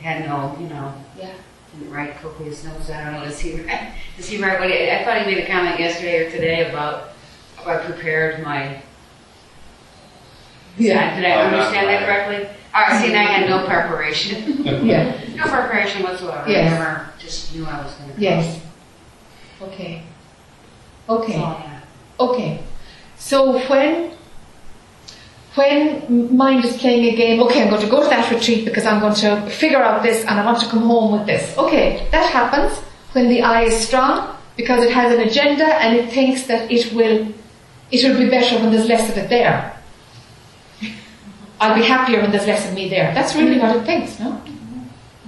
Had 0.00 0.26
no, 0.26 0.56
you 0.58 0.66
know, 0.68 0.94
yeah. 1.18 1.34
didn't 1.72 1.92
write 1.92 2.16
copious 2.22 2.64
notes. 2.64 2.88
I 2.90 3.04
don't 3.04 3.14
know. 3.14 3.24
Does 3.24 3.38
he 3.38 3.60
write? 3.62 3.92
Does 4.16 4.28
he 4.28 4.42
write? 4.42 4.58
What 4.58 4.70
he, 4.70 4.90
I 4.90 5.04
thought 5.04 5.20
he 5.20 5.34
made 5.34 5.44
a 5.44 5.46
comment 5.46 5.78
yesterday 5.78 6.26
or 6.26 6.30
today 6.30 6.70
about 6.70 7.12
if 7.58 7.66
I 7.66 7.76
prepared 7.84 8.42
my. 8.42 8.82
Yeah. 10.78 11.16
Did 11.16 11.26
I 11.26 11.32
understand 11.42 11.88
that 11.88 12.06
correctly? 12.06 12.48
All 12.74 12.82
right. 12.82 13.02
See, 13.02 13.08
and 13.08 13.16
I 13.18 13.22
had 13.24 13.48
no 13.50 13.66
preparation. 13.66 14.64
Yeah. 14.86 15.20
no 15.34 15.44
preparation 15.44 16.02
whatsoever. 16.02 16.48
Yes. 16.48 16.72
I 16.72 16.78
never 16.78 17.12
just 17.18 17.54
knew 17.54 17.66
I 17.66 17.82
was 17.84 17.92
going 17.94 18.14
to. 18.14 18.20
Yes. 18.20 18.62
Okay. 19.60 20.02
That's 21.06 21.22
Okay. 21.22 21.42
I 21.42 21.52
had. 21.52 21.82
Okay. 22.18 22.62
So 23.16 23.58
when 23.68 24.12
when 25.60 26.36
mind 26.36 26.64
is 26.64 26.76
playing 26.78 27.04
a 27.12 27.16
game, 27.16 27.40
okay, 27.44 27.62
I'm 27.62 27.70
going 27.70 27.82
to 27.82 27.88
go 27.96 28.02
to 28.02 28.08
that 28.08 28.30
retreat 28.30 28.64
because 28.64 28.84
I'm 28.86 29.00
going 29.00 29.14
to 29.26 29.30
figure 29.62 29.82
out 29.82 30.02
this 30.02 30.24
and 30.26 30.34
I 30.40 30.44
want 30.44 30.60
to 30.60 30.68
come 30.72 30.82
home 30.92 31.12
with 31.16 31.26
this. 31.26 31.44
Okay, 31.58 32.08
that 32.12 32.26
happens 32.30 32.78
when 33.14 33.28
the 33.28 33.42
I 33.42 33.62
is 33.70 33.76
strong 33.88 34.36
because 34.56 34.82
it 34.84 34.92
has 34.92 35.12
an 35.14 35.20
agenda 35.20 35.66
and 35.82 35.96
it 35.96 36.10
thinks 36.12 36.44
that 36.50 36.70
it 36.70 36.92
will 36.94 37.28
it 37.90 38.00
will 38.04 38.18
be 38.18 38.28
better 38.30 38.56
when 38.60 38.70
there's 38.72 38.88
less 38.88 39.10
of 39.10 39.16
it 39.18 39.28
there. 39.28 39.76
I'll 41.60 41.74
be 41.74 41.82
happier 41.84 42.20
when 42.22 42.30
there's 42.30 42.46
less 42.46 42.66
of 42.66 42.72
me 42.74 42.88
there. 42.88 43.12
That's 43.14 43.34
really 43.34 43.58
what 43.58 43.76
it 43.76 43.84
thinks, 43.84 44.18
no? 44.18 44.40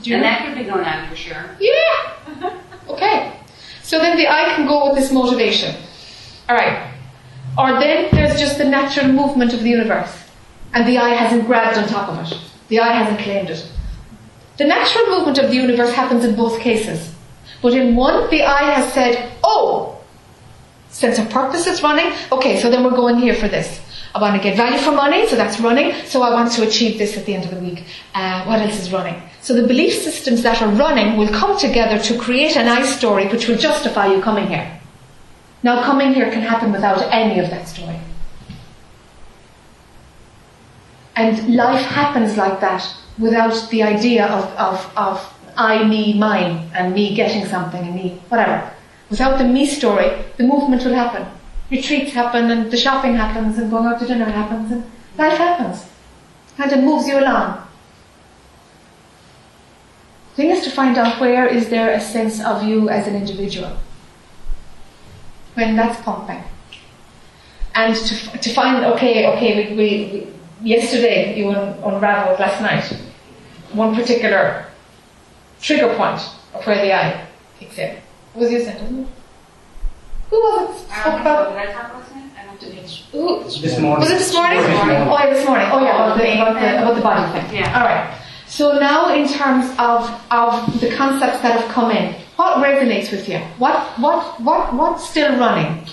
Do 0.02 0.10
you 0.10 0.16
And 0.16 0.22
know? 0.22 0.28
that 0.30 0.46
could 0.46 0.56
be 0.56 0.64
going 0.64 0.84
on 0.84 1.08
for 1.10 1.16
sure. 1.16 1.44
Yeah. 1.60 2.58
Okay. 2.88 3.36
So 3.82 3.98
then 3.98 4.16
the 4.16 4.26
I 4.28 4.54
can 4.56 4.66
go 4.66 4.86
with 4.86 4.98
this 4.98 5.12
motivation. 5.12 5.74
All 6.48 6.56
right. 6.56 6.90
Or 7.58 7.72
then 7.78 8.08
there's 8.12 8.40
just 8.40 8.56
the 8.58 8.64
natural 8.64 9.08
movement 9.08 9.52
of 9.52 9.60
the 9.62 9.68
universe, 9.68 10.10
and 10.74 10.86
the 10.86 10.98
I 10.98 11.10
hasn't 11.10 11.46
grabbed 11.46 11.78
on 11.78 11.88
top 11.88 12.08
of 12.08 12.26
it. 12.26 12.38
The 12.68 12.80
I 12.80 12.92
hasn't 12.92 13.20
claimed 13.20 13.50
it. 13.50 13.70
The 14.56 14.64
natural 14.64 15.06
movement 15.06 15.38
of 15.38 15.50
the 15.50 15.56
universe 15.56 15.92
happens 15.92 16.24
in 16.24 16.34
both 16.34 16.60
cases. 16.60 17.14
But 17.60 17.74
in 17.74 17.96
one, 17.96 18.28
the 18.30 18.42
I 18.42 18.62
has 18.72 18.92
said, 18.92 19.32
oh, 19.42 20.00
sense 20.88 21.18
of 21.18 21.30
purpose 21.30 21.66
is 21.66 21.82
running. 21.82 22.12
Okay, 22.30 22.60
so 22.60 22.70
then 22.70 22.84
we're 22.84 22.90
going 22.90 23.18
here 23.18 23.34
for 23.34 23.48
this. 23.48 23.80
I 24.14 24.20
want 24.20 24.36
to 24.36 24.42
get 24.42 24.56
value 24.56 24.78
for 24.78 24.92
money, 24.92 25.26
so 25.26 25.36
that's 25.36 25.58
running. 25.58 25.94
So 26.04 26.22
I 26.22 26.30
want 26.30 26.52
to 26.52 26.66
achieve 26.66 26.98
this 26.98 27.16
at 27.16 27.24
the 27.24 27.34
end 27.34 27.44
of 27.44 27.50
the 27.50 27.60
week. 27.60 27.84
Uh, 28.14 28.44
what 28.44 28.60
else 28.60 28.78
is 28.78 28.92
running? 28.92 29.22
So 29.40 29.54
the 29.54 29.66
belief 29.66 29.94
systems 29.94 30.42
that 30.42 30.60
are 30.60 30.68
running 30.68 31.16
will 31.16 31.28
come 31.28 31.58
together 31.58 31.98
to 31.98 32.18
create 32.18 32.56
an 32.56 32.68
I 32.68 32.84
story 32.84 33.26
which 33.28 33.48
will 33.48 33.56
justify 33.56 34.12
you 34.12 34.20
coming 34.20 34.48
here. 34.48 34.80
Now 35.62 35.82
coming 35.82 36.12
here 36.12 36.30
can 36.30 36.42
happen 36.42 36.72
without 36.72 37.00
any 37.10 37.38
of 37.38 37.48
that 37.50 37.68
story. 37.68 37.98
And 41.16 41.54
life 41.54 41.84
happens 41.84 42.36
like 42.36 42.60
that 42.60 42.82
without 43.18 43.68
the 43.70 43.82
idea 43.82 44.26
of, 44.26 44.44
of, 44.56 44.92
of 44.96 45.34
I, 45.56 45.84
me, 45.84 46.18
mine, 46.18 46.70
and 46.74 46.94
me 46.94 47.14
getting 47.14 47.44
something 47.46 47.82
and 47.82 47.94
me, 47.94 48.20
whatever. 48.28 48.72
Without 49.10 49.38
the 49.38 49.44
me 49.44 49.66
story, 49.66 50.10
the 50.38 50.44
movement 50.44 50.84
will 50.84 50.94
happen. 50.94 51.26
Retreats 51.70 52.12
happen 52.12 52.50
and 52.50 52.70
the 52.70 52.76
shopping 52.76 53.14
happens 53.14 53.58
and 53.58 53.70
going 53.70 53.86
out 53.86 53.98
to 54.00 54.06
dinner 54.06 54.24
happens 54.24 54.72
and 54.72 54.84
life 55.18 55.36
happens. 55.36 55.84
And 56.58 56.72
it 56.72 56.82
moves 56.82 57.06
you 57.06 57.18
along. 57.18 57.66
The 60.30 60.36
thing 60.36 60.50
is 60.50 60.64
to 60.64 60.70
find 60.70 60.96
out 60.96 61.20
where 61.20 61.46
is 61.46 61.68
there 61.68 61.90
a 61.92 62.00
sense 62.00 62.42
of 62.42 62.62
you 62.62 62.88
as 62.88 63.06
an 63.06 63.16
individual. 63.16 63.76
When 65.54 65.76
that's 65.76 66.00
pumping. 66.00 66.42
And 67.74 67.94
to, 67.94 68.38
to 68.38 68.54
find, 68.54 68.84
okay, 68.84 69.26
okay, 69.34 69.68
we, 69.68 69.76
we, 69.76 69.86
we 70.12 70.32
yesterday 70.62 71.36
you 71.36 71.50
un- 71.50 71.76
unraveled 71.84 72.38
last 72.38 72.60
night 72.60 72.84
one 73.72 73.94
particular 73.94 74.66
trigger 75.60 75.94
point 75.96 76.20
of 76.54 76.64
where 76.66 76.76
the 76.76 76.92
I 76.94 77.26
kicks 77.58 77.78
in. 77.78 77.90
It 77.96 78.02
was 78.34 78.50
you 78.50 78.62
said, 78.64 78.80
wasn't 78.80 79.06
it? 79.06 79.12
Who 80.30 80.36
was 80.40 80.80
it? 80.82 80.90
I 80.90 81.00
Spoke 81.00 81.20
about 81.20 81.50
know. 81.54 81.58
Did 81.60 81.68
I 81.68 81.72
talk 81.72 81.94
last 81.94 82.14
night? 82.14 82.30
I 82.38 82.44
don't 82.46 82.58
think 82.60 82.88
who, 83.12 83.44
This 83.44 83.78
morning. 83.78 84.00
was 84.00 84.10
it 84.10 84.18
this 84.18 84.34
morning? 84.34 84.58
This 84.60 84.68
morning. 84.74 84.96
Oh, 84.96 85.18
yeah, 85.18 85.32
this 85.34 85.46
morning. 85.46 85.68
Oh, 85.70 85.80
yeah, 85.84 85.96
about 85.96 86.18
the, 86.18 86.32
about 86.34 86.54
the, 86.60 86.78
about 86.82 86.94
the 86.96 87.00
body 87.02 87.40
thing. 87.40 87.56
Yeah. 87.60 87.78
All 87.78 87.84
right. 87.86 88.18
So 88.46 88.78
now, 88.78 89.14
in 89.14 89.26
terms 89.28 89.70
of 89.78 90.08
of 90.30 90.80
the 90.80 90.94
concepts 90.94 91.40
that 91.42 91.58
have 91.60 91.70
come 91.70 91.90
in, 91.90 92.14
what 92.36 92.58
resonates 92.58 93.10
with 93.10 93.26
you? 93.28 93.38
What 93.58 93.76
what 93.98 94.40
what 94.40 94.74
what's 94.74 95.08
still 95.08 95.38
running? 95.38 95.86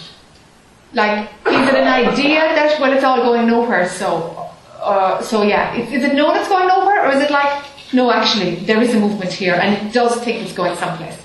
Like, 0.93 1.29
is 1.47 1.69
it 1.69 1.75
an 1.75 1.87
idea 1.87 2.39
that 2.39 2.79
well, 2.79 2.91
it's 2.91 3.03
all 3.03 3.17
going 3.17 3.47
nowhere? 3.47 3.87
So, 3.87 4.38
uh, 4.81 5.21
so 5.21 5.43
yeah, 5.43 5.75
is, 5.75 5.91
is 5.91 6.03
it 6.03 6.15
known 6.15 6.35
it's 6.35 6.49
going 6.49 6.67
nowhere, 6.67 7.07
or 7.07 7.11
is 7.11 7.21
it 7.21 7.31
like 7.31 7.63
no, 7.91 8.11
actually, 8.11 8.55
there 8.55 8.81
is 8.81 8.93
a 8.93 8.99
movement 8.99 9.31
here, 9.33 9.55
and 9.55 9.87
it 9.87 9.93
does 9.93 10.21
think 10.23 10.43
it's 10.43 10.53
going 10.53 10.77
someplace. 10.77 11.17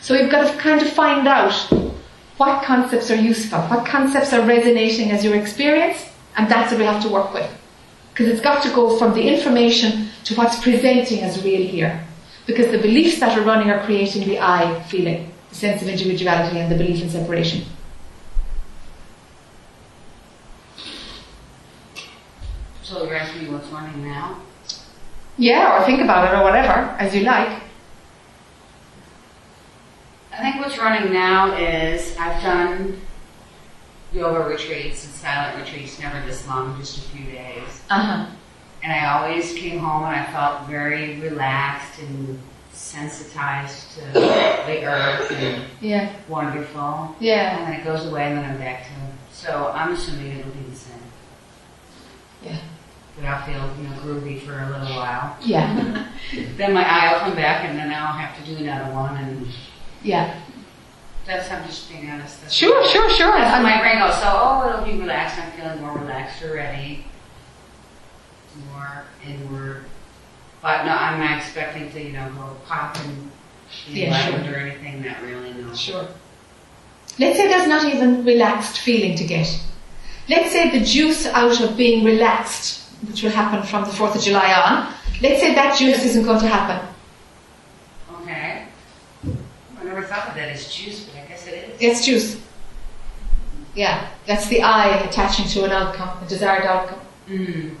So 0.00 0.14
you've 0.14 0.30
got 0.30 0.50
to 0.50 0.58
kind 0.58 0.80
of 0.80 0.90
find 0.90 1.28
out 1.28 1.52
what 2.38 2.64
concepts 2.64 3.10
are 3.10 3.16
useful, 3.16 3.60
what 3.62 3.84
concepts 3.84 4.32
are 4.32 4.46
resonating 4.46 5.10
as 5.10 5.24
your 5.24 5.36
experience, 5.36 6.08
and 6.36 6.50
that's 6.50 6.70
what 6.70 6.78
we 6.78 6.86
have 6.86 7.02
to 7.02 7.08
work 7.08 7.34
with. 7.34 7.50
Because 8.10 8.28
it's 8.28 8.40
got 8.40 8.62
to 8.62 8.70
go 8.70 8.96
from 8.98 9.12
the 9.12 9.28
information 9.28 10.08
to 10.24 10.34
what's 10.36 10.58
presenting 10.62 11.20
as 11.20 11.42
real 11.44 11.66
here. 11.66 12.02
Because 12.46 12.70
the 12.70 12.78
beliefs 12.78 13.20
that 13.20 13.36
are 13.36 13.42
running 13.42 13.70
are 13.70 13.84
creating 13.84 14.26
the 14.26 14.38
I 14.38 14.82
feeling, 14.84 15.32
the 15.50 15.54
sense 15.54 15.82
of 15.82 15.88
individuality 15.88 16.58
and 16.58 16.72
the 16.72 16.76
belief 16.76 17.02
in 17.02 17.10
separation. 17.10 17.64
So 22.86 23.02
you're 23.02 23.16
asking 23.16 23.42
me 23.42 23.48
what's 23.50 23.66
running 23.70 24.04
now? 24.04 24.40
Yeah, 25.38 25.76
or 25.76 25.84
think 25.84 26.00
about 26.00 26.32
it 26.32 26.38
or 26.38 26.44
whatever, 26.44 26.72
as 27.00 27.12
you 27.16 27.22
like. 27.22 27.60
I 30.32 30.38
think 30.40 30.64
what's 30.64 30.78
running 30.78 31.12
now 31.12 31.56
is 31.56 32.16
I've 32.16 32.40
done 32.40 33.00
yoga 34.12 34.48
retreats 34.48 35.04
and 35.04 35.12
silent 35.12 35.58
retreats, 35.64 35.98
never 35.98 36.24
this 36.24 36.46
long, 36.46 36.78
just 36.78 36.98
a 36.98 37.00
few 37.08 37.24
days. 37.24 37.82
Uh-huh. 37.90 38.26
And 38.84 38.92
I 38.92 39.18
always 39.18 39.52
came 39.54 39.80
home 39.80 40.04
and 40.04 40.14
I 40.14 40.24
felt 40.30 40.68
very 40.68 41.18
relaxed 41.18 41.98
and 41.98 42.38
sensitized 42.70 43.94
to 43.98 44.00
the 44.12 44.84
earth 44.84 45.32
and 45.32 45.64
Yeah. 45.80 46.12
wonderful. 46.28 47.16
Yeah. 47.18 47.58
And 47.58 47.66
then 47.66 47.80
it 47.80 47.84
goes 47.84 48.06
away 48.06 48.26
and 48.28 48.38
then 48.38 48.48
I'm 48.48 48.58
back 48.58 48.84
to 48.84 48.90
it. 48.92 49.12
So 49.32 49.72
I'm 49.74 49.92
assuming 49.92 50.38
it'll 50.38 50.52
be 50.52 50.70
the 50.70 50.76
same. 50.76 51.00
Yeah. 52.44 52.58
But 53.16 53.24
I'll 53.24 53.46
feel, 53.46 53.54
you 53.82 53.88
know, 53.88 53.96
groovy 54.02 54.40
for 54.42 54.52
a 54.60 54.66
little 54.78 54.96
while. 54.96 55.36
Yeah. 55.42 56.08
Then 56.56 56.74
my 56.74 56.84
I 56.84 57.12
will 57.12 57.20
come 57.20 57.34
back 57.34 57.64
and 57.64 57.78
then 57.78 57.90
I'll 57.92 58.12
have 58.12 58.36
to 58.38 58.44
do 58.50 58.56
another 58.62 58.92
one 58.92 59.16
and 59.16 59.46
Yeah. 60.02 60.38
that's, 61.26 61.50
I'm 61.50 61.64
just 61.66 61.88
being 61.90 62.10
honest. 62.10 62.42
That's 62.42 62.52
Sure, 62.54 62.86
sure, 62.88 63.08
sure. 63.10 63.32
That's 63.32 63.62
my 63.62 63.80
brain 63.80 63.98
goes, 63.98 64.14
so, 64.20 64.28
oh, 64.28 64.68
it'll 64.68 64.84
be 64.84 64.98
relaxed. 65.00 65.38
I'm 65.38 65.50
feeling 65.52 65.80
more 65.80 65.96
relaxed 65.96 66.42
already. 66.42 67.04
More 68.72 69.04
inward. 69.26 69.84
But 70.62 70.84
no, 70.84 70.92
I'm 70.92 71.18
not 71.20 71.38
expecting 71.38 71.90
to, 71.92 72.02
you 72.02 72.12
know, 72.12 72.28
go 72.36 72.56
pop 72.66 72.96
and 72.98 73.30
be 73.86 74.00
Yeah, 74.00 74.18
sure. 74.44 74.52
or 74.52 74.56
anything 74.58 75.02
that 75.02 75.22
really, 75.22 75.52
no. 75.54 75.74
Sure. 75.74 76.06
Let's 77.18 77.36
say 77.38 77.48
there's 77.48 77.68
not 77.68 77.84
even 77.86 78.24
relaxed 78.24 78.78
feeling 78.80 79.16
to 79.16 79.24
get. 79.24 79.48
Let's 80.28 80.50
say 80.52 80.76
the 80.76 80.84
juice 80.84 81.26
out 81.26 81.60
of 81.60 81.76
being 81.76 82.04
relaxed, 82.04 82.85
which 83.08 83.22
will 83.22 83.30
happen 83.30 83.62
from 83.62 83.84
the 83.84 83.90
4th 83.90 84.16
of 84.16 84.22
July 84.22 84.52
on, 84.52 84.92
let's 85.22 85.40
say 85.40 85.54
that 85.54 85.78
juice 85.78 86.04
isn't 86.04 86.24
going 86.24 86.40
to 86.40 86.46
happen. 86.48 86.86
Okay. 88.22 88.66
I 89.80 89.84
never 89.84 90.02
thought 90.02 90.28
of 90.28 90.34
that 90.34 90.48
as 90.48 90.72
juice, 90.72 91.04
but 91.04 91.22
I 91.22 91.26
guess 91.26 91.46
it 91.46 91.54
is. 91.54 91.80
It's 91.80 92.04
juice. 92.06 92.40
Yeah, 93.74 94.08
that's 94.26 94.48
the 94.48 94.62
I 94.62 94.96
attaching 95.04 95.46
to 95.48 95.64
an 95.64 95.70
outcome, 95.70 96.22
a 96.22 96.26
desired 96.28 96.64
outcome. 96.64 97.00
Mm. 97.28 97.74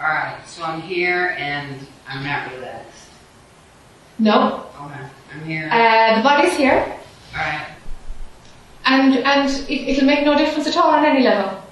All 0.00 0.06
right, 0.06 0.38
so 0.46 0.62
I'm 0.62 0.80
here 0.80 1.34
and 1.38 1.86
I'm 2.08 2.24
not 2.24 2.52
relaxed. 2.52 3.08
No, 4.18 4.66
Okay, 4.80 5.00
I'm 5.34 5.44
here. 5.44 5.68
uh, 5.70 6.16
the 6.16 6.22
body's 6.22 6.56
here, 6.56 6.84
All 7.34 7.40
right. 7.40 7.66
and 8.86 9.14
and 9.18 9.48
it, 9.68 9.70
it'll 9.70 10.04
make 10.06 10.24
no 10.24 10.36
difference 10.36 10.66
at 10.68 10.76
all 10.76 10.90
on 10.90 11.04
any 11.04 11.22
level. 11.24 11.62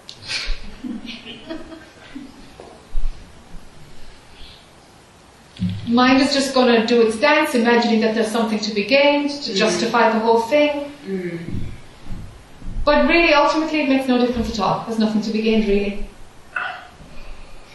Mind 5.89 6.21
is 6.21 6.35
just 6.35 6.55
going 6.55 6.81
to 6.81 6.87
do 6.87 7.07
its 7.07 7.17
dance, 7.19 7.55
imagining 7.55 8.01
that 8.01 8.15
there's 8.15 8.31
something 8.31 8.59
to 8.59 8.75
be 8.75 8.85
gained 8.85 9.31
to 9.31 9.55
justify 9.55 10.13
the 10.13 10.19
whole 10.19 10.41
thing. 10.41 10.93
Mm. 11.07 11.39
But 12.85 13.09
really, 13.09 13.33
ultimately, 13.33 13.81
it 13.83 13.89
makes 13.89 14.09
no 14.09 14.19
difference 14.19 14.51
at 14.51 14.61
all. 14.61 14.85
There's 14.87 14.99
nothing 14.99 15.23
to 15.23 15.31
be 15.31 15.43
gained, 15.43 15.67
really. 15.69 16.07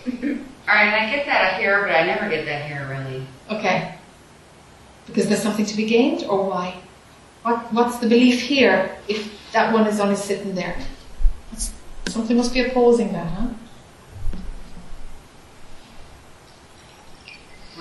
All 0.72 0.78
right, 0.78 0.86
and 0.88 0.96
I 0.96 1.14
get 1.14 1.26
that 1.26 1.60
here, 1.60 1.82
but 1.82 1.92
I 1.92 2.06
never 2.06 2.30
get 2.30 2.46
that 2.46 2.66
here 2.66 2.88
really. 2.90 3.28
Okay. 3.50 3.96
Because 5.06 5.28
there's 5.28 5.42
something 5.42 5.66
to 5.66 5.76
be 5.76 5.86
gained, 5.86 6.24
or 6.24 6.50
why? 6.50 6.80
What, 7.44 7.74
what's 7.74 7.98
the 7.98 8.08
belief 8.08 8.40
here 8.42 8.96
if 9.08 9.52
that 9.52 9.74
one 9.74 9.86
is 9.88 10.00
only 10.00 10.16
sitting 10.16 10.56
there? 10.56 10.78
Something 12.08 12.38
must 12.38 12.54
be 12.54 12.62
opposing 12.62 13.12
that, 13.14 13.28
huh? 13.28 13.50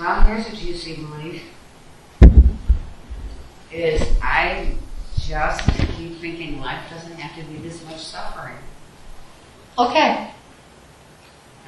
Well, 0.01 0.21
here's 0.21 0.47
a 0.47 0.55
juicy 0.55 0.95
belief. 0.95 1.43
Is 3.71 4.01
I 4.19 4.73
just 5.19 5.63
keep 5.95 6.17
thinking 6.17 6.59
life 6.59 6.89
doesn't 6.89 7.17
have 7.17 7.39
to 7.39 7.51
be 7.51 7.59
this 7.59 7.85
much 7.85 7.99
suffering. 7.99 8.55
Okay. 9.77 10.31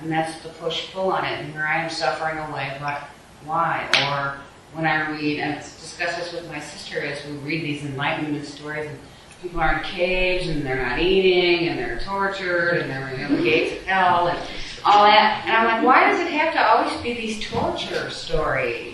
And 0.01 0.11
that's 0.11 0.41
the 0.41 0.49
push 0.49 0.91
pull 0.91 1.11
on 1.11 1.25
it. 1.25 1.41
And 1.41 1.53
here 1.53 1.63
I 1.63 1.83
am 1.83 1.91
suffering 1.91 2.39
away, 2.39 2.75
but 2.79 3.03
why? 3.45 3.87
Or 4.09 4.41
when 4.75 4.87
I 4.87 5.11
read, 5.11 5.39
and 5.39 5.53
it's 5.53 5.79
discuss 5.79 6.15
this 6.15 6.33
with 6.33 6.47
my 6.47 6.59
sister 6.59 7.01
as 7.01 7.23
we 7.27 7.33
read 7.33 7.61
these 7.63 7.85
enlightenment 7.85 8.47
stories, 8.47 8.89
and 8.89 8.97
people 9.43 9.59
are 9.59 9.77
in 9.77 9.83
caves 9.83 10.47
and 10.47 10.65
they're 10.65 10.83
not 10.83 10.97
eating 10.97 11.67
and 11.67 11.77
they're 11.77 11.99
tortured 11.99 12.79
and 12.79 12.89
they're 12.89 13.09
in 13.09 13.35
the 13.35 13.43
gates 13.43 13.79
of 13.79 13.85
hell 13.85 14.27
and 14.29 14.39
all 14.85 15.03
that. 15.05 15.43
And 15.45 15.55
I'm 15.55 15.65
like, 15.65 15.83
why 15.85 16.09
does 16.11 16.19
it 16.19 16.27
have 16.31 16.53
to 16.53 16.61
always 16.67 16.93
be 17.01 17.13
these 17.13 17.47
torture 17.49 18.09
stories? 18.09 18.91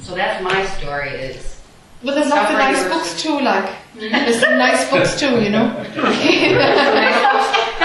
So 0.00 0.14
that's 0.14 0.42
my 0.42 0.64
story 0.66 1.10
is 1.10 1.60
Well, 2.02 2.14
there's 2.14 2.28
lots 2.28 2.50
of 2.50 2.56
Suffering 2.56 2.72
nice 2.72 2.82
versus- 2.82 2.92
books 2.92 3.22
too, 3.22 3.40
like. 3.40 3.64
Mm-hmm. 3.94 4.12
There's 4.12 4.40
some 4.40 4.56
nice 4.58 4.90
books 4.90 5.18
too, 5.20 5.40
you 5.42 5.50
know? 5.50 5.66
no, 5.68 5.74
but 5.84 5.94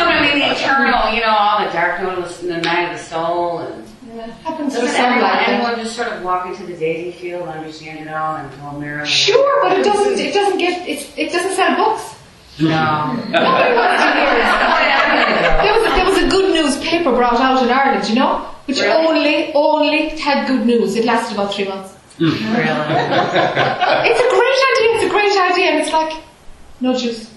I 0.07 0.22
mean 0.22 0.39
the 0.39 0.45
eternal, 0.55 1.13
you 1.13 1.22
know, 1.22 1.36
all 1.38 1.65
the 1.65 1.72
dark 1.74 2.01
night 2.01 2.18
of 2.18 2.41
the, 2.41 2.47
the 2.47 2.57
night 2.61 2.91
of 2.91 2.97
the 2.97 3.03
soul 3.03 3.59
and 3.59 3.84
Happens 4.43 4.74
to 4.74 4.80
Doesn't 4.82 4.95
some 4.95 5.05
everyone, 5.05 5.30
like 5.30 5.45
that. 5.45 5.49
anyone 5.49 5.76
just 5.76 5.95
sort 5.95 6.07
of 6.07 6.24
walk 6.24 6.47
into 6.47 6.65
the 6.65 6.74
daisy 6.76 7.11
field, 7.11 7.41
and 7.43 7.51
understand 7.59 7.99
it 7.99 8.07
all, 8.11 8.38
and 8.38 8.49
go 8.59 8.72
merrily? 8.80 9.07
Sure, 9.07 9.61
but 9.61 9.78
it 9.78 9.84
doesn't, 9.84 10.18
it 10.18 10.34
doesn't 10.34 10.57
get, 10.57 10.88
it's, 10.88 11.15
it 11.15 11.32
doesn't 11.32 11.53
sell 11.53 11.76
books. 11.76 12.15
No. 12.59 13.13
Nobody 13.13 13.76
wants 13.78 14.01
to 14.01 14.13
hear 14.13 14.34
it. 14.34 15.84
There 16.58 16.66
was, 16.66 16.76
a, 16.76 16.80
there 16.80 17.01
was 17.01 17.05
a 17.05 17.05
good 17.05 17.05
news 17.05 17.05
paper 17.05 17.16
brought 17.16 17.39
out 17.39 17.64
in 17.64 17.70
Ireland, 17.70 18.10
you 18.10 18.16
know, 18.16 18.49
which 18.66 18.80
Really? 18.80 19.05
only 19.08 19.53
only 19.53 20.10
had 20.18 20.47
good 20.47 20.66
news. 20.66 20.95
It 20.95 21.05
lasted 21.05 21.36
about 21.36 21.53
three 21.53 21.68
months. 21.68 21.93
Hmm. 22.18 22.26
really? 22.26 22.89
It's 24.10 24.20
a 24.20 24.30
great 24.30 24.62
idea. 24.72 24.89
It's 24.95 25.03
a 25.03 25.10
great 25.10 25.38
idea, 25.51 25.72
and 25.72 25.80
it's 25.80 25.91
like 25.91 26.24
no 26.82 26.97
juice, 26.97 27.32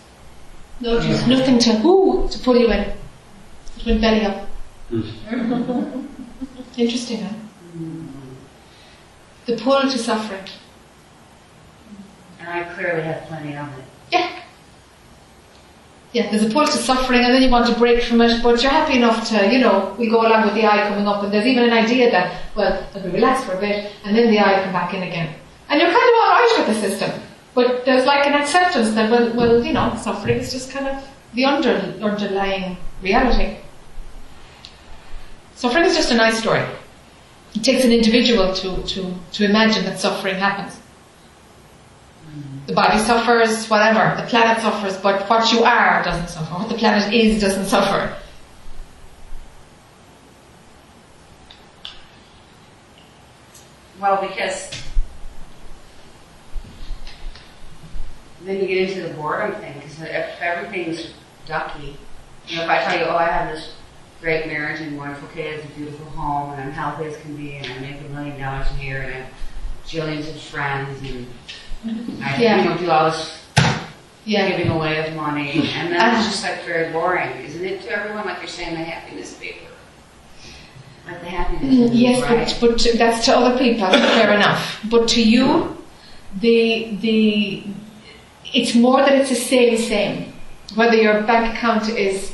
no 0.81 1.01
juice, 1.01 1.23
hmm. 1.23 1.31
nothing 1.31 1.59
to 1.59 1.71
ooh 1.87 2.29
to 2.31 2.39
pull 2.39 2.57
you 2.57 2.71
in. 2.73 2.81
It 2.81 3.87
went 3.87 4.01
belly 4.01 4.25
up. 4.25 4.47
Hmm. 4.89 5.03
Interesting, 6.77 7.23
huh? 7.23 7.35
The 9.47 9.57
pull 9.57 9.83
to 9.83 9.99
suffering. 9.99 10.49
And 12.39 12.49
I 12.49 12.62
clearly 12.75 13.03
have 13.03 13.23
plenty 13.29 13.57
of 13.57 13.68
it. 13.79 13.85
Yeah. 16.13 16.29
There's 16.31 16.45
a 16.45 16.51
pull 16.51 16.67
to 16.67 16.73
suffering 16.73 17.21
and 17.25 17.33
then 17.33 17.43
you 17.43 17.51
want 17.51 17.67
to 17.73 17.79
break 17.79 18.03
from 18.03 18.21
it, 18.21 18.43
but 18.43 18.63
you're 18.63 18.73
happy 18.73 18.97
enough 18.97 19.29
to, 19.29 19.53
you 19.53 19.61
know, 19.61 19.95
we 19.99 20.09
go 20.09 20.27
along 20.27 20.45
with 20.45 20.55
the 20.55 20.67
I 20.67 20.89
coming 20.89 21.07
up 21.07 21.23
and 21.23 21.33
there's 21.33 21.47
even 21.47 21.65
an 21.65 21.73
idea 21.73 22.11
that, 22.11 22.43
well, 22.57 22.85
I'll 22.95 23.03
be 23.03 23.11
relaxed 23.11 23.45
for 23.45 23.53
a 23.53 23.61
bit 23.61 23.93
and 24.05 24.17
then 24.17 24.31
the 24.31 24.39
I 24.41 24.63
come 24.65 24.73
back 24.73 24.93
in 24.93 25.03
again. 25.05 25.35
And 25.69 25.81
you're 25.81 25.91
kind 25.91 26.03
of 26.03 26.15
alright 26.25 26.59
with 26.59 26.67
the 26.67 26.89
system. 26.89 27.23
But 27.55 27.85
there's 27.85 28.07
like 28.07 28.27
an 28.27 28.35
acceptance 28.35 28.91
that, 28.95 29.11
well, 29.11 29.33
well, 29.37 29.65
you 29.65 29.73
know, 29.73 29.95
suffering 30.01 30.39
is 30.39 30.53
just 30.53 30.71
kind 30.73 30.89
of 30.89 31.09
the 31.35 31.45
under, 31.45 31.71
underlying 32.01 32.77
reality. 33.03 33.59
Suffering 35.55 35.85
is 35.85 35.95
just 35.95 36.11
a 36.11 36.17
nice 36.17 36.41
story. 36.41 36.65
It 37.55 37.63
takes 37.63 37.85
an 37.85 37.93
individual 37.93 38.53
to, 38.55 38.83
to, 38.83 39.15
to 39.33 39.45
imagine 39.45 39.85
that 39.85 40.01
suffering 40.01 40.37
happens. 40.37 40.80
The 42.71 42.77
body 42.77 42.99
suffers, 42.99 43.68
whatever. 43.68 44.14
The 44.23 44.29
planet 44.29 44.62
suffers, 44.62 44.97
but 44.99 45.29
what 45.29 45.53
you 45.53 45.64
are 45.64 46.05
doesn't 46.05 46.29
suffer. 46.29 46.55
What 46.55 46.68
the 46.68 46.77
planet 46.77 47.12
is 47.12 47.41
doesn't 47.41 47.66
suffer. 47.66 48.16
Well, 54.01 54.21
because 54.21 54.71
then 58.43 58.61
you 58.61 58.68
get 58.68 58.89
into 58.89 59.09
the 59.09 59.14
boredom 59.14 59.61
thing, 59.61 59.75
because 59.75 60.01
if 60.03 60.41
everything's 60.41 61.12
ducky, 61.47 61.97
you 62.47 62.57
know, 62.57 62.62
if 62.62 62.71
I 62.71 62.85
tell 62.85 63.01
you, 63.01 63.05
oh, 63.07 63.16
I 63.16 63.25
have 63.25 63.53
this 63.53 63.75
great 64.21 64.47
marriage 64.47 64.81
and 64.81 64.97
wonderful 64.97 65.27
kids, 65.31 65.64
a 65.64 65.68
beautiful 65.77 66.07
home, 66.11 66.53
and 66.53 66.62
I'm 66.62 66.71
healthy 66.71 67.07
as 67.07 67.16
can 67.16 67.35
be, 67.35 67.57
and 67.57 67.66
I 67.66 67.79
make 67.81 68.01
a 68.01 68.09
million 68.11 68.39
dollars 68.39 68.68
a 68.79 68.81
year, 68.81 69.03
and 69.03 69.12
I 69.12 69.16
have 69.23 69.33
jillions 69.85 70.33
of 70.33 70.41
friends, 70.41 71.01
and 71.11 71.27
I, 71.87 72.37
Yeah. 72.39 72.62
you 72.62 72.68
know, 72.70 72.76
do 72.78 72.91
all 72.91 73.11
this 73.11 73.39
Yeah. 74.24 74.49
giving 74.49 74.68
away 74.70 75.07
of 75.07 75.14
money, 75.16 75.70
and 75.74 75.93
that's 75.93 76.26
just 76.26 76.43
like 76.43 76.64
very 76.64 76.93
boring, 76.93 77.31
isn't 77.45 77.64
it? 77.64 77.83
To 77.83 77.91
everyone, 77.91 78.26
like 78.26 78.39
you're 78.39 78.49
saying, 78.49 78.74
the 78.74 78.85
happiness 78.85 79.35
paper, 79.35 79.66
like 81.07 81.20
the 81.22 81.28
happiness, 81.31 81.74
mm, 81.74 81.91
Yes, 81.93 82.22
right? 82.22 82.57
but, 82.61 82.68
but 82.70 82.99
that's 82.99 83.24
to 83.26 83.37
other 83.37 83.59
people, 83.59 83.91
fair 83.91 84.33
enough. 84.39 84.81
But 84.91 85.09
to 85.11 85.22
you, 85.22 85.76
the 86.41 86.97
the 87.01 87.64
it's 88.53 88.74
more 88.74 88.99
that 88.99 89.12
it's 89.14 89.31
the 89.31 89.37
same 89.37 89.76
same. 89.78 90.33
Whether 90.74 90.97
your 90.97 91.22
bank 91.22 91.55
account 91.57 91.89
is 91.89 92.33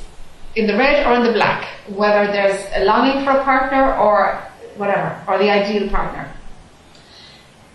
in 0.56 0.66
the 0.66 0.76
red 0.76 1.06
or 1.06 1.14
in 1.14 1.22
the 1.24 1.32
black, 1.32 1.64
whether 1.88 2.30
there's 2.32 2.60
a 2.74 2.84
longing 2.84 3.24
for 3.24 3.30
a 3.30 3.44
partner 3.44 3.94
or 3.96 4.42
whatever, 4.76 5.22
or 5.28 5.38
the 5.38 5.48
ideal 5.50 5.88
partner. 5.88 6.28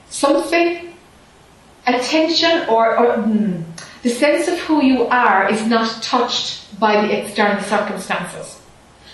Something, 0.09 0.90
attention 1.87 2.69
or, 2.69 2.97
or 2.97 3.21
hmm, 3.21 3.61
the 4.03 4.09
sense 4.09 4.47
of 4.47 4.59
who 4.59 4.83
you 4.83 5.05
are 5.07 5.49
is 5.49 5.65
not 5.67 6.01
touched 6.01 6.79
by 6.79 7.01
the 7.01 7.23
external 7.23 7.61
circumstances. 7.63 8.59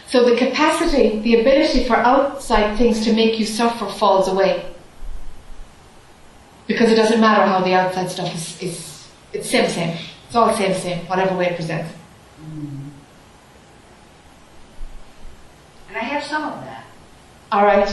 So 0.08 0.30
the 0.30 0.38
capacity, 0.38 1.20
the 1.20 1.42
ability 1.42 1.84
for 1.84 1.98
outside 1.98 2.78
things 2.78 3.04
to 3.04 3.14
make 3.14 3.40
you 3.40 3.46
suffer 3.46 3.88
falls 3.88 4.30
away. 4.30 4.74
Because 6.66 6.90
it 6.92 6.96
doesn't 6.96 7.20
matter 7.20 7.44
how 7.44 7.62
the 7.62 7.74
outside 7.74 8.10
stuff 8.10 8.34
is, 8.34 8.62
is 8.62 9.08
it's 9.34 9.50
same 9.50 9.70
same. 9.70 9.98
It's 10.28 10.36
all 10.36 10.54
same 10.56 10.74
same, 10.74 11.06
whatever 11.08 11.36
way 11.36 11.48
it 11.48 11.56
presents. 11.56 11.94
And 15.90 15.96
I 15.96 16.00
have 16.00 16.24
some 16.24 16.44
of 16.44 16.64
that. 16.64 16.86
Alright. 17.52 17.90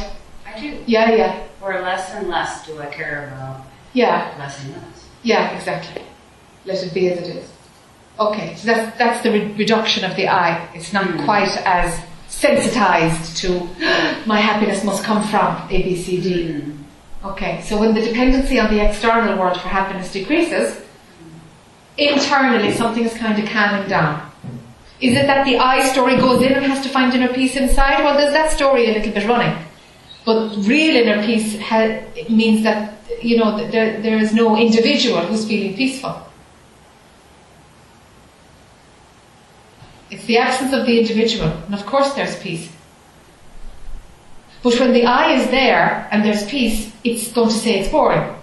I 0.46 0.60
do. 0.60 0.78
Yeah, 0.86 1.10
yeah. 1.14 1.46
Or 1.60 1.80
less 1.80 2.10
and 2.12 2.28
less 2.28 2.66
do 2.66 2.78
I 2.80 2.86
care 2.86 3.32
about 3.34 3.64
Yeah, 3.94 4.34
less 4.38 4.62
and 4.62 4.72
less. 4.72 5.06
yeah, 5.22 5.50
exactly. 5.56 6.02
Let 6.66 6.82
it 6.82 6.92
be 6.92 7.08
as 7.10 7.18
it 7.26 7.36
is. 7.36 7.50
Okay, 8.18 8.54
so 8.56 8.66
that's, 8.66 8.98
that's 8.98 9.22
the 9.22 9.30
re- 9.32 9.52
reduction 9.54 10.04
of 10.04 10.14
the 10.16 10.28
I. 10.28 10.68
It's 10.74 10.92
not 10.92 11.04
Mm. 11.06 11.24
quite 11.24 11.56
as 11.64 11.98
sensitized 12.28 13.36
to 13.38 13.48
my 14.26 14.38
happiness 14.40 14.84
must 14.84 15.02
come 15.04 15.22
from 15.28 15.56
A, 15.70 15.82
B, 15.82 15.96
C, 15.96 16.20
D. 16.20 16.30
Mm. 16.52 16.78
Okay, 17.32 17.62
so 17.62 17.78
when 17.80 17.94
the 17.94 18.02
dependency 18.02 18.58
on 18.60 18.68
the 18.74 18.80
external 18.84 19.38
world 19.38 19.58
for 19.60 19.68
happiness 19.68 20.12
decreases, 20.12 20.78
internally 21.96 22.72
something 22.72 23.04
is 23.04 23.14
kind 23.14 23.42
of 23.42 23.48
calming 23.48 23.88
down. 23.88 24.30
Is 25.00 25.16
it 25.16 25.26
that 25.26 25.44
the 25.44 25.58
I 25.58 25.82
story 25.88 26.16
goes 26.16 26.42
in 26.42 26.52
and 26.52 26.64
has 26.66 26.82
to 26.84 26.88
find 26.88 27.12
inner 27.14 27.32
peace 27.32 27.56
inside? 27.56 28.02
Well, 28.04 28.16
there's 28.16 28.32
that 28.32 28.50
story 28.52 28.90
a 28.90 28.92
little 28.98 29.12
bit 29.12 29.26
running. 29.28 29.56
But 30.24 30.56
real 30.66 30.96
inner 30.96 31.22
peace 31.22 31.58
ha- 31.60 32.00
means 32.30 32.62
that, 32.62 32.94
you 33.22 33.36
know, 33.36 33.56
that 33.58 33.70
there, 33.70 34.00
there 34.00 34.16
is 34.16 34.32
no 34.32 34.56
individual 34.56 35.20
who's 35.20 35.46
feeling 35.46 35.76
peaceful. 35.76 36.22
It's 40.10 40.24
the 40.24 40.38
absence 40.38 40.72
of 40.72 40.86
the 40.86 40.98
individual, 41.00 41.48
and 41.66 41.74
of 41.74 41.84
course 41.86 42.14
there's 42.14 42.38
peace. 42.38 42.70
But 44.62 44.78
when 44.80 44.92
the 44.92 45.04
I 45.04 45.32
is 45.32 45.50
there 45.50 46.08
and 46.10 46.24
there's 46.24 46.46
peace, 46.46 46.90
it's 47.04 47.30
going 47.32 47.48
to 47.48 47.54
say 47.54 47.80
it's 47.80 47.90
boring. 47.90 48.34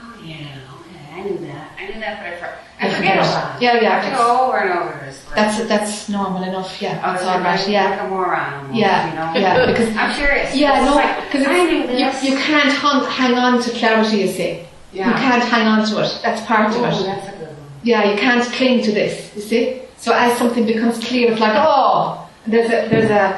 Oh 0.00 0.20
yeah, 0.24 0.34
okay, 0.34 1.14
I 1.14 1.22
knew 1.22 1.38
that. 1.46 1.70
I 1.78 1.86
knew 1.86 2.00
that, 2.00 2.18
but 2.18 2.26
I, 2.26 2.36
for, 2.36 2.58
I 2.80 2.90
forget 2.96 3.16
about 3.18 3.56
it. 3.56 3.62
Yeah, 3.62 3.80
yeah, 3.80 4.18
I 4.18 4.40
over 4.40 4.58
and 4.58 4.78
over 4.78 4.99
That's 5.34 5.62
that's 5.68 6.08
normal 6.08 6.42
enough. 6.42 6.80
Yeah, 6.82 6.98
Oh, 7.04 7.12
that's 7.12 7.22
it's 7.22 7.28
all 7.30 7.36
like 7.40 7.44
right. 7.44 7.68
Yeah, 7.68 7.90
like 7.90 8.00
a 8.00 8.08
moron. 8.08 8.74
Yeah, 8.74 9.08
you 9.08 9.14
know? 9.14 9.40
yeah, 9.40 9.66
because- 9.66 9.96
I'm 9.96 10.14
curious. 10.14 10.54
yeah, 10.56 10.84
no, 10.84 10.96
because 11.26 11.46
this. 11.46 12.22
you, 12.24 12.30
you 12.32 12.38
can't 12.38 12.72
hung, 12.72 13.04
hang 13.10 13.34
on 13.34 13.62
to 13.62 13.70
clarity. 13.70 14.18
You 14.18 14.28
see, 14.28 14.64
yeah. 14.92 15.08
you 15.08 15.14
can't 15.14 15.42
hang 15.44 15.66
on 15.68 15.86
to 15.88 16.02
it. 16.02 16.20
That's 16.22 16.44
part 16.46 16.70
of 16.70 16.76
Oh, 16.76 16.84
it. 16.84 17.04
that's 17.06 17.28
a 17.28 17.30
good 17.38 17.46
one. 17.48 17.56
Yeah, 17.84 18.10
you 18.10 18.18
can't 18.18 18.44
cling 18.52 18.82
to 18.82 18.92
this. 18.92 19.30
You 19.36 19.42
see. 19.42 19.82
So 19.98 20.12
as 20.12 20.36
something 20.38 20.66
becomes 20.66 20.98
clear, 21.06 21.30
it's 21.32 21.40
like 21.40 21.54
oh, 21.56 22.28
there's 22.46 22.66
a 22.70 22.88
there's 22.88 23.10
a 23.10 23.34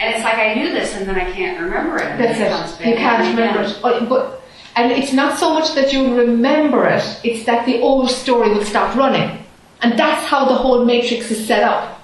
And 0.00 0.14
it's 0.14 0.24
like 0.24 0.34
I 0.38 0.54
knew 0.54 0.70
this, 0.72 0.94
and 0.94 1.06
then 1.08 1.16
I 1.16 1.30
can't 1.32 1.60
remember 1.60 1.96
it. 1.96 2.18
That's 2.18 2.38
comes 2.38 2.80
it. 2.80 2.86
You 2.88 2.96
can't 2.96 3.22
in 3.24 3.36
remember 3.36 3.62
it. 3.62 3.78
Oh, 3.84 4.06
But, 4.06 4.42
and 4.76 4.92
it's 4.92 5.12
not 5.12 5.38
so 5.38 5.52
much 5.54 5.74
that 5.74 5.92
you 5.92 6.16
remember 6.16 6.86
it, 6.86 7.04
it's 7.24 7.44
that 7.46 7.66
the 7.66 7.80
old 7.80 8.10
story 8.10 8.48
will 8.54 8.64
stop 8.64 8.96
running. 8.96 9.39
And 9.82 9.98
that's 9.98 10.26
how 10.26 10.44
the 10.44 10.54
whole 10.54 10.84
matrix 10.84 11.30
is 11.30 11.46
set 11.46 11.62
up. 11.62 12.00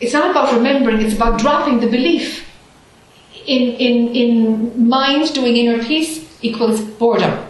It's 0.00 0.12
not 0.12 0.30
about 0.30 0.54
remembering, 0.54 1.00
it's 1.00 1.14
about 1.14 1.40
dropping 1.40 1.80
the 1.80 1.86
belief. 1.88 2.46
In, 3.46 3.72
in, 3.72 4.14
in 4.14 4.88
mind 4.88 5.32
doing 5.34 5.56
inner 5.56 5.82
peace 5.82 6.28
equals 6.42 6.80
boredom. 6.82 7.46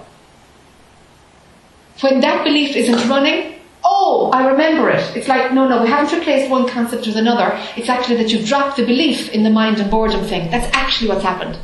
When 2.01 2.21
that 2.21 2.45
belief 2.45 2.77
isn't 2.77 3.09
running, 3.09 3.57
oh, 3.85 4.31
I 4.33 4.47
remember 4.49 4.89
it. 4.89 5.17
It's 5.17 5.29
like, 5.29 5.53
no, 5.53 5.69
no, 5.69 5.83
we 5.83 5.89
haven't 5.89 6.17
replaced 6.17 6.49
one 6.51 6.69
concept 6.69 7.07
with 7.07 7.17
another. 7.17 7.53
It's 7.77 7.89
actually 7.89 8.17
that 8.17 8.31
you've 8.33 8.47
dropped 8.47 8.77
the 8.77 8.87
belief 8.87 9.31
in 9.35 9.43
the 9.43 9.51
mind 9.51 9.79
and 9.81 9.91
boredom 9.91 10.25
thing. 10.25 10.51
That's 10.51 10.75
actually 10.75 11.09
what's 11.11 11.25
happened. 11.25 11.59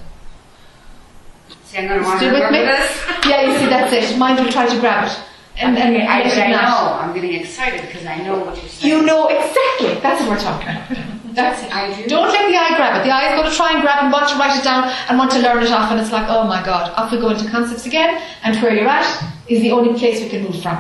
See, 1.65 1.79
I'm 1.79 1.89
going 1.89 2.01
to 2.01 2.07
want 2.07 2.21
to 2.21 2.27
Still 2.27 2.41
with 2.41 2.51
me? 2.51 2.59
this. 2.59 3.05
Yeah, 3.27 3.43
you 3.43 3.59
see, 3.59 3.67
that's 3.67 3.93
it. 3.93 4.19
Mind 4.19 4.39
will 4.45 4.53
try 4.53 4.67
to 4.69 4.81
grab 4.81 5.09
it. 5.09 5.19
And, 5.59 5.77
and 5.79 5.97
I, 5.97 6.21
I 6.23 6.51
know, 6.51 6.99
I'm 7.01 7.15
getting 7.15 7.33
excited 7.33 7.81
because 7.83 8.05
I 8.05 8.19
know 8.23 8.39
what 8.41 8.57
you're 8.61 8.69
saying. 8.69 8.93
You 8.93 9.07
know 9.07 9.29
exactly. 9.29 9.95
That's 10.03 10.21
what 10.21 10.31
we're 10.31 10.39
talking 10.41 10.69
about. 10.69 11.35
That's 11.35 11.63
it. 11.63 11.75
I 11.75 11.95
do. 12.03 12.09
Don't 12.09 12.29
let 12.29 12.51
the 12.51 12.57
I 12.57 12.77
grab 12.77 13.01
it. 13.01 13.05
The 13.05 13.11
I 13.15 13.29
is 13.33 13.41
going 13.41 13.51
to 13.51 13.57
try 13.57 13.73
and 13.73 13.81
grab 13.83 14.03
and 14.05 14.13
want 14.13 14.29
to 14.29 14.37
write 14.37 14.59
it 14.59 14.65
down 14.65 14.85
and 15.09 15.17
want 15.19 15.31
to 15.33 15.39
learn 15.41 15.63
it 15.63 15.71
off, 15.71 15.91
and 15.91 15.99
it's 16.01 16.13
like, 16.13 16.27
oh 16.29 16.45
my 16.47 16.63
god, 16.65 16.93
off 16.97 17.11
we 17.11 17.19
go 17.19 17.31
into 17.31 17.49
concepts 17.51 17.87
again, 17.87 18.21
and 18.43 18.55
where 18.63 18.75
you're 18.75 18.89
at 18.89 19.07
is 19.49 19.61
the 19.63 19.71
only 19.73 19.99
place 19.99 20.21
we 20.21 20.29
can 20.29 20.43
move 20.45 20.61
from. 20.63 20.77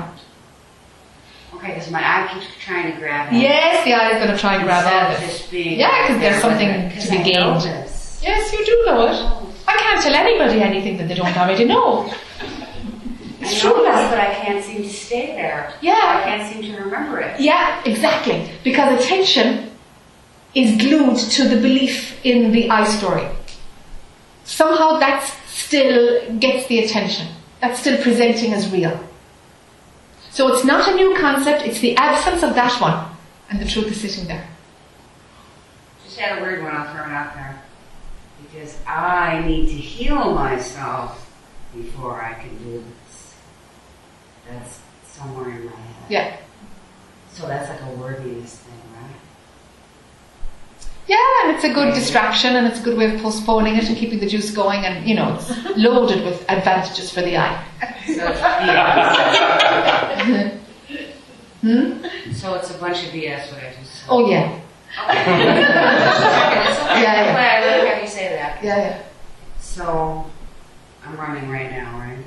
Okay, 1.55 1.69
because 1.75 1.91
my 1.91 2.01
I 2.03 2.29
keeps 2.35 2.47
trying 2.61 2.93
to 2.93 2.99
grab 2.99 3.33
it. 3.33 3.37
Yes, 3.41 3.83
the 3.85 3.95
I 3.95 4.11
is 4.11 4.19
going 4.23 4.31
to 4.35 4.39
try 4.39 4.57
and 4.57 4.65
grab 4.65 4.85
all 4.85 5.17
of 5.17 5.23
it. 5.23 5.53
Yeah, 5.53 6.07
'cause 6.07 6.21
there's 6.21 6.41
something 6.43 6.91
to 6.91 7.11
be 7.11 7.17
I 7.19 7.23
gained. 7.23 7.65
Yes, 8.23 8.53
you 8.53 8.65
do 8.67 8.83
know 8.87 9.07
it. 9.07 9.17
I 9.69 9.77
can't 9.79 10.03
tell 10.03 10.15
anybody 10.15 10.61
anything 10.61 10.97
that 10.99 11.09
they 11.09 11.15
don't 11.15 11.35
already 11.37 11.65
know. 11.65 12.13
I 13.41 13.45
It's 13.45 13.63
know 13.65 13.73
true, 13.75 13.83
this, 13.83 14.11
but 14.11 14.19
I 14.19 14.35
can't 14.35 14.65
seem 14.65 14.83
to 14.83 14.89
stay 14.89 15.27
there. 15.27 15.73
Yeah. 15.83 15.93
I 15.95 16.23
can't 16.25 16.53
seem 16.53 16.63
to 16.73 16.83
remember 16.83 17.21
it. 17.21 17.39
Yeah, 17.41 17.83
exactly. 17.85 18.51
Because 18.65 19.05
attention 19.05 19.71
is 20.55 20.77
glued 20.79 21.19
to 21.19 21.49
the 21.49 21.57
belief 21.57 22.25
in 22.25 22.51
the 22.53 22.71
I 22.71 22.85
story. 22.85 23.29
Somehow 24.45 24.99
that 25.01 25.23
still 25.49 26.35
gets 26.39 26.67
the 26.69 26.79
attention. 26.85 27.29
That's 27.61 27.81
still 27.81 28.01
presenting 28.03 28.53
as 28.55 28.71
real. 28.71 28.99
So 30.31 30.53
it's 30.53 30.65
not 30.65 30.89
a 30.91 30.95
new 30.95 31.17
concept, 31.17 31.67
it's 31.67 31.81
the 31.81 31.97
absence 31.97 32.43
of 32.43 32.55
that 32.55 32.81
one. 32.81 33.11
And 33.51 33.61
the 33.61 33.67
truth 33.67 33.89
is 33.89 34.01
sitting 34.01 34.27
there. 34.29 34.47
Just 36.05 36.19
had 36.19 36.39
a 36.39 36.43
weird 36.43 36.63
one. 36.63 36.75
I'll 36.75 36.93
throw 36.95 37.05
it 37.05 37.13
out 37.13 37.35
there 37.35 37.63
because 38.43 38.79
I 38.87 39.43
need 39.47 39.67
to 39.67 39.75
heal 39.75 40.35
myself 40.35 41.31
before 41.75 42.23
I 42.23 42.35
can 42.35 42.57
do. 42.59 42.85
That's 44.51 44.81
somewhere 45.05 45.51
in 45.51 45.67
my 45.67 45.73
head. 45.73 45.95
Yeah. 46.09 46.37
So 47.33 47.47
that's 47.47 47.69
like 47.69 47.81
a 47.83 47.91
worthiness 47.97 48.57
thing, 48.59 48.81
right? 48.95 49.17
Yeah, 51.07 51.45
and 51.45 51.55
it's 51.55 51.65
a 51.65 51.73
good 51.73 51.95
distraction 51.95 52.57
and 52.57 52.67
it's 52.67 52.81
a 52.81 52.83
good 52.83 52.97
way 52.97 53.15
of 53.15 53.21
postponing 53.23 53.77
it 53.77 53.89
and 53.89 53.97
keeping 53.97 54.19
the 54.19 54.27
juice 54.27 54.51
going 54.51 54.85
and, 54.85 55.07
you 55.07 55.15
know, 55.15 55.35
it's 55.35 55.49
loaded 55.77 56.25
with 56.25 56.45
advantages 56.51 57.11
for 57.11 57.21
the 57.23 57.37
I. 57.37 57.63
So 58.07 58.13
it's 58.13 58.41
BS. 58.41 60.53
Hmm? 61.63 62.05
so 62.33 62.55
it's 62.55 62.71
a 62.71 62.75
bunch 62.79 63.05
of 63.05 63.11
BS 63.11 63.51
what 63.53 63.63
I 63.63 63.73
just 63.77 63.93
said. 63.93 64.07
Oh 64.09 64.29
yeah. 64.31 64.61
Okay. 65.11 65.25
Yeah, 66.97 67.27
yeah. 67.27 67.37
I 67.37 67.39
really 67.67 67.89
have 67.89 68.01
you 68.03 68.09
say 68.09 68.29
that. 68.31 68.63
Yeah, 68.63 68.79
yeah. 68.79 69.03
So 69.61 70.25
I'm 71.05 71.17
running 71.17 71.51
right 71.51 71.71
now, 71.71 71.99
right? 71.99 72.25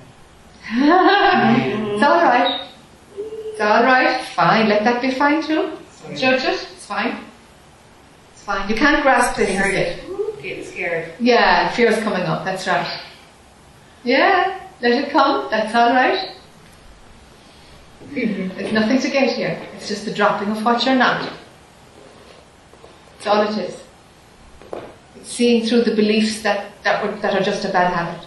It's 0.71 2.03
all 2.03 2.21
right. 2.23 2.67
It's 3.15 3.61
all 3.61 3.83
right. 3.83 4.21
Fine. 4.35 4.69
Let 4.69 4.83
that 4.83 5.01
be 5.01 5.11
fine 5.11 5.41
too. 5.41 5.71
Judge 6.15 6.43
it. 6.43 6.67
It's 6.71 6.85
fine. 6.85 7.23
It's 8.31 8.43
fine. 8.43 8.69
You 8.69 8.75
can't 8.75 9.01
grasp 9.01 9.37
this. 9.37 9.49
is 9.49 9.73
it? 9.73 10.41
Getting 10.41 10.63
scared. 10.63 11.13
Yeah, 11.19 11.69
fear's 11.71 11.99
coming 11.99 12.21
up. 12.21 12.45
That's 12.45 12.65
right. 12.67 12.99
Yeah, 14.03 14.67
let 14.81 14.91
it 14.91 15.09
come. 15.11 15.49
That's 15.51 15.75
all 15.75 15.93
right. 15.93 16.35
There's 18.11 18.71
nothing 18.71 18.99
to 18.99 19.09
get 19.09 19.35
here. 19.35 19.61
It's 19.75 19.87
just 19.87 20.05
the 20.05 20.13
dropping 20.13 20.49
of 20.49 20.63
what 20.63 20.85
you're 20.85 20.95
not. 20.95 21.31
It's 23.17 23.27
all 23.27 23.41
it 23.41 23.57
is. 23.57 23.83
It's 25.15 25.29
seeing 25.29 25.65
through 25.65 25.83
the 25.83 25.95
beliefs 25.95 26.41
that, 26.43 26.71
that, 26.83 27.03
were, 27.03 27.19
that 27.19 27.35
are 27.35 27.43
just 27.43 27.65
a 27.65 27.69
bad 27.69 27.93
habit. 27.93 28.25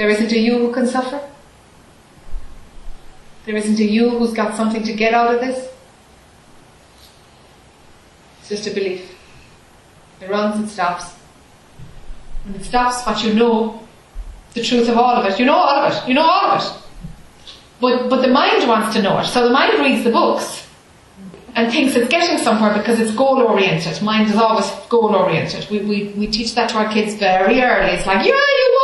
There 0.00 0.08
isn't 0.08 0.32
a 0.32 0.38
you 0.38 0.58
who 0.58 0.72
can 0.72 0.86
suffer. 0.86 1.20
There 3.44 3.54
isn't 3.54 3.78
a 3.78 3.84
you 3.84 4.08
who's 4.08 4.32
got 4.32 4.56
something 4.56 4.82
to 4.82 4.94
get 4.94 5.12
out 5.12 5.34
of 5.34 5.42
this. 5.42 5.68
It's 8.38 8.48
just 8.48 8.66
a 8.68 8.70
belief. 8.70 9.14
It 10.22 10.30
runs, 10.30 10.64
it 10.64 10.72
stops. 10.72 11.04
When 12.44 12.54
it 12.54 12.64
stops, 12.64 13.04
what 13.04 13.22
you 13.22 13.34
know, 13.34 13.86
the 14.54 14.62
truth 14.62 14.88
of 14.88 14.96
all 14.96 15.16
of 15.16 15.26
it, 15.26 15.38
you 15.38 15.44
know 15.44 15.56
all 15.56 15.68
of 15.68 15.92
it, 15.92 16.08
you 16.08 16.14
know 16.14 16.22
all 16.22 16.52
of 16.52 16.62
it. 16.62 16.82
But, 17.78 18.08
but 18.08 18.22
the 18.22 18.28
mind 18.28 18.66
wants 18.66 18.96
to 18.96 19.02
know 19.02 19.18
it. 19.18 19.26
So 19.26 19.46
the 19.48 19.52
mind 19.52 19.80
reads 19.80 20.02
the 20.02 20.12
books 20.12 20.66
and 21.54 21.70
thinks 21.70 21.94
it's 21.94 22.08
getting 22.08 22.38
somewhere 22.38 22.72
because 22.72 23.00
it's 23.00 23.14
goal 23.14 23.42
oriented. 23.42 24.00
Mind 24.00 24.30
is 24.30 24.36
always 24.36 24.70
goal 24.88 25.14
oriented. 25.14 25.68
We, 25.70 25.80
we, 25.80 26.04
we 26.16 26.26
teach 26.26 26.54
that 26.54 26.70
to 26.70 26.76
our 26.78 26.90
kids 26.90 27.16
very 27.16 27.60
early. 27.60 27.92
It's 27.92 28.06
like, 28.06 28.24
yeah, 28.24 28.32
you 28.32 28.79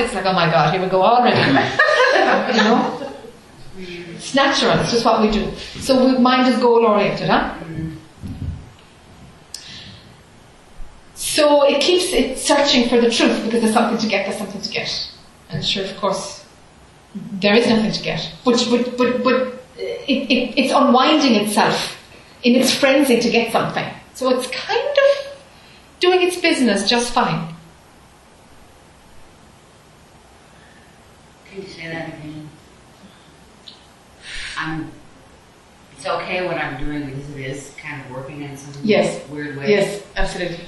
It's 0.00 0.14
like, 0.14 0.26
oh 0.26 0.32
my 0.32 0.46
god, 0.46 0.72
here 0.72 0.82
we 0.82 0.88
go 0.88 1.02
already. 1.02 1.36
you 2.56 2.62
know? 2.62 3.12
It's 3.78 4.34
natural, 4.34 4.78
it's 4.80 4.90
just 4.90 5.04
what 5.04 5.22
we 5.22 5.30
do. 5.30 5.50
So 5.80 6.04
we, 6.04 6.18
mind 6.18 6.52
is 6.52 6.58
goal 6.60 6.84
oriented, 6.84 7.28
huh? 7.28 7.54
So 11.14 11.64
it 11.64 11.80
keeps 11.80 12.12
it 12.12 12.38
searching 12.38 12.88
for 12.88 13.00
the 13.00 13.10
truth 13.10 13.44
because 13.44 13.62
there's 13.62 13.72
something 13.72 13.98
to 13.98 14.08
get, 14.08 14.26
there's 14.26 14.38
something 14.38 14.60
to 14.60 14.70
get. 14.70 15.12
And 15.50 15.64
sure, 15.64 15.84
of 15.84 15.96
course, 15.96 16.44
there 17.14 17.54
is 17.54 17.68
nothing 17.68 17.92
to 17.92 18.02
get. 18.02 18.30
But, 18.44 18.66
but, 18.70 18.98
but, 18.98 19.22
but 19.22 19.34
uh, 19.34 19.52
it, 19.78 20.30
it, 20.30 20.58
it's 20.58 20.72
unwinding 20.72 21.36
itself 21.36 21.96
in 22.42 22.54
its 22.54 22.74
frenzy 22.74 23.20
to 23.20 23.30
get 23.30 23.52
something. 23.52 23.88
So 24.14 24.36
it's 24.36 24.50
kind 24.50 24.88
of 24.88 25.38
doing 26.00 26.22
its 26.22 26.40
business 26.40 26.88
just 26.88 27.12
fine. 27.12 27.54
Can 31.46 31.62
you 31.62 31.68
say 31.68 31.88
that 31.88 32.08
again? 32.08 32.48
I'm. 34.58 34.90
It's 35.96 36.06
okay 36.06 36.46
what 36.46 36.56
I'm 36.58 36.84
doing 36.84 37.06
because 37.06 37.28
it 37.30 37.40
is 37.40 37.74
kind 37.80 38.00
of 38.04 38.10
working 38.10 38.42
in 38.42 38.56
some 38.56 38.72
Yes. 38.84 39.26
weird 39.28 39.56
way. 39.56 39.70
Yes, 39.70 40.02
absolutely. 40.16 40.60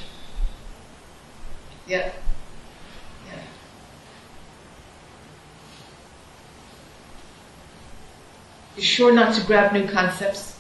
Yeah. 1.87 2.11
Yeah. 3.27 3.39
Be 8.77 8.83
sure 8.83 9.13
not 9.13 9.35
to 9.35 9.47
grab 9.47 9.73
new 9.73 9.87
concepts. 9.89 10.57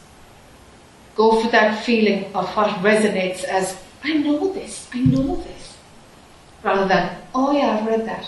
Go 1.16 1.40
for 1.42 1.48
that 1.50 1.84
feeling 1.84 2.24
of 2.34 2.48
what 2.56 2.68
resonates 2.82 3.44
as, 3.44 3.76
I 4.04 4.14
know 4.14 4.52
this, 4.52 4.88
I 4.92 5.00
know 5.00 5.36
this. 5.36 5.76
Rather 6.62 6.86
than, 6.86 7.16
oh 7.34 7.52
yeah, 7.52 7.78
I've 7.78 7.86
read 7.86 8.06
that. 8.06 8.26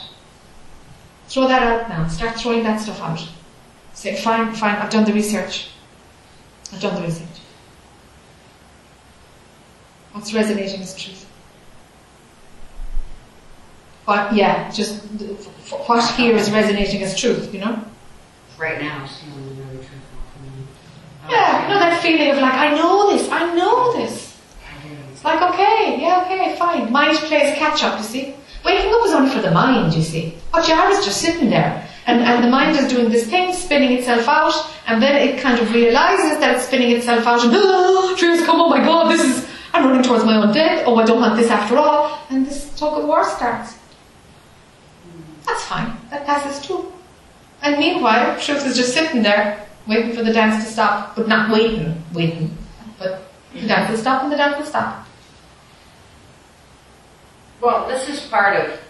Throw 1.28 1.48
that 1.48 1.62
out 1.62 1.88
now. 1.88 2.08
Start 2.08 2.36
throwing 2.36 2.62
that 2.64 2.80
stuff 2.80 3.00
out. 3.00 3.26
Say, 3.94 4.16
fine, 4.16 4.52
fine, 4.54 4.76
I've 4.76 4.90
done 4.90 5.04
the 5.04 5.12
research. 5.12 5.70
I've 6.72 6.80
done 6.80 6.94
the 6.94 7.02
research. 7.02 7.28
What's 10.12 10.34
resonating 10.34 10.80
is 10.80 10.94
truth? 10.94 11.26
What, 14.04 14.34
yeah, 14.34 14.70
just 14.70 15.02
what 15.86 16.14
here 16.14 16.34
is 16.34 16.50
resonating 16.50 17.02
as 17.02 17.18
truth, 17.18 17.54
you 17.54 17.60
know? 17.60 17.82
Right 18.58 18.80
now, 18.80 19.04
it's 19.04 19.22
really 19.36 19.76
truthful 19.76 19.98
for 20.34 20.42
me. 20.42 21.30
Yeah, 21.30 21.62
you 21.62 21.68
know 21.72 21.78
that 21.78 22.02
feeling 22.02 22.30
of 22.30 22.38
like, 22.38 22.54
I 22.54 22.74
know 22.74 23.10
this, 23.10 23.28
I 23.30 23.54
know 23.54 23.92
this. 23.96 24.40
It's 25.12 25.24
like, 25.24 25.40
okay, 25.54 25.98
yeah, 26.00 26.24
okay, 26.24 26.56
fine. 26.58 26.90
Mind 26.90 27.16
plays 27.18 27.56
catch 27.56 27.84
up, 27.84 27.98
you 27.98 28.04
see. 28.04 28.34
Waking 28.64 28.92
up 28.92 29.06
is 29.06 29.12
only 29.12 29.30
for 29.30 29.40
the 29.40 29.50
mind, 29.50 29.94
you 29.94 30.02
see. 30.02 30.36
What 30.50 30.66
you 30.66 30.74
are 30.74 30.90
is 30.90 31.04
just 31.04 31.20
sitting 31.20 31.48
there. 31.48 31.81
And, 32.06 32.20
and 32.20 32.42
the 32.42 32.48
mind 32.48 32.76
is 32.76 32.92
doing 32.92 33.10
this 33.10 33.28
thing, 33.28 33.52
spinning 33.52 33.92
itself 33.92 34.26
out, 34.26 34.54
and 34.88 35.00
then 35.00 35.14
it 35.16 35.40
kind 35.40 35.60
of 35.60 35.72
realizes 35.72 36.38
that 36.40 36.56
it's 36.56 36.66
spinning 36.66 36.90
itself 36.90 37.26
out, 37.26 37.44
and 37.44 37.52
ah, 37.54 37.60
oh, 37.60 38.16
tears 38.18 38.44
come, 38.44 38.60
oh 38.60 38.68
my 38.68 38.84
god, 38.84 39.12
this 39.12 39.22
is, 39.22 39.48
I'm 39.72 39.86
running 39.86 40.02
towards 40.02 40.24
my 40.24 40.36
own 40.36 40.52
death, 40.52 40.82
oh, 40.86 40.96
I 40.96 41.04
don't 41.04 41.20
want 41.20 41.36
this 41.36 41.48
after 41.48 41.76
all, 41.76 42.18
and 42.28 42.44
this 42.44 42.76
talk 42.76 42.98
of 42.98 43.04
war 43.04 43.24
starts. 43.24 43.76
That's 45.46 45.64
fine, 45.64 45.96
that 46.10 46.26
passes 46.26 46.64
too. 46.66 46.92
And 47.62 47.78
meanwhile, 47.78 48.38
truth 48.40 48.66
is 48.66 48.76
just 48.76 48.92
sitting 48.92 49.22
there, 49.22 49.64
waiting 49.86 50.12
for 50.12 50.24
the 50.24 50.32
dance 50.32 50.64
to 50.64 50.70
stop, 50.70 51.14
but 51.14 51.28
not 51.28 51.52
waiting, 51.52 52.02
waiting. 52.12 52.56
But 52.98 53.32
the 53.54 53.66
dance 53.66 53.90
will 53.90 53.98
stop 53.98 54.24
and 54.24 54.32
the 54.32 54.36
dance 54.36 54.58
will 54.58 54.66
stop. 54.66 55.06
Well, 57.60 57.86
this 57.86 58.08
is 58.08 58.20
part 58.28 58.56
of 58.56 58.80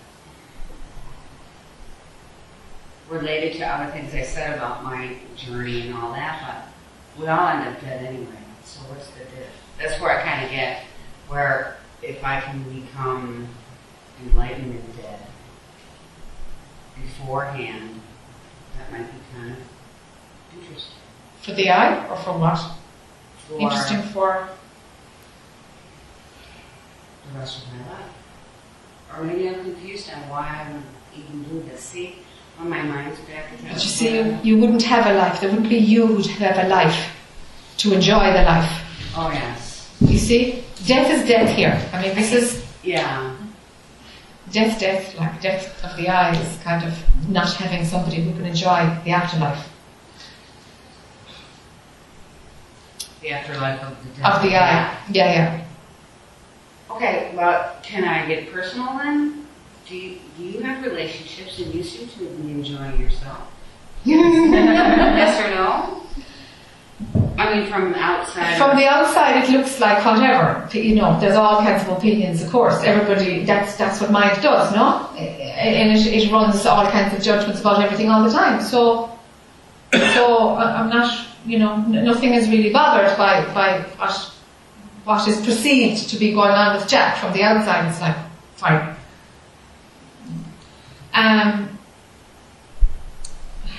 related 3.12 3.58
to 3.58 3.66
other 3.66 3.92
things 3.92 4.14
I 4.14 4.22
said 4.22 4.56
about 4.56 4.82
my 4.82 5.16
journey 5.36 5.82
and 5.86 5.94
all 5.94 6.12
that, 6.12 6.64
but 7.16 7.20
we 7.20 7.28
all 7.28 7.48
end 7.48 7.68
up 7.68 7.80
dead 7.80 8.04
anyway. 8.06 8.26
So 8.64 8.80
what's 8.88 9.08
the 9.10 9.20
diff? 9.20 9.48
That's 9.78 10.00
where 10.00 10.18
I 10.18 10.22
kind 10.22 10.44
of 10.44 10.50
get 10.50 10.84
where 11.28 11.76
if 12.02 12.24
I 12.24 12.40
can 12.40 12.62
become 12.80 13.48
enlightened 14.24 14.72
and 14.72 14.96
dead 14.96 15.20
beforehand, 16.94 18.00
that 18.76 18.90
might 18.92 19.06
be 19.12 19.18
kind 19.34 19.52
of 19.52 19.58
interesting. 20.58 20.94
For 21.42 21.52
the 21.52 21.70
I 21.70 22.08
or 22.08 22.16
for 22.16 22.38
what? 22.38 22.60
For 23.48 23.58
Interesting 23.60 24.02
for. 24.02 24.48
the 27.32 27.38
rest 27.38 27.64
of 27.66 27.72
my 27.72 27.92
life. 27.92 28.10
Or 29.14 29.24
maybe 29.24 29.48
I'm 29.48 29.62
confused 29.62 30.10
on 30.12 30.28
why 30.28 30.66
I'm 30.66 30.82
even 31.18 31.42
doing 31.44 31.68
this. 31.68 31.80
See, 31.80 32.16
when 32.58 32.68
my 32.70 32.82
mind's 32.82 33.18
back 33.20 33.46
But 33.62 33.72
you 33.72 33.78
see, 33.78 34.14
you, 34.16 34.38
you 34.42 34.58
wouldn't 34.58 34.82
have 34.82 35.06
a 35.06 35.14
life. 35.14 35.40
There 35.40 35.50
wouldn't 35.50 35.68
be 35.68 35.76
you 35.78 36.06
who'd 36.06 36.26
have 36.26 36.64
a 36.64 36.68
life 36.68 37.10
to 37.78 37.94
enjoy 37.94 38.32
the 38.32 38.42
life. 38.42 39.12
Oh 39.16 39.30
yes. 39.30 39.94
You 40.00 40.18
see, 40.18 40.64
death 40.86 41.10
is 41.10 41.26
death 41.28 41.54
here. 41.56 41.80
I 41.92 42.02
mean, 42.02 42.14
this 42.14 42.32
is 42.32 42.64
Yeah. 42.82 43.34
death, 44.52 44.78
death, 44.80 45.18
like 45.18 45.40
death 45.40 45.82
of 45.84 45.96
the 45.96 46.08
I 46.08 46.32
is 46.36 46.58
kind 46.62 46.84
of 46.86 46.94
not 47.28 47.52
having 47.54 47.84
somebody 47.84 48.22
who 48.22 48.32
can 48.32 48.44
enjoy 48.46 48.80
the 49.04 49.10
afterlife 49.12 49.68
The 53.22 53.30
afterlife 53.30 53.80
of 53.82 53.96
the 54.02 54.20
death. 54.20 54.34
of 54.36 54.42
the 54.42 54.48
I. 54.56 54.96
Yeah, 55.10 55.32
yeah. 55.32 55.64
Okay, 56.90 57.32
well, 57.34 57.76
can 57.82 58.04
I 58.04 58.26
get 58.26 58.52
personal 58.52 58.98
then? 58.98 59.46
Do 59.88 59.96
you, 59.96 60.18
do 60.36 60.44
you 60.44 60.60
have 60.60 60.84
relationships 60.84 61.58
and 61.58 61.74
you 61.74 61.82
seem 61.82 62.08
to 62.08 62.18
be 62.18 62.50
enjoying 62.52 63.00
yourself? 63.00 63.52
yes 64.04 65.40
or 65.40 65.54
no? 65.54 66.02
I 67.38 67.54
mean, 67.54 67.68
from 67.68 67.94
outside. 67.94 68.58
From 68.58 68.76
the 68.76 68.86
outside, 68.86 69.42
it 69.42 69.50
looks 69.50 69.80
like 69.80 70.04
whatever. 70.04 70.68
You 70.72 70.94
know, 70.94 71.18
there's 71.18 71.34
all 71.34 71.60
kinds 71.60 71.82
of 71.82 71.96
opinions, 71.96 72.42
of 72.42 72.50
course. 72.50 72.82
Everybody, 72.84 73.44
that's 73.44 73.76
that's 73.76 74.00
what 74.00 74.10
mind 74.10 74.40
does, 74.42 74.72
no? 74.74 75.08
And 75.16 75.98
it, 75.98 76.06
it 76.06 76.30
runs 76.30 76.64
all 76.66 76.86
kinds 76.90 77.14
of 77.14 77.22
judgments 77.22 77.60
about 77.60 77.82
everything 77.82 78.10
all 78.10 78.22
the 78.22 78.30
time. 78.32 78.62
So, 78.62 79.18
so 79.92 80.56
I'm 80.56 80.88
not, 80.88 81.26
you 81.44 81.58
know, 81.58 81.76
nothing 81.76 82.34
is 82.34 82.48
really 82.48 82.70
bothered 82.70 83.16
by 83.16 83.44
by 83.52 83.80
what 83.96 84.32
what 85.04 85.26
is 85.26 85.40
perceived 85.44 86.08
to 86.10 86.16
be 86.16 86.32
going 86.32 86.52
on 86.52 86.76
with 86.76 86.88
Jac 86.88 87.16
from 87.18 87.32
the 87.32 87.42
outside. 87.42 87.88
It's 87.90 88.00
like 88.00 88.16
fine. 88.56 88.91
Um, 91.14 91.78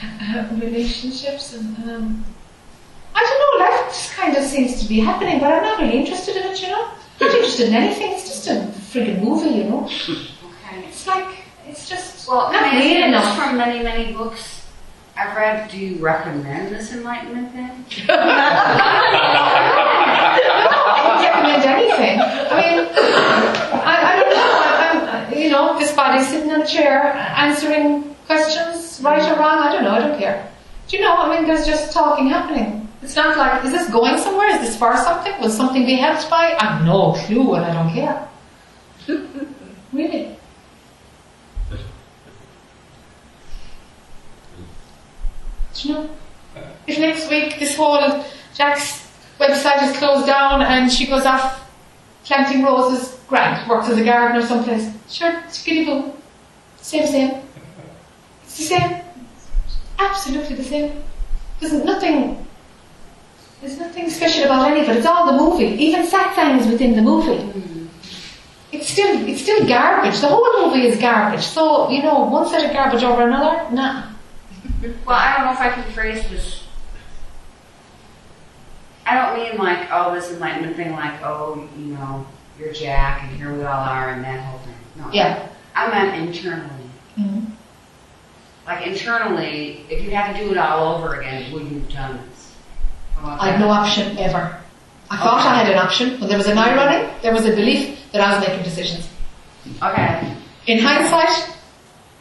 relationships 0.60 1.54
and 1.54 1.78
um, 1.90 2.26
I 3.16 3.20
don't 3.22 3.60
know, 3.60 3.66
life 3.66 3.86
just 3.94 4.12
kind 4.14 4.36
of 4.36 4.44
seems 4.44 4.82
to 4.82 4.88
be 4.90 5.00
happening, 5.00 5.40
but 5.40 5.52
I'm 5.52 5.62
not 5.64 5.80
really 5.80 5.98
interested 6.00 6.36
in 6.36 6.44
it, 6.52 6.62
you 6.62 6.68
know? 6.70 6.90
Not 7.22 7.32
interested 7.36 7.68
in 7.70 7.76
anything, 7.76 8.12
it's 8.14 8.28
just 8.28 8.48
a 8.48 8.54
friggin' 8.92 9.22
movie, 9.24 9.52
you 9.58 9.64
know? 9.66 9.84
Okay. 9.86 10.84
It's 10.88 11.06
like, 11.08 11.28
it's 11.68 11.88
just 11.90 12.28
Well, 12.28 12.52
not 12.52 12.64
I 12.64 12.80
this 12.80 13.06
enough. 13.08 13.38
from 13.38 13.58
many, 13.58 13.84
many 13.84 14.14
books 14.14 14.62
I've 15.16 15.36
read? 15.38 15.70
Do 15.70 15.78
you 15.78 16.00
recommend 16.04 16.74
this 16.74 16.92
enlightenment 16.92 17.52
thing? 17.52 17.86
I 18.10 18.14
don't 20.42 21.22
recommend 21.24 21.64
anything. 21.64 22.20
I 22.20 22.22
mean, 22.58 22.80
I, 23.74 23.96
I 24.10 24.12
don't 24.20 24.30
know, 24.34 24.52
I, 24.60 24.62
I'm, 25.28 25.33
you 25.44 25.50
know, 25.50 25.78
this 25.78 25.92
body 25.94 26.24
sitting 26.24 26.50
in 26.50 26.62
a 26.62 26.66
chair 26.66 27.14
answering 27.14 28.16
questions, 28.26 29.02
right 29.04 29.22
or 29.22 29.40
wrong, 29.40 29.60
I 29.60 29.72
don't 29.74 29.84
know, 29.84 29.92
I 29.92 30.00
don't 30.00 30.18
care. 30.18 30.50
Do 30.88 30.98
you 30.98 31.04
know, 31.04 31.16
I 31.16 31.36
mean, 31.36 31.48
there's 31.48 31.66
just 31.66 31.92
talking 31.92 32.28
happening. 32.28 32.88
It's 33.02 33.16
not 33.16 33.38
like, 33.38 33.66
is 33.66 33.72
this 33.72 33.90
going 33.90 34.18
somewhere? 34.18 34.50
Is 34.50 34.62
this 34.62 34.78
for 34.78 34.96
something? 34.96 35.34
Will 35.42 35.50
something 35.50 35.86
be 35.86 35.96
helped 35.96 36.30
by? 36.30 36.56
I 36.58 36.66
have 36.66 36.86
no 36.86 37.14
clue 37.14 37.56
and 37.56 37.66
I 37.66 37.74
don't 37.74 37.94
care. 37.94 38.30
really. 39.94 40.38
Do 45.74 45.88
you 45.88 45.94
know? 45.94 46.10
If 46.88 47.00
next 47.00 47.30
week 47.30 47.60
this 47.60 47.76
whole 47.76 48.00
Jac's 48.54 49.10
website 49.40 49.90
is 49.90 49.98
closed 49.98 50.28
down 50.28 50.62
and 50.62 50.92
she 50.92 51.08
goes 51.08 51.26
off 51.26 51.63
planting 52.24 52.64
roses, 52.64 53.20
grand, 53.28 53.68
works 53.70 53.90
as 53.90 53.98
a 53.98 54.04
gardener 54.04 54.46
someplace. 54.46 54.92
Sure, 55.10 55.32
skitty 55.48 55.86
boo. 55.86 56.14
Same, 56.78 57.08
same. 57.08 57.42
It's 58.44 58.58
the 58.58 58.64
same. 58.64 59.02
Absolutely 60.00 60.56
the 60.56 60.64
same. 60.64 61.04
There's 61.60 61.74
nothing, 61.74 62.46
there's 63.62 63.80
nothing 63.80 64.10
special 64.10 64.46
about 64.46 64.72
any 64.72 64.82
of 64.82 64.90
it. 64.90 64.98
It's 64.98 65.06
all 65.06 65.26
the 65.26 65.38
movie. 65.38 65.76
Even 65.84 66.06
satsang 66.06 66.60
is 66.60 66.68
within 66.68 66.96
the 66.96 67.02
movie. 67.02 67.42
Hmm. 67.42 67.88
It's 68.72 68.90
still, 68.90 69.28
it's 69.28 69.42
still 69.42 69.66
garbage. 69.68 70.20
The 70.20 70.28
whole 70.28 70.66
movie 70.66 70.88
is 70.88 71.00
garbage. 71.00 71.44
So, 71.44 71.90
you 71.90 72.02
know, 72.02 72.26
one 72.26 72.48
set 72.50 72.66
of 72.66 72.74
garbage 72.74 73.04
over 73.04 73.28
another, 73.28 73.74
nah. 73.74 74.10
Well, 75.06 75.16
I 75.16 75.38
don't 75.38 75.46
know 75.46 75.54
if 75.54 75.60
I 75.60 75.70
can 75.70 75.84
phrase 75.94 76.28
this. 76.30 76.63
I 79.14 79.36
don't 79.36 79.44
mean 79.44 79.58
like, 79.60 79.88
oh, 79.92 80.14
this 80.16 80.32
enlightenment 80.32 80.76
thing, 80.76 80.92
like, 80.92 81.22
oh, 81.24 81.68
you 81.78 81.86
know, 81.94 82.26
you're 82.60 82.74
Jac 82.74 83.24
and 83.24 83.38
here 83.38 83.54
we 83.54 83.64
all 83.64 83.84
are 83.84 84.10
and 84.10 84.24
that 84.24 84.44
whole 84.44 84.60
thing. 84.60 84.74
No. 84.96 85.10
Yeah. 85.12 85.50
I 85.76 85.88
meant 85.90 86.28
internally. 86.28 86.90
Mhm. 87.20 87.46
Like 88.66 88.88
internally, 88.88 89.86
if 89.90 90.04
you 90.04 90.12
had 90.12 90.34
to 90.34 90.40
do 90.44 90.52
it 90.52 90.58
all 90.58 90.96
over 90.96 91.20
again, 91.20 91.52
would 91.54 91.64
you 91.70 91.80
have 91.80 91.90
done 91.90 92.20
this? 92.30 92.54
I 93.24 93.52
had 93.52 93.60
no 93.60 93.70
option 93.70 94.18
ever. 94.18 94.58
I 95.12 95.18
thought 95.18 95.46
I 95.46 95.64
had 95.64 95.72
an 95.72 95.78
option. 95.78 96.18
but 96.20 96.28
there 96.28 96.38
was 96.38 96.48
an 96.48 96.58
I 96.58 96.76
running, 96.76 97.10
there 97.22 97.34
was 97.34 97.46
a 97.46 97.52
belief 97.56 98.12
that 98.14 98.22
I 98.22 98.36
was 98.38 98.48
making 98.48 98.64
decisions. 98.64 99.08
Okay. 99.82 100.36
In 100.66 100.80
hindsight, 100.80 101.56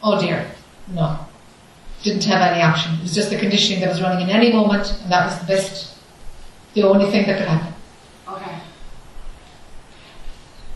oh 0.03 0.19
dear, 0.21 0.45
no. 0.89 1.17
Didn't 2.03 2.23
have 2.25 2.41
any 2.41 2.61
option. 2.61 2.93
It 2.95 3.01
was 3.01 3.15
just 3.15 3.29
the 3.31 3.37
conditioning 3.37 3.79
that 3.81 3.89
was 3.89 4.01
running 4.01 4.21
in 4.27 4.29
any 4.29 4.51
moment, 4.53 4.93
and 5.01 5.11
that 5.11 5.25
was 5.25 5.39
the 5.39 5.45
best, 5.45 5.92
the 6.73 6.83
only 6.83 7.09
thing 7.11 7.25
that 7.27 7.37
could 7.37 7.47
happen. 7.47 7.73
Okay. 8.27 8.57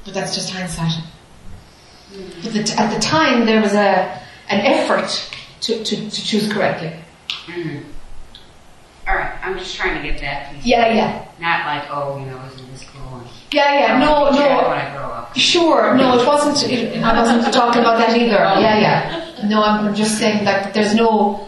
But 0.05 0.13
that's 0.13 0.35
just 0.35 0.49
hindsight. 0.51 1.03
But 2.43 2.53
the, 2.53 2.75
at 2.77 2.93
the 2.93 2.99
time, 2.99 3.45
there 3.45 3.61
was 3.61 3.73
a 3.73 4.21
an 4.49 4.61
effort 4.61 5.29
to, 5.61 5.83
to, 5.83 6.09
to 6.09 6.23
choose 6.25 6.51
correctly. 6.51 6.93
Mhm. 7.47 7.83
All 9.07 9.15
right. 9.15 9.33
I'm 9.43 9.57
just 9.57 9.75
trying 9.75 10.01
to 10.01 10.07
get 10.07 10.19
that 10.21 10.53
piece. 10.53 10.65
Yeah, 10.65 10.93
yeah. 10.93 11.25
Not 11.39 11.65
like, 11.65 11.87
oh, 11.89 12.17
you 12.19 12.25
know, 12.25 12.41
isn't 12.53 12.71
this 12.71 12.83
cool? 12.89 13.21
Yeah, 13.51 13.79
yeah, 13.79 13.99
no, 13.99 14.13
I'll 14.13 14.31
be 14.31 14.37
Jac 14.37 14.49
no. 14.61 14.69
When 14.69 14.77
I 14.77 14.91
grow 14.95 15.05
up. 15.05 15.35
Sure, 15.37 15.95
no, 15.95 16.19
it 16.19 16.25
wasn't, 16.27 16.69
it, 16.71 17.01
I 17.01 17.17
wasn't 17.17 17.53
talking 17.53 17.81
about 17.81 17.97
that 17.97 18.17
either. 18.17 18.33
Yeah, 18.33 18.79
yeah. 18.79 19.47
No, 19.47 19.63
I'm 19.63 19.95
just 19.95 20.17
saying 20.17 20.43
that 20.43 20.73
there's 20.73 20.93
no, 20.95 21.47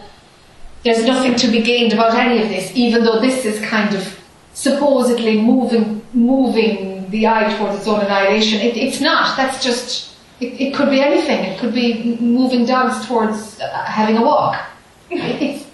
there's 0.82 1.04
nothing 1.04 1.34
to 1.36 1.48
be 1.48 1.60
gained 1.60 1.92
about 1.92 2.14
any 2.14 2.42
of 2.42 2.48
this, 2.48 2.72
even 2.74 3.04
though 3.04 3.20
this 3.20 3.44
is 3.44 3.60
kind 3.66 3.94
of 3.94 4.18
supposedly 4.60 5.40
moving, 5.40 6.02
moving 6.12 7.08
the 7.10 7.26
I 7.26 7.56
towards 7.56 7.78
its 7.78 7.88
own 7.88 8.00
annihilation. 8.00 8.60
It, 8.60 8.76
it's 8.76 9.00
not. 9.00 9.34
That's 9.36 9.64
just, 9.64 10.14
it, 10.38 10.60
it 10.60 10.74
could 10.74 10.90
be 10.90 11.00
anything. 11.00 11.44
It 11.44 11.58
could 11.58 11.72
be 11.72 12.16
moving 12.20 12.66
dogs 12.66 13.06
towards 13.06 13.58
uh, 13.58 13.84
having 13.84 14.18
a 14.18 14.22
walk. 14.22 14.60
It's, 15.08 15.66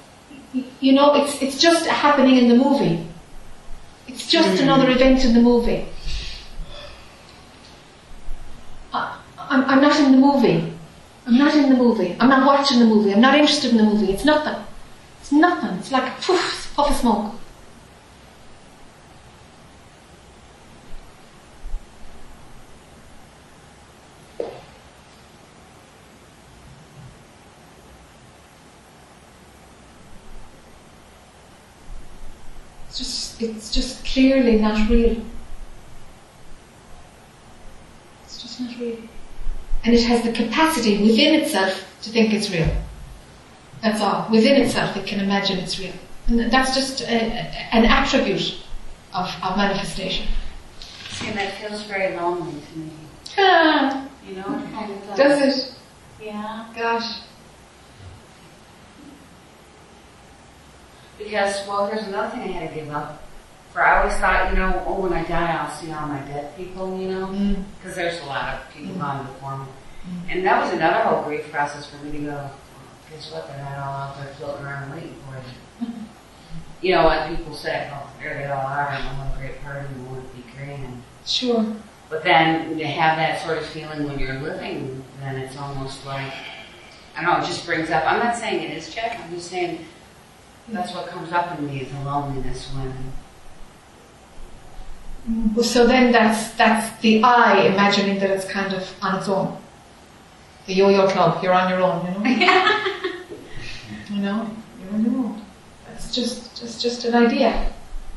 you 0.80 0.92
know, 0.92 1.14
it's, 1.16 1.42
it's 1.42 1.60
just 1.60 1.86
happening 1.86 2.36
in 2.36 2.48
the 2.48 2.54
movie. 2.54 3.04
It's 4.06 4.30
just 4.30 4.62
another 4.62 4.88
event 4.88 5.24
in 5.24 5.34
the 5.34 5.40
movie. 5.40 5.84
I, 8.92 9.18
I'm, 9.36 9.64
I'm 9.64 9.80
not 9.82 9.98
in 9.98 10.12
the 10.12 10.18
movie. 10.18 10.72
I'm 11.26 11.38
not 11.38 11.56
in 11.56 11.70
the 11.70 11.76
movie. 11.76 12.16
I'm 12.20 12.28
not 12.28 12.46
watching 12.46 12.78
the 12.78 12.86
movie. 12.86 13.12
I'm 13.12 13.20
not 13.20 13.34
interested 13.34 13.72
in 13.72 13.78
the 13.78 13.82
movie. 13.82 14.12
It's 14.12 14.24
nothing. 14.24 14.64
It's 15.20 15.32
nothing. 15.32 15.76
It's 15.80 15.90
like 15.90 16.06
a 16.06 16.22
poof, 16.22 16.72
puff 16.76 16.90
of 16.90 16.96
smoke. 16.96 17.34
It's 33.38 33.72
just, 33.72 34.04
clearly 34.04 34.56
not 34.56 34.88
real. 34.88 35.20
It's 38.24 38.40
just 38.42 38.60
not 38.60 38.78
real. 38.78 38.98
And 39.84 39.94
it 39.94 40.02
has 40.04 40.22
the 40.22 40.32
capacity 40.32 40.98
within 41.02 41.40
itself 41.40 41.96
to 42.02 42.10
think 42.10 42.32
it's 42.32 42.50
real. 42.50 42.68
That's 43.82 44.00
all. 44.00 44.28
Within 44.30 44.60
itself, 44.62 44.96
it 44.96 45.06
can 45.06 45.20
imagine 45.20 45.58
it's 45.58 45.78
real. 45.78 45.92
And 46.28 46.50
that's 46.50 46.74
just 46.74 47.02
a, 47.02 47.04
a- 47.04 47.74
an 47.74 47.84
attribute 47.84 48.56
of, 49.14 49.28
of 49.42 49.56
manifestation. 49.56 50.26
See, 51.10 51.28
and 51.28 51.38
that 51.38 51.54
feels 51.54 51.82
very 51.84 52.16
lonely 52.16 52.60
to 52.72 52.78
me. 52.78 52.90
Ah, 53.38 54.08
You 54.26 54.36
know, 54.36 54.42
it 54.58 54.72
kind 54.72 54.90
of 54.92 55.16
does 55.16 55.40
it? 55.68 55.74
Yeah. 56.24 56.66
Gosh. 56.74 57.20
Because, 61.18 61.66
well, 61.66 61.86
here's 61.86 62.06
another 62.08 62.30
thing 62.30 62.40
I 62.42 62.46
had 62.48 62.68
to 62.70 62.74
give 62.74 62.90
up. 62.90 63.22
For 63.76 63.84
I 63.84 64.00
always 64.00 64.16
thought, 64.16 64.50
you 64.50 64.56
know, 64.58 64.82
oh, 64.86 65.00
when 65.02 65.12
I 65.12 65.22
die, 65.24 65.52
I'll 65.52 65.70
see 65.70 65.92
all 65.92 66.06
my 66.06 66.20
dead 66.20 66.56
people, 66.56 66.98
you 66.98 67.08
know, 67.10 67.26
Mm. 67.26 67.62
because 67.76 67.94
there's 67.94 68.18
a 68.22 68.24
lot 68.24 68.54
of 68.54 68.70
people 68.72 68.94
Mm. 68.94 69.00
gone 69.00 69.26
before 69.26 69.58
me. 69.58 69.66
And 70.30 70.46
that 70.46 70.62
was 70.64 70.72
another 70.72 71.00
whole 71.00 71.24
grief 71.24 71.52
process 71.52 71.84
for 71.84 72.02
me 72.02 72.12
to 72.12 72.18
go, 72.24 72.30
well, 72.32 72.50
guess 73.10 73.30
what, 73.30 73.46
they're 73.48 73.62
not 73.62 73.76
all 73.86 73.94
out 74.00 74.16
there 74.16 74.32
floating 74.38 74.64
around 74.64 74.94
waiting 74.94 75.14
for 75.28 75.84
you. 75.84 75.92
you 76.80 76.94
know, 76.94 77.04
when 77.04 77.36
people 77.36 77.52
say, 77.54 77.90
oh, 77.92 78.08
there 78.18 78.38
they 78.38 78.46
all 78.46 78.66
are, 78.66 78.88
and 78.88 79.04
we'll 79.04 79.26
have 79.26 79.36
a 79.36 79.38
great 79.40 79.62
party, 79.62 79.86
and 79.86 80.06
won't 80.10 80.24
it 80.24 80.34
be 80.34 80.44
grand. 80.56 81.02
Sure. 81.26 81.66
But 82.08 82.24
then 82.24 82.78
to 82.78 82.86
have 82.86 83.18
that 83.18 83.42
sort 83.44 83.58
of 83.58 83.66
feeling 83.66 84.08
when 84.08 84.18
you're 84.18 84.40
living, 84.40 85.04
then 85.20 85.36
it's 85.36 85.58
almost 85.58 86.06
like, 86.06 86.32
I 87.14 87.22
don't 87.22 87.30
know, 87.40 87.44
it 87.44 87.46
just 87.46 87.66
brings 87.66 87.90
up, 87.90 88.10
I'm 88.10 88.20
not 88.20 88.36
saying 88.36 88.62
it 88.62 88.74
is 88.78 88.94
Jac, 88.94 89.20
I'm 89.20 89.28
just 89.34 89.50
saying 89.50 89.84
that's 90.68 90.94
what 90.94 91.08
comes 91.08 91.30
up 91.30 91.58
in 91.58 91.66
me 91.66 91.82
is 91.82 91.92
the 91.92 92.00
loneliness 92.00 92.70
when, 92.74 93.12
So 95.62 95.86
then 95.86 96.12
that's 96.12 96.52
that's 96.52 97.00
the 97.00 97.22
I 97.24 97.62
imagining 97.62 98.20
that 98.20 98.30
it's 98.30 98.44
kind 98.44 98.72
of 98.72 98.88
on 99.02 99.18
its 99.18 99.28
own. 99.28 99.56
The 100.66 100.74
yo-yo 100.74 101.08
club, 101.08 101.42
you're 101.42 101.52
on 101.52 101.68
your 101.68 101.82
own, 101.82 102.06
you 102.06 102.12
know. 102.12 102.46
you 104.10 104.22
know, 104.22 104.50
you're 104.80 104.94
on 104.94 105.04
your 105.04 105.14
own. 105.14 105.42
That's 105.88 106.14
just 106.14 106.56
just 106.56 106.80
just 106.80 107.04
an 107.06 107.14
idea 107.14 107.72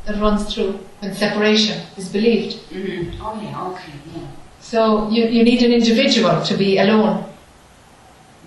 that 0.06 0.22
runs 0.22 0.54
through 0.54 0.74
when 1.00 1.14
separation 1.14 1.82
is 1.98 2.10
believed. 2.10 2.58
mm-hmm. 2.70 3.22
oh 3.22 3.42
yeah, 3.42 3.68
okay, 3.70 3.94
yeah. 4.16 4.28
So 4.60 5.10
you, 5.10 5.26
you 5.26 5.44
need 5.44 5.64
an 5.64 5.72
individual 5.72 6.44
to 6.44 6.58
be 6.58 6.78
alone. 6.78 7.24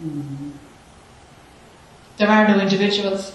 Mm-hmm. 0.00 0.50
There 2.16 2.28
are 2.28 2.46
no 2.46 2.60
individuals. 2.60 3.34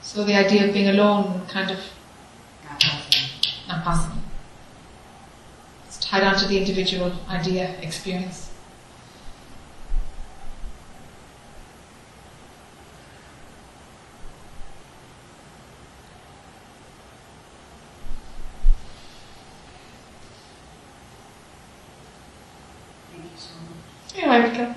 So 0.00 0.24
the 0.24 0.34
idea 0.34 0.66
of 0.66 0.72
being 0.72 0.88
alone 0.88 1.42
kind 1.48 1.70
of 1.70 1.78
not 3.74 3.84
possible. 3.84 4.22
It's 5.86 5.98
tied 5.98 6.22
onto 6.22 6.46
the 6.46 6.58
individual 6.58 7.12
idea 7.28 7.74
experience. 7.80 8.50
Thank 23.10 23.24
you 23.24 23.30
so 23.36 23.54
much. 23.60 24.14
You're 24.14 24.28
welcome. 24.28 24.74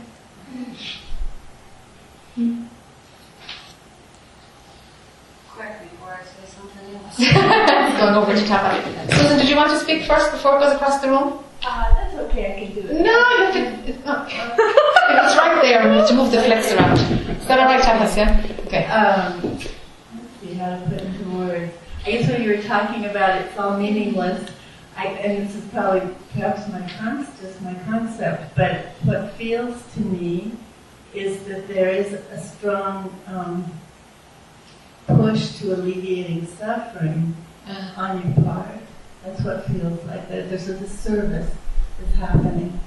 Quick, 5.50 5.92
before 5.92 6.14
I 6.14 6.24
say 6.24 6.46
something 6.46 6.96
else. 6.96 7.97
Going 8.08 8.24
over 8.24 8.34
to 8.34 8.48
Tapa. 8.48 9.12
Susan, 9.12 9.38
did 9.38 9.50
you 9.50 9.58
want 9.58 9.70
to 9.70 9.80
speak 9.80 10.06
first 10.06 10.32
before 10.32 10.56
it 10.56 10.60
goes 10.62 10.76
across 10.76 11.02
the 11.02 11.10
room? 11.10 11.44
Uh, 11.62 11.94
that's 11.94 12.16
okay, 12.16 12.56
I 12.56 12.60
can 12.66 12.74
do 12.74 12.80
it. 12.88 13.02
No, 13.02 13.12
you 13.12 13.38
have 13.44 13.54
to, 13.54 13.90
it's 13.92 14.06
not. 14.06 14.28
it's 14.32 15.36
right 15.36 15.62
there. 15.62 15.90
We 15.90 15.98
have 15.98 16.08
to 16.08 16.16
move 16.16 16.32
the 16.32 16.42
flex 16.42 16.72
around. 16.72 17.00
Is 17.00 17.48
that 17.48 17.60
all 17.60 17.66
right, 17.66 17.84
Tapas? 17.84 18.16
Yeah. 18.16 18.46
Okay. 18.66 18.86
Um, 18.86 19.42
let's 19.44 19.70
see 20.40 20.54
how 20.54 20.70
to 20.70 20.86
put 20.90 21.02
into 21.02 21.30
words. 21.32 21.74
I 22.06 22.12
guess 22.12 22.30
when 22.30 22.44
you 22.44 22.56
were 22.56 22.64
talking 22.64 23.04
about 23.04 23.42
it's 23.42 23.60
all 23.60 23.78
meaningless, 23.78 24.52
I, 24.96 25.08
and 25.08 25.46
this 25.46 25.58
is 25.58 25.66
probably 25.72 26.16
perhaps 26.32 26.66
my 26.70 26.90
concept, 26.98 27.42
just 27.42 27.62
my 27.62 27.74
concept, 27.84 28.56
but 28.56 28.86
what 29.04 29.34
feels 29.34 29.84
to 29.96 30.00
me 30.00 30.54
is 31.14 31.44
that 31.44 31.68
there 31.68 31.90
is 31.90 32.14
a 32.14 32.40
strong 32.40 33.14
um, 33.28 33.70
push 35.08 35.60
to 35.60 35.74
alleviating 35.76 36.48
suffering 36.48 37.36
Uh-huh. 37.70 38.02
on 38.02 38.34
your 38.36 38.46
part. 38.46 38.68
That's 39.26 39.42
what 39.44 39.66
feels 39.66 40.04
like. 40.06 40.30
That 40.30 40.50
there's 40.50 40.70
a 40.70 40.78
disservice 40.78 41.54
that's 42.00 42.16
happening. 42.16 42.80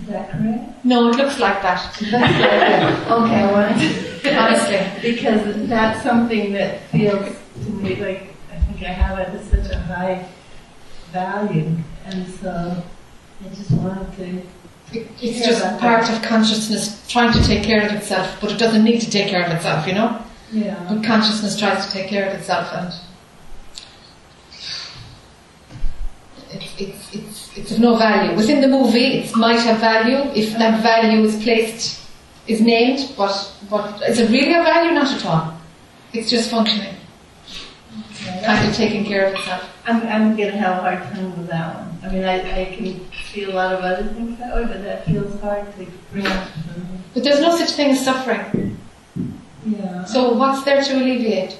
Is 0.00 0.06
that 0.08 0.30
correct? 0.30 0.84
no, 0.84 1.08
it 1.08 1.16
looks 1.16 1.38
like 1.38 1.62
that. 1.62 1.96
That's 2.10 2.12
like, 3.08 3.10
okay, 3.20 3.40
I 3.42 3.52
wanted 3.52 4.20
to, 4.22 4.34
Honestly. 4.36 5.12
because 5.12 5.68
that's 5.68 6.02
something 6.02 6.52
that 6.52 6.80
feels 6.90 7.36
to 7.64 7.70
me 7.70 7.94
like 7.96 8.34
I 8.52 8.56
think 8.58 8.82
I 8.82 8.92
have 8.92 9.18
it 9.20 9.28
at 9.28 9.44
such 9.44 9.70
a 9.72 9.78
high 9.78 10.26
value, 11.12 11.76
and 12.06 12.26
so 12.28 12.82
I 13.44 13.48
just 13.54 13.70
wanted 13.72 14.16
to. 14.16 14.42
It's 15.20 15.44
just 15.46 15.62
part 15.80 16.08
of 16.10 16.22
consciousness 16.22 17.04
trying 17.08 17.32
to 17.32 17.42
take 17.44 17.64
care 17.64 17.84
of 17.86 17.92
itself, 17.92 18.36
but 18.40 18.52
it 18.52 18.58
doesn't 18.58 18.84
need 18.84 19.00
to 19.00 19.10
take 19.10 19.28
care 19.28 19.44
of 19.44 19.50
itself, 19.50 19.86
you 19.88 19.94
know? 19.94 20.20
Yeah. 20.52 20.76
But 20.88 21.02
consciousness 21.02 21.58
tries 21.58 21.84
to 21.86 21.92
take 21.92 22.06
care 22.08 22.28
of 22.28 22.34
itself 22.38 22.68
and 22.72 22.92
it's, 26.54 26.80
it's, 26.80 27.14
it's, 27.14 27.58
it's 27.58 27.72
of 27.72 27.80
no 27.80 27.96
value. 27.96 28.36
Within 28.36 28.60
the 28.60 28.68
movie, 28.68 29.18
it 29.18 29.36
might 29.36 29.60
have 29.60 29.78
value 29.78 30.30
if 30.34 30.52
that 30.58 30.82
value 30.82 31.22
is 31.24 31.42
placed, 31.42 32.00
is 32.46 32.60
named, 32.60 33.12
but, 33.16 33.52
but 33.70 34.02
is 34.02 34.18
it 34.18 34.30
really 34.30 34.54
a 34.54 34.62
value? 34.62 34.92
Not 34.92 35.12
at 35.12 35.24
all. 35.26 35.58
It's 36.12 36.30
just 36.30 36.50
functioning, 36.50 36.94
kind 38.44 38.68
of 38.68 38.74
taking 38.74 39.04
care 39.04 39.26
of 39.26 39.34
itself. 39.34 39.68
I'm, 39.86 40.00
I'm 40.06 40.36
going 40.36 40.50
to 40.52 40.56
have 40.56 40.78
a 40.78 40.80
hard 40.80 41.02
time 41.12 41.36
with 41.36 41.48
that 41.48 41.76
one. 41.76 41.98
I 42.04 42.12
mean, 42.12 42.24
I, 42.24 42.62
I 42.62 42.64
can 42.66 43.00
see 43.32 43.44
a 43.44 43.50
lot 43.50 43.72
of 43.74 43.80
other 43.80 44.06
things 44.08 44.38
that 44.38 44.54
way, 44.54 44.64
but 44.64 44.82
that 44.84 45.06
feels 45.06 45.40
hard 45.40 45.66
to 45.76 45.86
bring 46.12 46.26
up. 46.26 46.48
But 47.14 47.24
there's 47.24 47.40
no 47.40 47.56
such 47.56 47.72
thing 47.72 47.90
as 47.90 48.04
suffering. 48.04 48.78
Yeah. 49.66 50.04
So 50.04 50.34
what's 50.34 50.64
there 50.64 50.82
to 50.82 50.96
alleviate? 50.96 51.58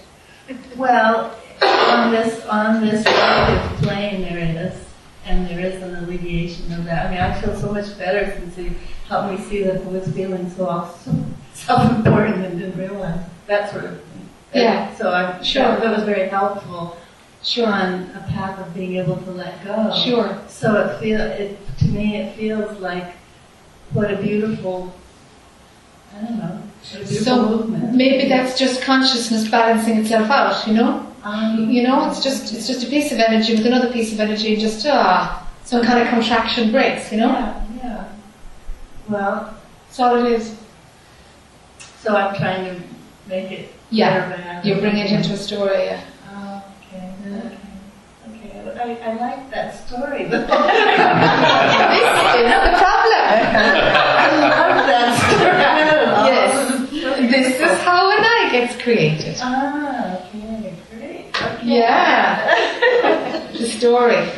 Well, 0.77 1.35
on 1.63 2.11
this 2.13 2.45
on 2.47 2.85
this 2.85 3.05
relative 3.07 3.79
plane 3.79 4.23
there 4.23 4.67
is, 4.67 4.85
and 5.25 5.49
there 5.49 5.61
is 5.61 5.83
an 5.83 6.04
alleviation 6.15 6.73
of 6.73 6.85
that. 6.85 7.07
I 7.07 7.11
mean, 7.11 7.21
I 7.21 7.41
feel 7.41 7.55
so 7.57 7.73
much 7.73 7.97
better 7.99 8.33
since 8.39 8.57
you 8.59 8.73
helped 9.09 9.39
me 9.39 9.45
see 9.47 9.63
that 9.65 9.83
I 9.83 9.89
was 9.89 10.09
feeling 10.09 10.51
so 10.51 10.67
also 10.67 11.15
self-important 11.55 12.45
and 12.45 12.59
didn't 12.59 12.79
realize 12.79 13.21
that 13.47 13.71
sort 13.71 13.85
of 13.85 13.91
thing. 14.03 14.29
Yeah. 14.55 14.95
So 14.97 15.13
I'm 15.13 15.43
Sure. 15.43 15.77
that 15.81 15.95
was 15.95 16.05
very 16.05 16.29
helpful 16.29 16.97
Sure. 17.43 17.67
on 17.67 18.11
a 18.17 18.25
path 18.31 18.59
of 18.59 18.73
being 18.75 18.97
able 18.97 19.17
to 19.17 19.31
let 19.33 19.63
go. 19.65 19.93
Sure. 20.05 20.39
So 20.49 20.75
it 20.87 21.01
feel 21.01 21.21
it 21.21 21.59
to 21.79 21.85
me 21.87 22.17
it 22.17 22.37
feels 22.37 22.79
like 22.81 23.13
what 23.93 24.11
a 24.13 24.17
beautiful 24.17 24.95
I 26.17 26.21
don't 26.23 26.39
know 26.39 26.59
a 26.95 26.97
beautiful 26.99 27.17
So 27.25 27.49
movement. 27.49 27.95
maybe 27.95 28.29
that's 28.29 28.59
just 28.59 28.81
consciousness 28.83 29.49
balancing 29.49 29.99
itself 29.99 30.31
out, 30.31 30.67
you 30.67 30.75
know? 30.75 31.07
um, 31.25 31.71
You 31.71 31.83
know, 31.83 32.09
it's 32.09 32.23
just 32.23 32.55
it's 32.55 32.67
just 32.67 32.85
a 32.87 32.87
piece 32.89 33.13
of 33.13 33.19
energy 33.19 33.55
with 33.57 33.67
another 33.67 33.91
piece 33.93 34.13
of 34.13 34.21
energy, 34.21 34.53
and 34.55 34.61
just 34.63 34.87
ah, 34.89 35.44
some 35.75 35.85
kind 35.85 35.99
of 36.03 36.09
contraction 36.09 36.71
breaks. 36.71 37.11
You 37.11 37.19
know, 37.19 37.31
Yeah, 37.33 37.65
yeah. 37.83 38.05
Well, 39.09 39.55
that's 39.87 39.99
all 40.01 40.25
it 40.25 40.33
is. 40.33 40.57
so 42.01 42.15
I'm 42.15 42.35
trying 42.37 42.65
to 42.67 42.81
make 43.27 43.51
it 43.51 43.73
Yeah, 43.91 44.29
better. 44.29 44.69
You 44.69 44.77
bring 44.81 44.97
it 44.99 45.11
into 45.11 45.33
a 45.33 45.37
story. 45.37 45.85
Yeah. 45.87 46.01
Oh, 46.31 46.63
okay, 46.79 47.11
okay. 47.27 47.59
Okay, 48.31 49.01
I, 49.03 49.11
I 49.11 49.15
like 49.17 49.51
that 49.51 49.75
story. 49.87 50.25
this 50.31 50.41
is 50.41 50.47
the 52.67 52.75
problem. 52.85 53.25
I 53.55 54.39
love 54.55 54.79
that 54.93 55.11
story. 55.27 55.65
Yes, 56.31 56.55
this 57.33 57.49
is 57.61 57.81
how 57.83 58.11
an 58.17 58.25
I 58.25 58.49
gets 58.53 58.81
created. 58.81 59.37
Oh, 59.43 60.23
okay. 60.37 60.75
Great. 60.93 61.25
Yeah. 61.65 63.51
the 63.59 63.67
story. 63.67 64.29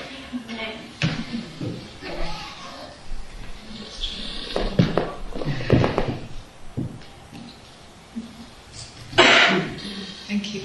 Thank 10.36 10.54
you. 10.54 10.62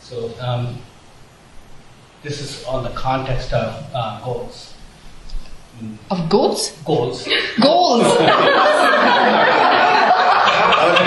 So 0.00 0.32
um, 0.40 0.78
this 2.22 2.40
is 2.40 2.64
on 2.64 2.84
the 2.84 2.90
context 2.90 3.52
of 3.52 3.86
uh, 3.92 4.24
goals. 4.24 4.72
Of 6.10 6.26
goats? 6.30 6.70
Goals. 6.86 7.28
Goals! 7.60 8.02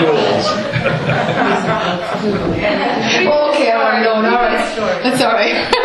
Goals. 0.00 0.46
okay, 3.26 3.72
all 3.72 3.82
right, 3.82 4.00
no, 4.04 4.12
all 4.14 4.22
right. 4.22 5.02
That's 5.02 5.20
all 5.22 5.32
right. 5.32 5.66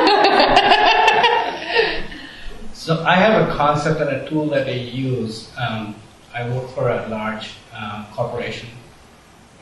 So 2.74 3.04
I 3.04 3.16
have 3.16 3.50
a 3.50 3.52
concept 3.56 4.00
and 4.00 4.12
a 4.12 4.30
tool 4.30 4.46
that 4.50 4.68
I 4.68 4.74
use. 4.74 5.50
Um, 5.58 5.96
I 6.36 6.50
work 6.50 6.70
for 6.72 6.90
a 6.90 7.08
large 7.08 7.56
um, 7.74 8.06
corporation, 8.12 8.68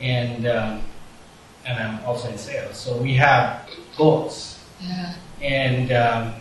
and 0.00 0.44
um, 0.46 0.82
and 1.64 1.78
I'm 1.78 2.04
also 2.04 2.28
in 2.28 2.36
sales. 2.36 2.76
So 2.76 2.96
we 2.96 3.14
have 3.14 3.70
goals, 3.96 4.58
yeah. 4.80 5.14
and 5.40 5.92
um, 5.92 6.34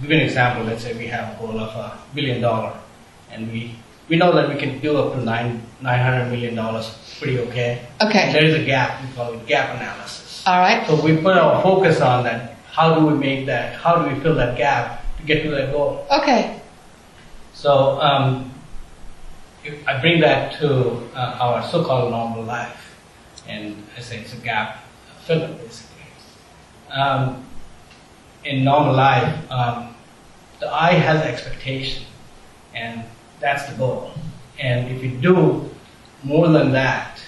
give 0.00 0.12
an 0.12 0.20
example. 0.20 0.64
Let's 0.64 0.84
say 0.84 0.96
we 0.96 1.08
have 1.08 1.34
a 1.34 1.38
goal 1.40 1.58
of 1.58 1.74
a 1.74 1.98
billion 2.14 2.40
dollar, 2.40 2.78
and 3.32 3.50
we 3.50 3.74
we 4.08 4.16
know 4.16 4.32
that 4.32 4.48
we 4.48 4.54
can 4.54 4.78
do 4.78 4.96
up 4.96 5.14
to 5.14 5.24
nine 5.24 5.60
nine 5.80 5.98
hundred 5.98 6.30
million 6.30 6.54
dollars 6.54 6.94
pretty 7.18 7.40
okay. 7.40 7.82
Okay. 8.00 8.32
There 8.32 8.44
is 8.44 8.54
a 8.54 8.64
gap. 8.64 9.02
We 9.02 9.12
call 9.14 9.32
it 9.32 9.44
gap 9.46 9.74
analysis. 9.74 10.44
All 10.46 10.60
right. 10.60 10.86
So 10.86 11.02
we 11.02 11.16
put 11.16 11.36
our 11.36 11.60
focus 11.62 12.00
on 12.00 12.22
that. 12.24 12.54
How 12.70 12.94
do 12.94 13.04
we 13.04 13.14
make 13.14 13.46
that? 13.46 13.74
How 13.74 14.00
do 14.00 14.08
we 14.08 14.20
fill 14.20 14.36
that 14.36 14.56
gap 14.56 15.02
to 15.18 15.22
get 15.24 15.42
to 15.42 15.50
that 15.50 15.72
goal? 15.72 16.06
Okay. 16.12 16.60
So 17.54 18.00
um, 18.00 18.54
if 19.64 19.86
I 19.86 20.00
bring 20.00 20.20
that 20.20 20.58
to 20.60 21.08
uh, 21.14 21.38
our 21.40 21.68
so-called 21.68 22.10
normal 22.10 22.42
life, 22.42 22.96
and 23.46 23.82
I 23.96 24.00
say 24.00 24.20
it's 24.20 24.32
a 24.32 24.36
gap 24.36 24.84
filler, 25.24 25.48
basically. 25.48 25.96
Um, 26.90 27.44
in 28.44 28.64
normal 28.64 28.94
life, 28.94 29.50
um, 29.50 29.94
the 30.60 30.72
I 30.72 30.92
has 30.92 31.22
expectation, 31.22 32.04
and 32.74 33.04
that's 33.40 33.68
the 33.70 33.76
goal. 33.76 34.12
And 34.58 34.90
if 34.90 35.02
you 35.02 35.10
do 35.10 35.68
more 36.22 36.48
than 36.48 36.72
that, 36.72 37.20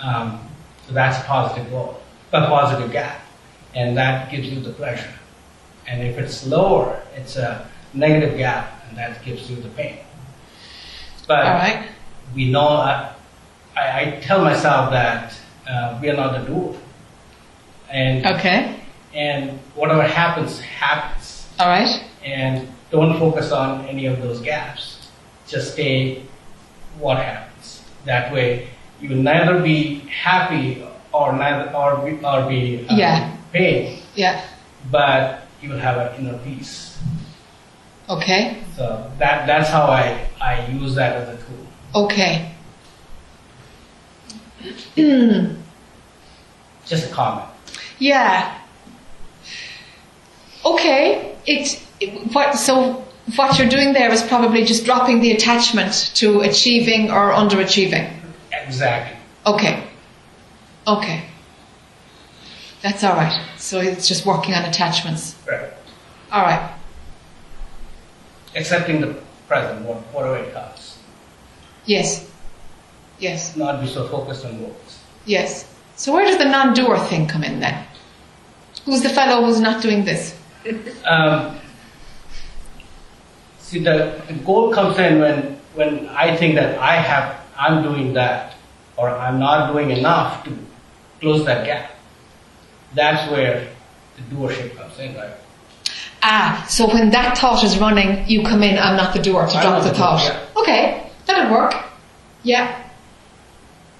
um, 0.00 0.40
so 0.86 0.92
that's 0.92 1.18
a 1.22 1.26
positive 1.26 1.70
goal, 1.70 2.00
a 2.32 2.46
positive 2.46 2.90
gap, 2.92 3.20
and 3.74 3.96
that 3.96 4.30
gives 4.30 4.48
you 4.48 4.60
the 4.60 4.72
pleasure. 4.72 5.12
And 5.86 6.02
if 6.02 6.18
it's 6.18 6.46
lower, 6.46 7.02
it's 7.14 7.36
a 7.36 7.68
negative 7.92 8.36
gap, 8.38 8.84
and 8.88 8.98
that 8.98 9.24
gives 9.24 9.50
you 9.50 9.56
the 9.56 9.68
pain. 9.70 9.98
But 11.26 11.46
All 11.46 11.54
right. 11.54 11.88
we 12.34 12.50
know, 12.50 12.68
I, 12.68 13.12
I, 13.76 14.00
I 14.00 14.20
tell 14.22 14.42
myself 14.44 14.90
that 14.90 15.34
uh, 15.68 15.98
we 16.00 16.10
are 16.10 16.16
not 16.16 16.32
the 16.40 16.46
doer. 16.46 16.76
And, 17.90 18.26
Okay. 18.26 18.80
and 19.14 19.58
whatever 19.74 20.02
happens, 20.02 20.60
happens. 20.60 21.48
All 21.58 21.68
right. 21.68 22.04
And 22.24 22.68
don't 22.90 23.18
focus 23.18 23.52
on 23.52 23.86
any 23.86 24.06
of 24.06 24.20
those 24.22 24.40
gaps. 24.40 25.08
Just 25.46 25.72
stay 25.74 26.22
what 26.98 27.18
happens. 27.18 27.82
That 28.04 28.32
way, 28.32 28.68
you 29.00 29.08
will 29.10 29.22
neither 29.22 29.60
be 29.62 30.00
happy 30.10 30.84
or 31.12 31.32
neither 31.32 31.70
or 31.74 31.98
be, 32.04 32.24
or 32.24 32.48
be 32.48 32.86
uh, 32.88 32.96
Yeah. 32.96 33.36
pain, 33.52 34.02
Yeah. 34.14 34.44
but 34.90 35.46
you 35.62 35.70
will 35.70 35.78
have 35.78 35.96
an 35.96 36.26
inner 36.26 36.38
peace. 36.38 36.98
Okay. 38.08 38.62
So 38.76 39.10
that 39.18 39.46
that's 39.46 39.70
how 39.70 39.84
I, 39.84 40.28
I 40.40 40.66
use 40.66 40.94
that 40.96 41.16
as 41.16 41.28
a 41.28 41.36
tool. 41.42 41.66
Okay. 42.04 42.50
Just 46.86 47.10
a 47.10 47.14
comment. 47.14 47.48
Yeah. 47.98 48.58
Okay. 50.64 51.36
It, 51.46 51.82
it 52.00 52.34
what 52.34 52.54
so 52.54 53.04
what 53.36 53.58
you're 53.58 53.68
doing 53.68 53.92
there 53.94 54.12
is 54.12 54.22
probably 54.22 54.64
just 54.64 54.84
dropping 54.84 55.20
the 55.20 55.32
attachment 55.32 56.12
to 56.16 56.40
achieving 56.40 57.10
or 57.10 57.32
underachieving. 57.32 58.12
Exactly. 58.52 59.16
Okay. 59.46 59.82
Okay. 60.86 61.24
That's 62.82 63.02
all 63.02 63.14
right. 63.14 63.40
So 63.56 63.80
it's 63.80 64.06
just 64.06 64.26
working 64.26 64.52
on 64.52 64.64
attachments. 64.64 65.36
Right. 65.48 65.70
All 66.30 66.42
right. 66.42 66.73
Accepting 68.54 69.00
the 69.00 69.16
present, 69.48 69.84
whatever 69.86 70.36
it 70.36 70.52
comes. 70.52 70.98
Yes. 71.86 72.30
Yes. 73.18 73.56
Not 73.56 73.80
be 73.80 73.86
so 73.86 74.08
focused 74.08 74.44
on 74.44 74.58
goals. 74.58 75.00
Yes. 75.26 75.72
So 75.96 76.12
where 76.12 76.24
does 76.24 76.38
the 76.38 76.44
non-doer 76.44 76.98
thing 77.06 77.26
come 77.26 77.44
in 77.44 77.60
then? 77.60 77.86
Who's 78.84 79.02
the 79.02 79.08
fellow 79.08 79.44
who's 79.46 79.60
not 79.60 79.82
doing 79.82 80.04
this? 80.04 80.38
Um, 81.04 81.58
see, 83.58 83.80
the, 83.84 84.22
the 84.26 84.32
goal 84.34 84.72
comes 84.72 84.98
in 84.98 85.20
when 85.20 85.60
when 85.74 86.08
I 86.08 86.36
think 86.36 86.54
that 86.54 86.78
I 86.78 86.96
have, 86.96 87.40
I'm 87.58 87.82
doing 87.82 88.14
that, 88.14 88.54
or 88.96 89.10
I'm 89.10 89.38
not 89.38 89.72
doing 89.72 89.90
enough 89.90 90.44
to 90.44 90.56
close 91.20 91.44
that 91.44 91.66
gap. 91.66 91.90
That's 92.94 93.30
where 93.30 93.68
the 94.16 94.22
doership 94.34 94.76
comes 94.76 94.98
in, 94.98 95.14
right? 95.16 95.32
Ah, 96.26 96.64
so 96.68 96.86
when 96.86 97.10
that 97.10 97.36
thought 97.36 97.62
is 97.62 97.76
running, 97.78 98.26
you 98.26 98.42
come 98.42 98.62
in, 98.62 98.78
I'm 98.78 98.96
not 98.96 99.12
the 99.14 99.20
doer, 99.20 99.46
to 99.46 99.52
drop 99.60 99.82
the 99.82 99.92
thought. 99.92 100.22
yeah. 100.24 100.60
Okay, 100.60 101.10
that'll 101.26 101.52
work. 101.52 101.74
Yeah. 102.42 102.82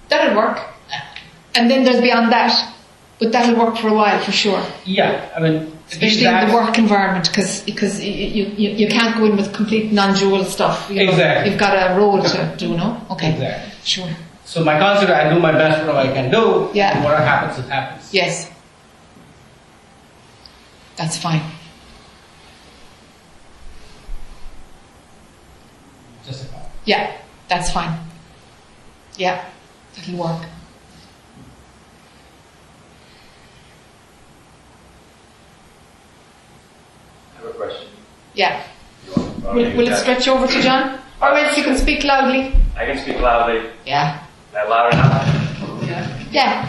That'll 0.09 0.35
work. 0.35 0.59
And 1.55 1.71
then 1.71 1.85
there's 1.85 2.01
beyond 2.01 2.33
that. 2.33 2.73
But 3.19 3.31
that'll 3.31 3.57
work 3.57 3.77
for 3.77 3.89
a 3.89 3.95
while, 3.95 4.19
for 4.21 4.33
sure. 4.33 4.61
Yeah, 4.87 5.31
I 5.37 5.41
mean, 5.41 5.71
Especially 5.91 6.25
in 6.25 6.49
the 6.49 6.55
work 6.55 6.79
environment, 6.79 7.29
because 7.29 7.61
because 7.63 8.03
you, 8.03 8.45
you, 8.47 8.71
you 8.71 8.89
can't 8.89 9.17
go 9.19 9.27
in 9.27 9.37
with 9.37 9.53
complete 9.53 9.93
non-dual 9.93 10.45
stuff. 10.47 10.89
You 10.91 11.05
know, 11.05 11.11
Exactly. 11.13 11.51
You've 11.51 11.61
got 11.61 11.75
a 11.91 11.95
role 12.01 12.23
to 12.23 12.55
do, 12.59 12.75
no? 12.75 13.01
Okay. 13.11 13.33
Exactly. 13.35 13.73
Sure. 13.85 14.09
So 14.47 14.65
my 14.65 14.79
concept, 14.79 15.11
I 15.13 15.33
do 15.33 15.39
my 15.39 15.53
best, 15.53 15.87
what 15.87 15.97
I 15.97 16.07
can 16.13 16.31
do. 16.31 16.71
Yeah. 16.73 16.95
And 16.97 17.05
whatever 17.05 17.23
happens, 17.23 17.59
it 17.65 17.69
happens. 17.71 18.13
Yes. 18.13 18.51
That's 20.97 21.17
fine. 21.19 21.43
Just 26.27 26.45
a 26.45 26.49
comment. 26.49 26.69
Yeah, 26.85 27.17
that's 27.49 27.71
fine. 27.73 27.99
Yeah, 29.17 29.45
that'll 29.97 30.17
work. 30.19 30.43
I 37.35 37.37
have 37.39 37.47
a 37.47 37.53
question. 37.55 37.89
Yeah. 38.35 38.63
You 39.07 39.13
want- 39.23 39.45
want 39.45 39.57
Will, 39.57 39.77
will 39.77 39.89
it 39.89 39.97
stretch 39.97 40.29
over 40.29 40.47
to 40.47 40.63
John? 40.63 40.99
Or 41.21 41.29
else 41.35 41.57
you 41.57 41.65
can 41.65 41.77
speak 41.77 42.05
loudly. 42.05 42.53
I 42.77 42.87
can 42.87 42.99
speak 42.99 43.21
loudly. 43.21 43.71
Yeah. 43.87 44.19
That 44.53 44.69
loud 44.69 44.93
enough? 44.93 46.27
Yeah. 46.31 46.69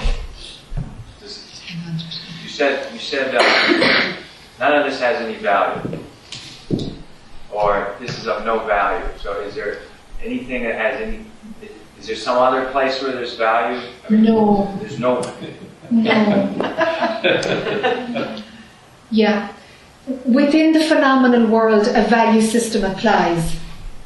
Just- 1.22 1.64
Hang 1.64 1.88
on. 1.94 2.00
You 2.44 2.50
said, 2.50 2.94
you 2.94 3.00
said, 3.00 3.36
uh, 3.36 4.14
none 4.60 4.74
of 4.76 4.86
this 4.86 5.00
has 5.00 5.22
any 5.22 5.36
value. 5.36 6.00
Or 7.52 7.96
this 8.00 8.18
is 8.20 8.28
of 8.28 8.46
no 8.46 8.60
value. 8.60 9.06
So 9.18 9.40
is 9.42 9.56
there 9.56 9.80
anything 10.24 10.64
that 10.64 10.76
has 10.76 11.02
any, 11.02 11.26
is 12.00 12.08
there 12.08 12.16
some 12.16 12.38
other 12.38 12.70
place 12.72 13.02
where 13.02 13.12
there's 13.12 13.36
value? 13.36 13.82
I 14.08 14.12
mean, 14.12 14.24
No. 14.24 14.76
There's 14.80 15.00
no, 15.00 15.22
No. 15.92 16.02
yeah. 19.12 19.52
Within 20.26 20.74
the 20.74 20.82
phenomenal 20.82 21.48
world, 21.48 21.88
a 21.88 22.04
value 22.04 22.42
system 22.42 22.84
applies. 22.84 23.56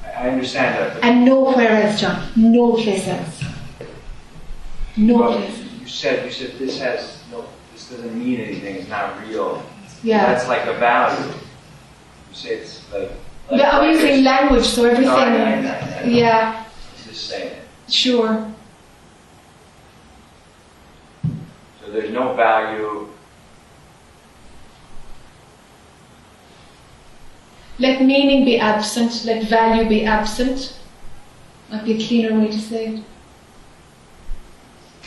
I 0.03 0.29
understand 0.29 0.75
that, 0.75 1.03
And 1.03 1.25
nowhere 1.25 1.83
else, 1.83 1.99
John. 1.99 2.29
No 2.35 2.73
place 2.73 3.07
else. 3.07 3.43
No 4.97 5.17
well, 5.17 5.37
place. 5.37 5.57
you 5.79 5.87
said, 5.87 6.25
you 6.25 6.31
said 6.31 6.57
this 6.59 6.79
has 6.79 7.23
no, 7.31 7.45
this 7.73 7.89
doesn't 7.89 8.17
mean 8.17 8.39
anything, 8.39 8.75
it's 8.75 8.89
not 8.89 9.19
real. 9.27 9.63
Yeah. 10.03 10.25
That's 10.25 10.47
like 10.47 10.65
a 10.65 10.73
value. 10.73 11.27
You 11.31 12.33
say 12.33 12.49
it's 12.55 12.91
like. 12.91 13.11
Like- 13.51 13.59
Yeah, 13.61 13.77
I'm 13.77 13.89
using 13.89 14.23
language, 14.23 14.65
so 14.65 14.85
everything. 14.85 15.05
No, 15.05 15.15
I- 15.17 15.23
I- 15.23 15.25
I- 15.25 16.01
I 16.01 16.05
know. 16.05 16.11
Yeah, 16.11 16.63
Just 17.07 17.29
saying 17.29 17.51
sure. 17.89 18.45
So 21.23 21.91
there's 21.91 22.11
no 22.11 22.33
value. 22.33 23.07
Let 27.79 28.01
meaning 28.01 28.43
be 28.45 28.59
absent, 28.59 29.23
let 29.25 29.43
value 29.43 29.87
be 29.87 30.05
absent. 30.05 30.73
Might 31.71 31.85
be 31.85 31.93
a 31.93 32.07
cleaner 32.07 32.37
way 32.39 32.47
to 32.47 32.59
say 32.59 32.85
it. 32.87 32.99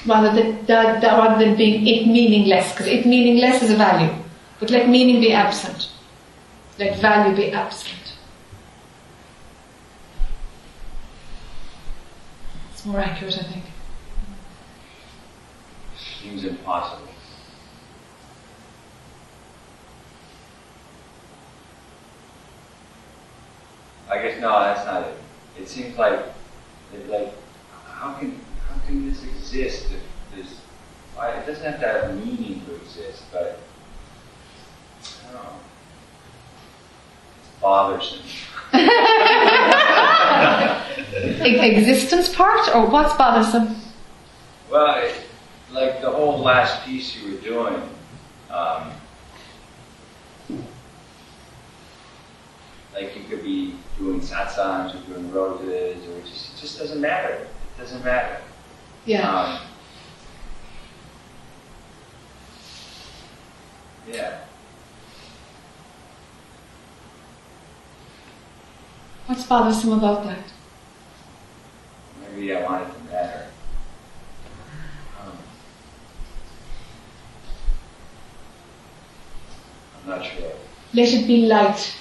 rather 0.05 0.32
than 0.32 0.66
that, 0.66 1.01
that 1.01 1.16
rather 1.16 1.44
than 1.44 1.55
being 1.56 1.86
it 1.86 2.06
meaningless, 2.09 2.73
because 2.73 2.89
it 2.89 3.06
meaningless 3.06 3.62
is 3.62 3.70
a 3.70 3.77
value. 3.77 4.12
But 4.59 4.70
let 4.70 4.89
meaning 4.89 5.20
be 5.20 5.32
absent. 5.32 5.89
Let 6.78 6.98
value 6.98 7.36
be 7.36 7.52
absent. 7.52 8.02
More 12.84 13.00
accurate, 13.00 13.38
I 13.38 13.44
think. 13.44 13.64
Seems 16.20 16.44
impossible. 16.44 17.09
I 24.10 24.20
guess 24.20 24.40
no, 24.40 24.50
that's 24.60 24.84
not 24.84 25.04
it. 25.04 25.14
It 25.59 25.68
seems 25.68 25.96
like, 25.96 26.18
it, 26.92 27.09
like, 27.09 27.32
how 27.86 28.14
can 28.14 28.38
how 28.68 28.78
can 28.86 29.09
this 29.09 29.22
exist 29.24 29.86
if 29.92 30.02
there's? 30.34 30.59
Why 31.14 31.30
it 31.30 31.46
doesn't 31.46 31.64
have 31.64 31.80
to 31.80 31.86
have 31.86 32.16
meaning 32.16 32.64
to 32.66 32.74
exist, 32.76 33.22
but 33.32 33.60
I 35.02 35.32
don't 35.32 35.42
know. 35.42 35.52
It's 37.38 37.60
bothersome. 37.60 38.20
Existence 41.62 42.35
part, 42.35 42.74
or 42.74 42.86
what's 42.86 43.15
bothersome? 43.15 43.77
Well, 44.70 45.05
it, 45.05 45.15
like 45.70 46.01
the 46.01 46.11
whole 46.11 46.39
last 46.39 46.85
piece 46.85 47.16
you 47.16 47.32
were 47.32 47.40
doing, 47.40 47.82
um, 48.51 48.93
like 52.94 53.16
you 53.16 53.24
could 53.28 53.43
be 53.43 53.74
doing 53.99 54.20
satsangs 54.20 54.94
or 54.94 54.99
doing 55.07 55.31
roses, 55.32 56.07
or 56.07 56.19
it 56.19 56.27
just, 56.27 56.55
it 56.55 56.61
just 56.61 56.78
doesn't 56.78 57.01
matter. 57.01 57.35
It 57.35 57.49
doesn't 57.78 58.05
matter. 58.05 58.40
Yeah. 59.05 59.28
Um, 59.31 59.61
yeah. 64.11 64.40
What's 69.32 69.46
bothersome 69.46 69.94
about 69.94 70.24
that? 70.24 70.44
Maybe 72.20 72.54
I 72.54 72.62
want 72.64 72.86
it 72.86 72.92
to 72.92 73.00
matter. 73.10 73.46
Um, 75.18 75.32
I'm 80.02 80.10
not 80.10 80.26
sure. 80.26 80.52
Let 80.92 81.14
it 81.14 81.26
be 81.26 81.46
light. 81.46 81.96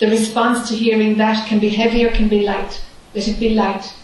The 0.00 0.10
response 0.10 0.68
to 0.68 0.76
hearing 0.76 1.16
that 1.16 1.48
can 1.48 1.60
be 1.60 1.70
heavy 1.70 2.04
or 2.04 2.10
can 2.10 2.28
be 2.28 2.42
light. 2.42 2.84
Let 3.14 3.26
it 3.26 3.40
be 3.40 3.54
light. 3.54 3.94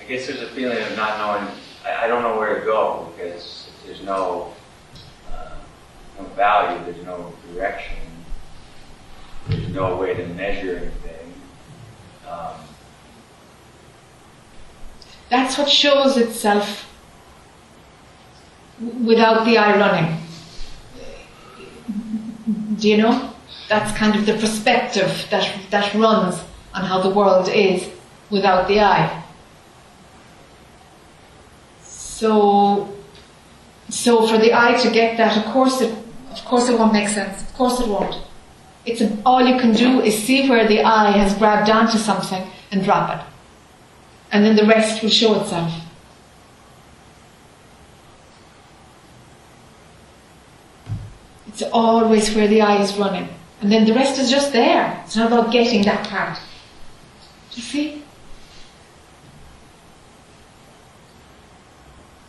I 0.00 0.04
guess 0.08 0.26
there's 0.26 0.42
a 0.42 0.48
feeling 0.48 0.82
of 0.82 0.96
not 0.96 1.18
knowing. 1.18 1.54
I, 1.86 2.06
I 2.06 2.08
don't 2.08 2.22
know 2.22 2.36
where 2.36 2.58
to 2.58 2.64
go 2.64 3.12
because 3.16 3.68
if 3.68 3.86
there's 3.86 4.02
no 4.02 4.52
uh, 5.32 5.50
no 6.18 6.24
value, 6.28 6.84
there's 6.84 7.04
no 7.04 7.32
direction, 7.52 7.96
there's 9.48 9.68
no 9.68 9.96
way 9.96 10.14
to 10.14 10.26
measure 10.28 10.76
anything. 10.76 11.32
Um, 12.28 12.54
That's 15.30 15.46
what 15.58 15.68
shows 15.68 16.16
itself 16.16 16.88
without 19.04 19.44
the 19.44 19.58
I 19.58 19.76
running. 19.76 20.20
Do 22.76 22.88
you 22.88 22.98
know? 22.98 23.34
That's 23.68 23.96
kind 23.98 24.14
of 24.16 24.24
the 24.24 24.34
perspective 24.34 25.26
that, 25.30 25.52
that 25.70 25.92
runs 25.94 26.40
on 26.74 26.84
how 26.84 27.02
the 27.02 27.10
world 27.10 27.48
is 27.48 27.88
without 28.30 28.68
the 28.68 28.80
I. 28.80 29.22
So, 31.82 32.94
so 33.88 34.26
for 34.26 34.38
the 34.38 34.54
I 34.54 34.74
to 34.82 34.90
get 34.90 35.16
that, 35.18 35.36
of 35.36 35.52
course 35.52 35.80
it, 35.80 35.92
of 36.30 36.44
course 36.44 36.68
it 36.68 36.78
won't 36.78 36.92
make 36.92 37.08
sense. 37.08 37.42
Of 37.42 37.54
course 37.54 37.80
it 37.80 37.88
won't. 37.88 38.16
It's 38.86 39.00
a, 39.00 39.18
all 39.26 39.44
you 39.46 39.58
can 39.60 39.74
do 39.74 40.00
is 40.00 40.16
see 40.16 40.48
where 40.48 40.66
the 40.66 40.82
I 40.82 41.10
has 41.10 41.34
grabbed 41.34 41.68
onto 41.68 41.98
something 41.98 42.48
and 42.70 42.82
drop 42.82 43.18
it 43.18 43.26
and 44.32 44.44
then 44.44 44.56
the 44.56 44.66
rest 44.66 45.02
will 45.02 45.10
show 45.10 45.40
itself. 45.40 45.72
It's 51.48 51.62
always 51.72 52.34
where 52.34 52.46
the 52.46 52.60
I 52.60 52.80
is 52.82 52.96
running, 52.96 53.28
and 53.60 53.72
then 53.72 53.84
the 53.84 53.94
rest 53.94 54.18
is 54.18 54.30
just 54.30 54.52
there. 54.52 55.02
It's 55.04 55.16
not 55.16 55.32
about 55.32 55.52
getting 55.52 55.82
that 55.84 56.06
part. 56.06 56.38
Do 57.50 57.56
you 57.56 57.62
see? 57.62 58.04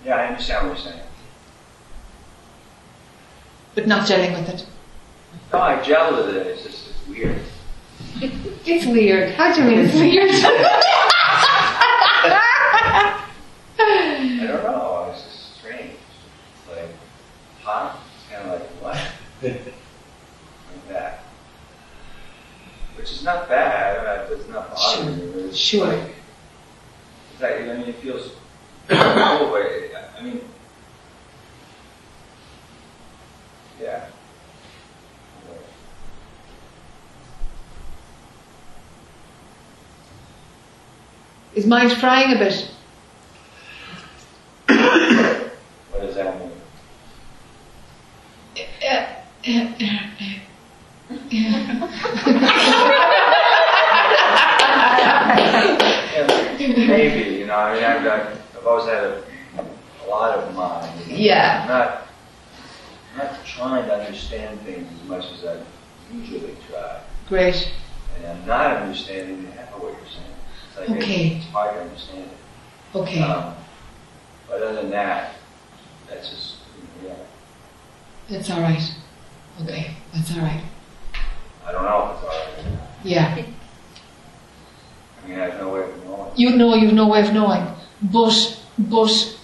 yeah, 0.09 0.15
I 0.15 0.27
understand 0.27 0.67
what 0.67 0.77
you're 0.77 0.91
saying. 0.91 1.03
But 3.76 3.88
not 3.88 4.07
gelling 4.07 4.34
with 4.39 4.49
it. 4.49 4.65
No, 5.53 5.59
I 5.59 5.81
gel 5.84 6.15
with 6.15 6.35
it. 6.35 6.47
It's 6.47 6.63
just 6.63 6.89
it's 6.89 7.07
weird. 7.07 7.39
It's 8.65 8.85
weird. 8.85 9.34
How 9.35 9.53
do 9.53 9.61
you 9.61 9.69
mean 9.69 9.80
it's 9.85 9.93
weird? 9.93 10.31
I 13.81 14.47
don't 14.47 14.63
know. 14.63 15.11
It's 15.11 15.23
just 15.23 15.59
strange. 15.59 15.91
It's 15.91 16.76
like 16.76 16.89
hot. 17.70 18.00
It's 18.16 18.34
kind 18.34 18.50
of 18.50 18.60
like 18.60 18.70
what? 18.82 19.12
like 19.44 20.88
that. 20.90 21.24
Which 22.96 23.12
is 23.12 23.24
not 23.24 23.48
bad. 23.48 23.98
Uh, 23.98 24.24
I 24.26 24.30
mean, 24.30 24.40
it's 24.40 24.50
not 24.50 24.74
bothering 24.74 25.18
me. 25.18 25.32
but 25.32 25.41
It's 25.46 25.58
Sure. 25.58 25.88
Like, 25.88 26.16
it's 27.34 27.41
like, 27.41 27.62
I 27.62 27.78
mean, 27.78 27.88
it 27.88 27.96
feels 27.96 28.32
cool, 28.88 29.50
but 29.52 29.62
it, 29.62 29.94
I 30.18 30.22
mean, 30.22 30.41
yeah. 33.82 34.06
is 41.56 41.66
mind 41.66 41.91
frying 41.94 42.36
a 42.36 42.40
bit? 42.40 42.72
What 45.91 46.02
does 46.02 46.16
that 46.16 46.40
mean? 46.40 46.59
Maybe, 56.57 57.38
you 57.38 57.45
know, 57.48 57.56
I 57.56 57.73
mean, 57.76 57.84
I've, 57.84 58.03
got, 58.03 58.31
I've 58.57 58.68
always 58.68 58.86
had 58.86 59.03
a, 59.03 59.23
a 60.03 60.06
lot 60.10 60.38
of 60.38 60.53
mind. 60.56 60.99
you 61.07 61.14
know. 61.14 61.19
Yeah. 61.19 61.61
I'm 61.64 61.68
not, 61.68 62.07
not 63.18 63.45
trying 63.45 63.86
to 63.88 63.95
understand 63.95 64.60
things 64.61 64.88
as 65.02 65.07
much 65.07 65.26
as 65.34 65.45
I 65.45 65.64
usually 66.14 66.56
try. 66.69 67.02
Great. 67.27 67.72
And 68.18 68.27
I'm 68.27 68.45
not 68.48 68.77
understanding 68.77 69.45
half 69.52 69.73
of 69.73 69.81
what 69.81 69.94
you're 69.94 70.07
saying. 70.10 70.26
It's 70.69 70.77
like 70.80 70.90
Okay. 71.03 71.36
it's 71.38 71.45
hard 71.48 71.76
to 71.76 71.81
understand 71.81 72.23
it. 72.31 72.98
Okay. 72.98 73.22
Um, 73.22 73.56
but 74.48 74.61
other 74.61 74.81
than 74.81 74.90
that, 74.91 75.36
that's 76.10 76.30
just, 76.30 76.56
you 77.02 77.10
know, 77.10 77.15
yeah. 77.15 77.23
That's 78.30 78.49
all 78.51 78.61
right. 78.61 78.93
Okay. 79.64 79.91
That's 80.14 80.35
all 80.35 80.41
right. 80.41 80.61
I 81.65 81.72
don't 81.72 81.84
know 81.84 82.11
if 82.11 82.15
it's 82.15 82.23
all 82.23 82.73
right. 82.73 82.80
Yeah. 83.03 83.43
I 85.23 85.27
mean, 85.27 85.39
I 85.39 85.45
have 85.49 85.60
no 85.60 85.73
way 85.73 85.81
of 85.81 86.06
knowing. 86.06 86.31
You 86.35 86.56
know 86.56 86.76
you've 86.76 86.93
no 86.93 87.07
way 87.07 87.27
of 87.27 87.34
knowing. 87.34 87.65
But 88.01 88.60
but 88.77 89.38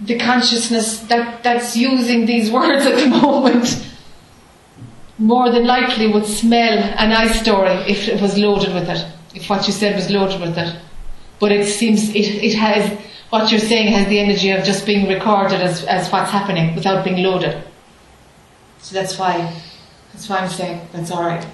the 0.00 0.18
consciousness 0.18 0.98
that, 1.08 1.42
that's 1.42 1.76
using 1.76 2.26
these 2.26 2.50
words 2.58 2.84
at 2.86 2.98
the 2.98 3.08
moment 3.08 3.82
more 5.18 5.50
than 5.50 5.66
likely 5.66 6.12
would 6.12 6.26
smell 6.26 6.78
a 6.78 7.08
nice 7.08 7.40
story 7.40 7.72
if 7.88 8.08
it 8.08 8.20
was 8.20 8.36
loaded 8.36 8.74
with 8.74 8.88
it. 8.88 9.06
If 9.34 9.48
what 9.48 9.66
you 9.66 9.72
said 9.72 9.96
was 9.96 10.10
loaded 10.10 10.40
with 10.40 10.58
it. 10.58 10.76
But 11.38 11.52
it 11.52 11.66
seems 11.66 12.10
it, 12.10 12.44
it 12.44 12.54
has 12.54 12.98
what 13.30 13.50
you're 13.50 13.60
saying 13.60 13.92
has 13.92 14.06
the 14.08 14.20
energy 14.20 14.50
of 14.50 14.64
just 14.64 14.86
being 14.86 15.08
recorded 15.08 15.60
as, 15.60 15.84
as 15.84 16.10
what's 16.12 16.30
happening 16.30 16.74
without 16.74 17.04
being 17.04 17.22
loaded. 17.22 17.62
So 18.86 18.94
that's 18.94 19.18
why 19.18 19.52
that's 20.12 20.28
why 20.28 20.36
I'm 20.36 20.48
saying 20.48 20.86
that's 20.92 21.10
alright. 21.10 21.44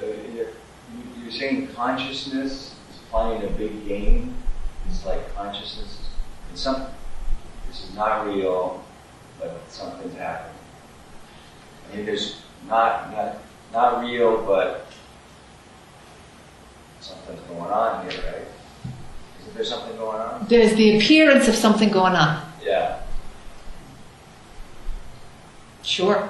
So 0.00 0.14
you're, 0.34 1.30
saying 1.30 1.68
consciousness 1.74 2.74
is 2.90 2.98
playing 3.10 3.42
a 3.42 3.48
big 3.48 3.86
game. 3.86 4.34
It's 4.88 5.04
like 5.04 5.34
consciousness 5.34 5.98
is 6.54 6.58
some. 6.58 6.86
This 7.68 7.84
is 7.84 7.94
not 7.94 8.26
real, 8.28 8.82
but 9.38 9.60
something's 9.68 10.16
happening. 10.16 10.56
I 11.92 11.96
mean, 11.96 12.06
there's 12.06 12.40
not 12.66 13.12
not 13.12 13.36
not 13.74 14.00
real, 14.00 14.42
but 14.46 14.86
something's 17.02 17.40
going 17.48 17.70
on 17.70 18.08
here, 18.08 18.20
right? 18.24 18.46
Isn't 19.40 19.54
there's 19.54 19.68
something 19.68 19.96
going 19.96 20.20
on? 20.20 20.46
There's 20.48 20.74
the 20.74 20.98
appearance 20.98 21.48
of 21.48 21.54
something 21.54 21.90
going 21.90 22.14
on. 22.14 22.42
Yeah. 22.62 23.00
Sure. 25.82 26.28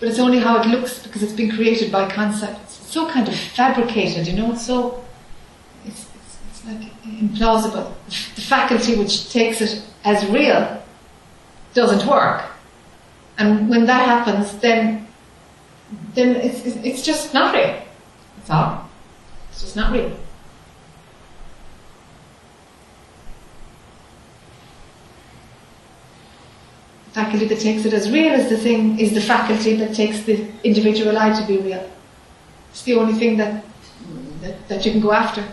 But 0.00 0.08
it's 0.08 0.18
only 0.18 0.38
how 0.38 0.60
it 0.62 0.66
looks 0.66 1.02
because 1.02 1.22
it's 1.22 1.34
been 1.34 1.50
created 1.50 1.92
by 1.92 2.10
concepts. 2.10 2.80
It's 2.80 2.90
so 2.90 3.06
kind 3.10 3.28
of 3.28 3.34
fabricated, 3.34 4.26
you 4.26 4.32
know, 4.32 4.52
it's 4.52 4.64
so, 4.66 5.04
it's, 5.84 6.06
it's, 6.14 6.38
it's 6.48 6.64
like 6.64 7.02
implausible. 7.02 7.92
The 8.34 8.40
faculty 8.40 8.96
which 8.96 9.30
takes 9.30 9.60
it 9.60 9.82
as 10.04 10.24
real 10.30 10.82
doesn't 11.74 12.10
work. 12.10 12.44
And 13.36 13.68
when 13.68 13.84
that 13.86 14.06
happens, 14.06 14.56
then, 14.58 15.06
then 16.14 16.36
it's, 16.36 16.64
it's 16.64 17.02
just 17.02 17.32
not 17.34 17.54
real. 17.54 17.82
That's 18.36 18.50
all. 18.50 18.88
It's 19.50 19.60
just 19.60 19.76
not 19.76 19.92
real. 19.92 20.16
The 27.06 27.10
faculty 27.12 27.46
that 27.46 27.60
takes 27.60 27.84
it 27.84 27.92
as 27.92 28.10
real 28.10 28.32
as 28.32 28.48
the 28.48 28.56
thing 28.56 28.98
is 28.98 29.14
the 29.14 29.20
faculty 29.20 29.74
that 29.76 29.94
takes 29.94 30.22
the 30.22 30.46
individual 30.64 31.18
I 31.18 31.38
to 31.38 31.46
be 31.46 31.58
real. 31.58 31.90
It's 32.70 32.82
the 32.84 32.94
only 32.94 33.14
thing 33.14 33.36
that, 33.38 33.64
that, 34.42 34.68
that 34.68 34.86
you 34.86 34.92
can 34.92 35.00
go 35.00 35.12
after. 35.12 35.44